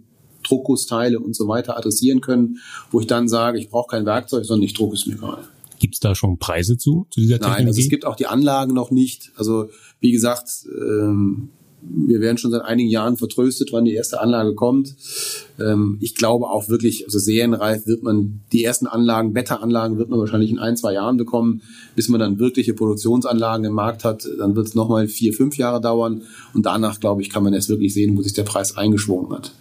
Druckgussteile 0.52 1.18
und 1.18 1.34
so 1.34 1.48
weiter 1.48 1.76
adressieren 1.76 2.20
können, 2.20 2.58
wo 2.90 3.00
ich 3.00 3.06
dann 3.06 3.28
sage, 3.28 3.58
ich 3.58 3.70
brauche 3.70 3.88
kein 3.88 4.04
Werkzeug, 4.04 4.44
sondern 4.44 4.64
ich 4.64 4.74
drucke 4.74 4.94
es 4.94 5.06
mir 5.06 5.16
gerade. 5.16 5.44
Gibt 5.78 5.94
es 5.94 6.00
da 6.00 6.14
schon 6.14 6.38
Preise 6.38 6.76
zu, 6.76 7.06
zu 7.10 7.20
dieser 7.20 7.36
Technologie? 7.36 7.62
Nein, 7.62 7.68
also 7.68 7.80
es 7.80 7.88
gibt 7.88 8.04
auch 8.04 8.14
die 8.14 8.26
Anlagen 8.26 8.74
noch 8.74 8.90
nicht. 8.90 9.32
Also 9.36 9.70
wie 10.00 10.12
gesagt, 10.12 10.48
ähm, 10.68 11.48
wir 11.82 12.20
werden 12.20 12.38
schon 12.38 12.50
seit 12.50 12.62
einigen 12.62 12.88
Jahren 12.88 13.16
vertröstet, 13.16 13.72
wann 13.72 13.84
die 13.84 13.94
erste 13.94 14.20
Anlage 14.20 14.54
kommt. 14.54 14.94
Ähm, 15.58 15.98
ich 16.00 16.14
glaube 16.14 16.46
auch 16.46 16.68
wirklich, 16.68 17.04
also 17.04 17.18
serienreif 17.18 17.86
wird 17.86 18.02
man 18.02 18.40
die 18.52 18.64
ersten 18.64 18.86
Anlagen, 18.86 19.32
Beta-Anlagen 19.32 19.98
wird 19.98 20.08
man 20.08 20.20
wahrscheinlich 20.20 20.50
in 20.50 20.58
ein, 20.58 20.76
zwei 20.76 20.94
Jahren 20.94 21.16
bekommen, 21.16 21.62
bis 21.96 22.08
man 22.08 22.20
dann 22.20 22.38
wirkliche 22.38 22.74
Produktionsanlagen 22.74 23.64
im 23.66 23.74
Markt 23.74 24.04
hat. 24.04 24.26
Dann 24.38 24.54
wird 24.54 24.68
es 24.68 24.74
nochmal 24.74 25.08
vier, 25.08 25.32
fünf 25.32 25.56
Jahre 25.56 25.80
dauern 25.80 26.22
und 26.54 26.66
danach, 26.66 27.00
glaube 27.00 27.22
ich, 27.22 27.30
kann 27.30 27.42
man 27.42 27.52
erst 27.52 27.68
wirklich 27.68 27.92
sehen, 27.92 28.16
wo 28.16 28.22
sich 28.22 28.32
der 28.32 28.44
Preis 28.44 28.76
eingeschwungen 28.76 29.32
hat. 29.32 29.52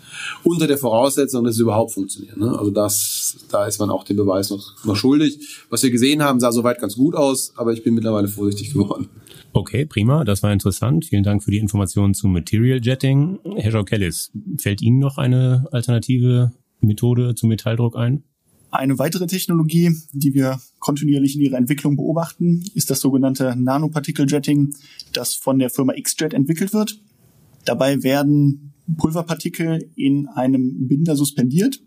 Unter 0.43 0.67
der 0.67 0.77
Voraussetzung, 0.77 1.43
dass 1.43 1.55
es 1.55 1.61
überhaupt 1.61 1.91
funktioniert. 1.91 2.37
Ne? 2.37 2.57
Also 2.57 2.69
das, 2.71 3.37
da 3.49 3.65
ist 3.65 3.79
man 3.79 3.89
auch 3.89 4.03
den 4.03 4.17
Beweis 4.17 4.49
noch, 4.49 4.85
noch 4.85 4.95
schuldig. 4.95 5.65
Was 5.69 5.83
wir 5.83 5.89
gesehen 5.89 6.21
haben, 6.23 6.39
sah 6.39 6.51
soweit 6.51 6.79
ganz 6.79 6.95
gut 6.95 7.15
aus, 7.15 7.53
aber 7.55 7.73
ich 7.73 7.83
bin 7.83 7.95
mittlerweile 7.95 8.27
vorsichtig 8.27 8.73
geworden. 8.73 9.09
Okay, 9.53 9.85
prima, 9.85 10.23
das 10.23 10.43
war 10.43 10.53
interessant. 10.53 11.05
Vielen 11.05 11.23
Dank 11.23 11.43
für 11.43 11.51
die 11.51 11.57
Informationen 11.57 12.13
zum 12.13 12.31
Material 12.31 12.79
Jetting. 12.81 13.39
Herr 13.57 13.71
Schaukellis, 13.71 14.31
fällt 14.57 14.81
Ihnen 14.81 14.99
noch 14.99 15.17
eine 15.17 15.67
alternative 15.71 16.53
Methode 16.79 17.35
zum 17.35 17.49
Metalldruck 17.49 17.97
ein? 17.97 18.23
Eine 18.71 18.97
weitere 18.97 19.27
Technologie, 19.27 19.93
die 20.13 20.33
wir 20.33 20.61
kontinuierlich 20.79 21.35
in 21.35 21.41
ihrer 21.41 21.57
Entwicklung 21.57 21.97
beobachten, 21.97 22.63
ist 22.73 22.89
das 22.89 23.01
sogenannte 23.01 23.53
Nanoparticle 23.57 24.25
Jetting, 24.29 24.73
das 25.11 25.35
von 25.35 25.59
der 25.59 25.69
Firma 25.69 25.93
XJet 26.01 26.33
entwickelt 26.33 26.71
wird. 26.71 27.01
Dabei 27.65 28.01
werden 28.01 28.71
Pulverpartikel 28.97 29.91
in 29.95 30.27
einem 30.27 30.87
Binder 30.87 31.17
suspendiert. 31.17 31.81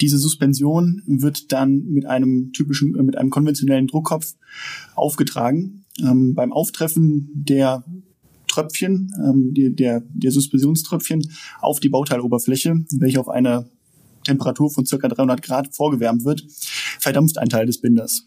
Diese 0.00 0.18
Suspension 0.18 1.02
wird 1.06 1.52
dann 1.52 1.84
mit 1.90 2.06
einem 2.06 2.52
typischen, 2.52 2.96
äh, 2.96 3.02
mit 3.02 3.16
einem 3.16 3.30
konventionellen 3.30 3.86
Druckkopf 3.86 4.34
aufgetragen. 4.94 5.83
Ähm, 6.00 6.34
beim 6.34 6.52
Auftreffen 6.52 7.30
der 7.34 7.84
Tröpfchen, 8.48 9.12
ähm, 9.18 9.54
die, 9.54 9.74
der, 9.74 10.02
der 10.12 10.30
Suspensionströpfchen 10.30 11.28
auf 11.60 11.80
die 11.80 11.88
Bauteiloberfläche, 11.88 12.84
welche 12.92 13.20
auf 13.20 13.28
eine 13.28 13.68
Temperatur 14.24 14.70
von 14.70 14.86
circa 14.86 15.08
300 15.08 15.42
Grad 15.42 15.74
vorgewärmt 15.74 16.24
wird, 16.24 16.44
verdampft 16.98 17.38
ein 17.38 17.48
Teil 17.48 17.66
des 17.66 17.80
Binders. 17.80 18.26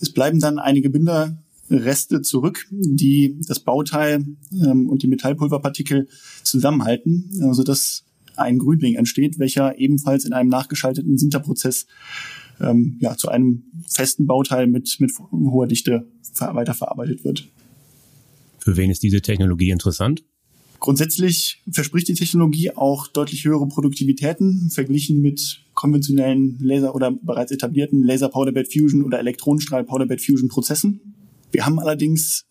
Es 0.00 0.10
bleiben 0.10 0.40
dann 0.40 0.58
einige 0.58 0.90
Binderreste 0.90 2.22
zurück, 2.22 2.66
die 2.70 3.38
das 3.46 3.60
Bauteil 3.60 4.24
ähm, 4.52 4.88
und 4.88 5.02
die 5.02 5.08
Metallpulverpartikel 5.08 6.08
zusammenhalten, 6.42 7.30
äh, 7.40 7.54
sodass 7.54 8.04
ein 8.36 8.58
Grünling 8.58 8.94
entsteht, 8.94 9.38
welcher 9.38 9.78
ebenfalls 9.78 10.24
in 10.24 10.32
einem 10.32 10.48
nachgeschalteten 10.48 11.18
Sinterprozess 11.18 11.86
ähm, 12.60 12.96
ja, 13.00 13.16
zu 13.16 13.28
einem 13.28 13.64
festen 13.86 14.26
Bauteil 14.26 14.66
mit, 14.66 14.96
mit 15.00 15.12
hoher 15.30 15.66
Dichte 15.66 16.06
weiterverarbeitet 16.38 17.24
wird. 17.24 17.48
Für 18.58 18.76
wen 18.76 18.90
ist 18.90 19.02
diese 19.02 19.20
Technologie 19.20 19.70
interessant? 19.70 20.22
Grundsätzlich 20.78 21.62
verspricht 21.70 22.08
die 22.08 22.14
Technologie 22.14 22.70
auch 22.70 23.06
deutlich 23.06 23.44
höhere 23.44 23.68
Produktivitäten 23.68 24.70
verglichen 24.70 25.20
mit 25.20 25.62
konventionellen 25.74 26.58
Laser 26.58 26.94
oder 26.94 27.10
bereits 27.10 27.52
etablierten 27.52 28.02
Laser 28.02 28.30
Powder 28.30 28.52
Bed 28.52 28.72
Fusion 28.72 29.04
oder 29.04 29.18
Elektronenstrahl 29.18 29.84
Powder 29.84 30.06
Bed 30.06 30.24
Fusion 30.24 30.48
Prozessen. 30.48 31.14
Wir 31.52 31.66
haben 31.66 31.78
allerdings 31.78 32.46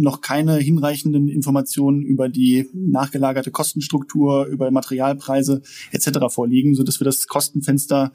noch 0.00 0.20
keine 0.20 0.56
hinreichenden 0.56 1.28
Informationen 1.28 2.02
über 2.02 2.28
die 2.28 2.68
nachgelagerte 2.72 3.50
Kostenstruktur, 3.50 4.46
über 4.46 4.70
Materialpreise 4.70 5.62
etc. 5.92 6.10
vorliegen, 6.28 6.74
so 6.74 6.82
dass 6.82 7.00
wir 7.00 7.04
das 7.04 7.26
Kostenfenster 7.26 8.12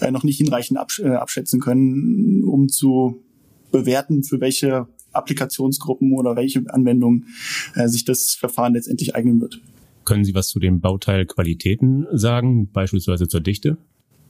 äh, 0.00 0.10
noch 0.10 0.24
nicht 0.24 0.38
hinreichend 0.38 0.78
äh, 1.00 1.08
abschätzen 1.08 1.60
können, 1.60 2.44
um 2.44 2.68
zu 2.68 3.22
bewerten, 3.70 4.22
für 4.22 4.40
welche 4.40 4.86
Applikationsgruppen 5.12 6.12
oder 6.12 6.36
welche 6.36 6.62
Anwendungen 6.72 7.26
äh, 7.74 7.88
sich 7.88 8.04
das 8.04 8.34
Verfahren 8.34 8.74
letztendlich 8.74 9.14
eignen 9.14 9.40
wird. 9.40 9.60
Können 10.04 10.24
Sie 10.24 10.34
was 10.34 10.48
zu 10.48 10.58
den 10.58 10.80
Bauteilqualitäten 10.80 12.06
sagen, 12.12 12.70
beispielsweise 12.72 13.28
zur 13.28 13.40
Dichte? 13.40 13.78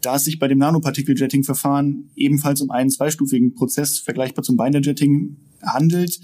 Da 0.03 0.17
es 0.17 0.25
sich 0.25 0.39
bei 0.39 0.49
dem 0.49 0.59
Nanopartikel-Jetting-Verfahren 0.59 2.11
ebenfalls 2.17 2.61
um 2.61 2.71
einen 2.71 2.91
zweistufigen 2.91 3.55
Prozess 3.55 3.99
vergleichbar 3.99 4.43
zum 4.43 4.57
Binder-Jetting 4.57 5.37
handelt, 5.63 6.21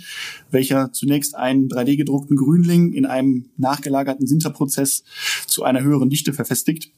welcher 0.50 0.92
zunächst 0.92 1.34
einen 1.34 1.68
3D-gedruckten 1.68 2.36
Grünling 2.36 2.92
in 2.92 3.06
einem 3.06 3.46
nachgelagerten 3.56 4.26
Sinterprozess 4.26 5.04
zu 5.46 5.64
einer 5.64 5.82
höheren 5.82 6.10
Dichte 6.10 6.32
verfestigt, 6.32 6.92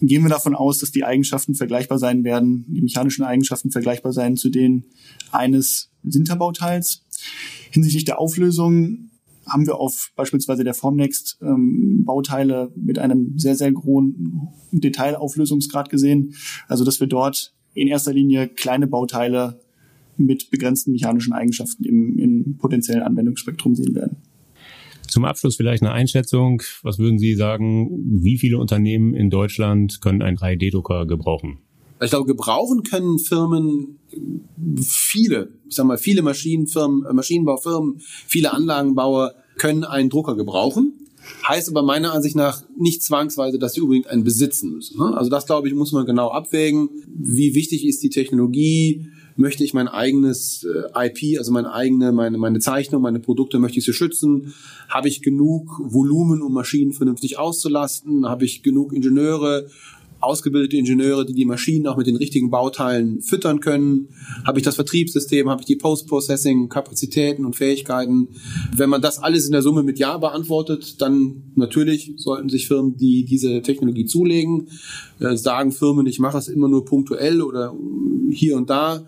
gehen 0.00 0.22
wir 0.22 0.30
davon 0.30 0.54
aus, 0.54 0.78
dass 0.78 0.92
die 0.92 1.04
Eigenschaften 1.04 1.54
vergleichbar 1.54 1.98
sein 1.98 2.24
werden, 2.24 2.64
die 2.68 2.82
mechanischen 2.82 3.24
Eigenschaften 3.24 3.70
vergleichbar 3.70 4.12
sein 4.12 4.36
zu 4.36 4.48
denen 4.48 4.84
eines 5.32 5.90
Sinterbauteils. 6.04 7.04
Hinsichtlich 7.70 8.04
der 8.04 8.18
Auflösung 8.18 9.10
haben 9.46 9.66
wir 9.66 9.76
auf 9.76 10.12
beispielsweise 10.14 10.62
der 10.62 10.74
Formnext 10.74 11.38
ähm, 11.42 12.04
Bauteile 12.04 12.70
mit 12.76 12.98
einem 12.98 13.38
sehr, 13.38 13.54
sehr 13.54 13.72
hohen 13.72 14.48
Detailauflösungsgrad 14.72 15.90
gesehen. 15.90 16.34
Also 16.68 16.84
dass 16.84 17.00
wir 17.00 17.06
dort 17.06 17.54
in 17.74 17.88
erster 17.88 18.12
Linie 18.12 18.48
kleine 18.48 18.86
Bauteile 18.86 19.60
mit 20.18 20.50
begrenzten 20.50 20.92
mechanischen 20.92 21.32
Eigenschaften 21.32 21.84
im, 21.84 22.18
im 22.18 22.56
potenziellen 22.58 23.02
Anwendungsspektrum 23.02 23.74
sehen 23.74 23.94
werden. 23.94 24.16
Zum 25.08 25.24
Abschluss 25.24 25.56
vielleicht 25.56 25.82
eine 25.82 25.92
Einschätzung. 25.92 26.62
Was 26.82 26.98
würden 26.98 27.18
Sie 27.18 27.34
sagen, 27.34 28.20
wie 28.22 28.38
viele 28.38 28.58
Unternehmen 28.58 29.14
in 29.14 29.30
Deutschland 29.30 30.00
können 30.00 30.22
einen 30.22 30.36
3D-Drucker 30.36 31.06
gebrauchen? 31.06 31.58
Ich 32.00 32.10
glaube, 32.10 32.26
gebrauchen 32.26 32.82
können 32.82 33.18
Firmen 33.18 33.98
viele, 34.80 35.52
ich 35.68 35.74
sag 35.74 35.86
mal, 35.86 35.98
viele 35.98 36.22
Maschinenfirmen, 36.22 37.06
äh, 37.06 37.12
Maschinenbaufirmen, 37.12 37.96
viele 37.98 38.52
Anlagenbauer 38.52 39.34
können 39.56 39.84
einen 39.84 40.10
Drucker 40.10 40.36
gebrauchen. 40.36 40.92
Heißt 41.46 41.68
aber 41.68 41.82
meiner 41.82 42.12
Ansicht 42.12 42.36
nach 42.36 42.62
nicht 42.78 43.02
zwangsweise, 43.02 43.58
dass 43.58 43.74
sie 43.74 43.80
unbedingt 43.80 44.06
einen 44.06 44.24
besitzen 44.24 44.72
müssen. 44.72 44.98
Ne? 44.98 45.16
Also 45.16 45.28
das, 45.28 45.46
glaube 45.46 45.68
ich, 45.68 45.74
muss 45.74 45.92
man 45.92 46.06
genau 46.06 46.28
abwägen. 46.28 46.88
Wie 47.06 47.54
wichtig 47.54 47.86
ist 47.86 48.02
die 48.02 48.10
Technologie? 48.10 49.08
Möchte 49.40 49.62
ich 49.62 49.72
mein 49.72 49.86
eigenes 49.86 50.64
äh, 50.64 51.06
IP, 51.06 51.38
also 51.38 51.52
meine 51.52 51.72
eigene, 51.72 52.10
meine, 52.10 52.38
meine 52.38 52.58
Zeichnung, 52.58 53.02
meine 53.02 53.20
Produkte, 53.20 53.60
möchte 53.60 53.78
ich 53.78 53.84
sie 53.84 53.92
schützen? 53.92 54.52
Habe 54.88 55.06
ich 55.06 55.22
genug 55.22 55.78
Volumen, 55.80 56.42
um 56.42 56.52
Maschinen 56.52 56.92
vernünftig 56.92 57.38
auszulasten? 57.38 58.28
Habe 58.28 58.44
ich 58.44 58.64
genug 58.64 58.92
Ingenieure, 58.92 59.68
ausgebildete 60.18 60.76
Ingenieure, 60.76 61.24
die 61.24 61.34
die 61.34 61.44
Maschinen 61.44 61.86
auch 61.86 61.96
mit 61.96 62.08
den 62.08 62.16
richtigen 62.16 62.50
Bauteilen 62.50 63.22
füttern 63.22 63.60
können? 63.60 64.08
Habe 64.44 64.58
ich 64.58 64.64
das 64.64 64.74
Vertriebssystem? 64.74 65.48
Habe 65.48 65.62
ich 65.62 65.66
die 65.66 65.76
Post-Processing-Kapazitäten 65.76 67.44
und 67.44 67.54
Fähigkeiten? 67.54 68.26
Wenn 68.74 68.90
man 68.90 69.02
das 69.02 69.20
alles 69.20 69.46
in 69.46 69.52
der 69.52 69.62
Summe 69.62 69.84
mit 69.84 70.00
Ja 70.00 70.18
beantwortet, 70.18 71.00
dann 71.00 71.44
natürlich 71.54 72.14
sollten 72.16 72.48
sich 72.48 72.66
Firmen, 72.66 72.96
die 72.96 73.24
diese 73.24 73.62
Technologie 73.62 74.06
zulegen, 74.06 74.66
äh, 75.20 75.36
sagen 75.36 75.70
Firmen, 75.70 76.08
ich 76.08 76.18
mache 76.18 76.38
es 76.38 76.48
immer 76.48 76.66
nur 76.66 76.84
punktuell 76.84 77.40
oder 77.40 77.72
hier 78.32 78.56
und 78.56 78.68
da 78.68 79.06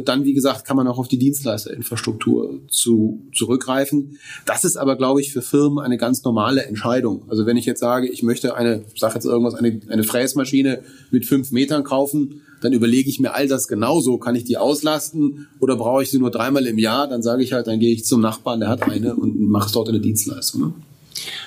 dann, 0.00 0.24
wie 0.24 0.34
gesagt, 0.34 0.64
kann 0.64 0.76
man 0.76 0.86
auch 0.86 0.98
auf 0.98 1.08
die 1.08 1.18
Dienstleisterinfrastruktur 1.18 2.60
zu, 2.68 3.22
zurückgreifen. 3.34 4.18
Das 4.46 4.64
ist 4.64 4.76
aber, 4.76 4.96
glaube 4.96 5.20
ich, 5.20 5.32
für 5.32 5.42
Firmen 5.42 5.78
eine 5.78 5.96
ganz 5.96 6.22
normale 6.24 6.64
Entscheidung. 6.64 7.22
Also 7.28 7.46
wenn 7.46 7.56
ich 7.56 7.66
jetzt 7.66 7.80
sage, 7.80 8.08
ich 8.08 8.22
möchte 8.22 8.54
eine, 8.56 8.84
sage 8.96 9.14
jetzt 9.14 9.24
irgendwas, 9.24 9.54
eine, 9.54 9.80
eine 9.88 10.04
Fräsmaschine 10.04 10.82
mit 11.10 11.26
fünf 11.26 11.50
Metern 11.50 11.84
kaufen, 11.84 12.42
dann 12.60 12.72
überlege 12.72 13.10
ich 13.10 13.20
mir 13.20 13.34
all 13.34 13.46
das 13.46 13.68
genauso. 13.68 14.18
Kann 14.18 14.34
ich 14.36 14.44
die 14.44 14.56
auslasten 14.56 15.48
oder 15.60 15.76
brauche 15.76 16.02
ich 16.02 16.10
sie 16.10 16.18
nur 16.18 16.30
dreimal 16.30 16.66
im 16.66 16.78
Jahr? 16.78 17.08
Dann 17.08 17.22
sage 17.22 17.42
ich 17.42 17.52
halt, 17.52 17.66
dann 17.66 17.78
gehe 17.78 17.92
ich 17.92 18.04
zum 18.04 18.20
Nachbarn, 18.20 18.60
der 18.60 18.70
hat 18.70 18.82
eine 18.82 19.14
und 19.14 19.38
mache 19.38 19.70
dort 19.72 19.88
eine 19.88 20.00
Dienstleistung. 20.00 20.60
Ne? 20.60 20.72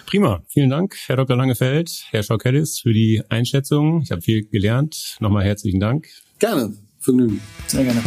Prima. 0.06 0.44
Vielen 0.48 0.70
Dank, 0.70 0.96
Herr 1.08 1.18
Dr. 1.18 1.36
Langefeld, 1.36 2.06
Herr 2.12 2.24
Schaukellis, 2.24 2.80
für 2.80 2.94
die 2.94 3.22
Einschätzung. 3.30 4.02
Ich 4.04 4.12
habe 4.12 4.22
viel 4.22 4.46
gelernt. 4.46 5.18
Nochmal 5.20 5.44
herzlichen 5.44 5.80
Dank. 5.80 6.08
Gerne. 6.40 6.74
Vergnügen. 7.08 7.42
Sehr 7.68 7.84
gerne. 7.84 8.02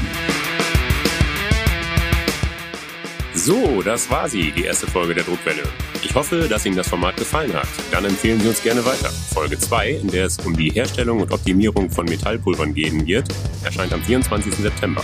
So, 3.35 3.81
das 3.81 4.11
war 4.11 4.29
sie, 4.29 4.53
die 4.53 4.65
erste 4.65 4.87
Folge 4.87 5.15
der 5.15 5.25
Druckwelle. 5.25 5.63
Ich 6.03 6.15
hoffe, 6.15 6.47
dass 6.49 6.67
Ihnen 6.67 6.77
das 6.77 6.89
Format 6.89 7.17
gefallen 7.17 7.55
hat. 7.55 7.69
Dann 7.91 8.05
empfehlen 8.05 8.39
Sie 8.41 8.49
uns 8.49 8.63
gerne 8.63 8.85
weiter. 8.85 9.09
Folge 9.33 9.59
2, 9.59 9.93
in 9.93 10.09
der 10.09 10.27
es 10.27 10.37
um 10.45 10.55
die 10.55 10.71
Herstellung 10.71 11.21
und 11.21 11.33
Optimierung 11.33 11.91
von 11.91 12.05
Metallpulvern 12.05 12.75
gehen 12.75 13.07
wird, 13.07 13.29
erscheint 13.65 13.95
am 13.95 14.03
24. 14.03 14.55
September. 14.55 15.03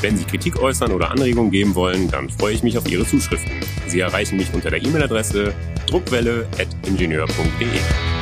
Wenn 0.00 0.16
Sie 0.16 0.24
Kritik 0.24 0.58
äußern 0.58 0.92
oder 0.92 1.10
Anregungen 1.10 1.50
geben 1.50 1.74
wollen, 1.74 2.10
dann 2.10 2.30
freue 2.30 2.54
ich 2.54 2.62
mich 2.62 2.78
auf 2.78 2.90
Ihre 2.90 3.06
Zuschriften. 3.06 3.52
Sie 3.86 4.00
erreichen 4.00 4.38
mich 4.38 4.54
unter 4.54 4.70
der 4.70 4.82
E-Mail-Adresse 4.82 5.52
druckwelle.ingenieur.de. 5.86 8.19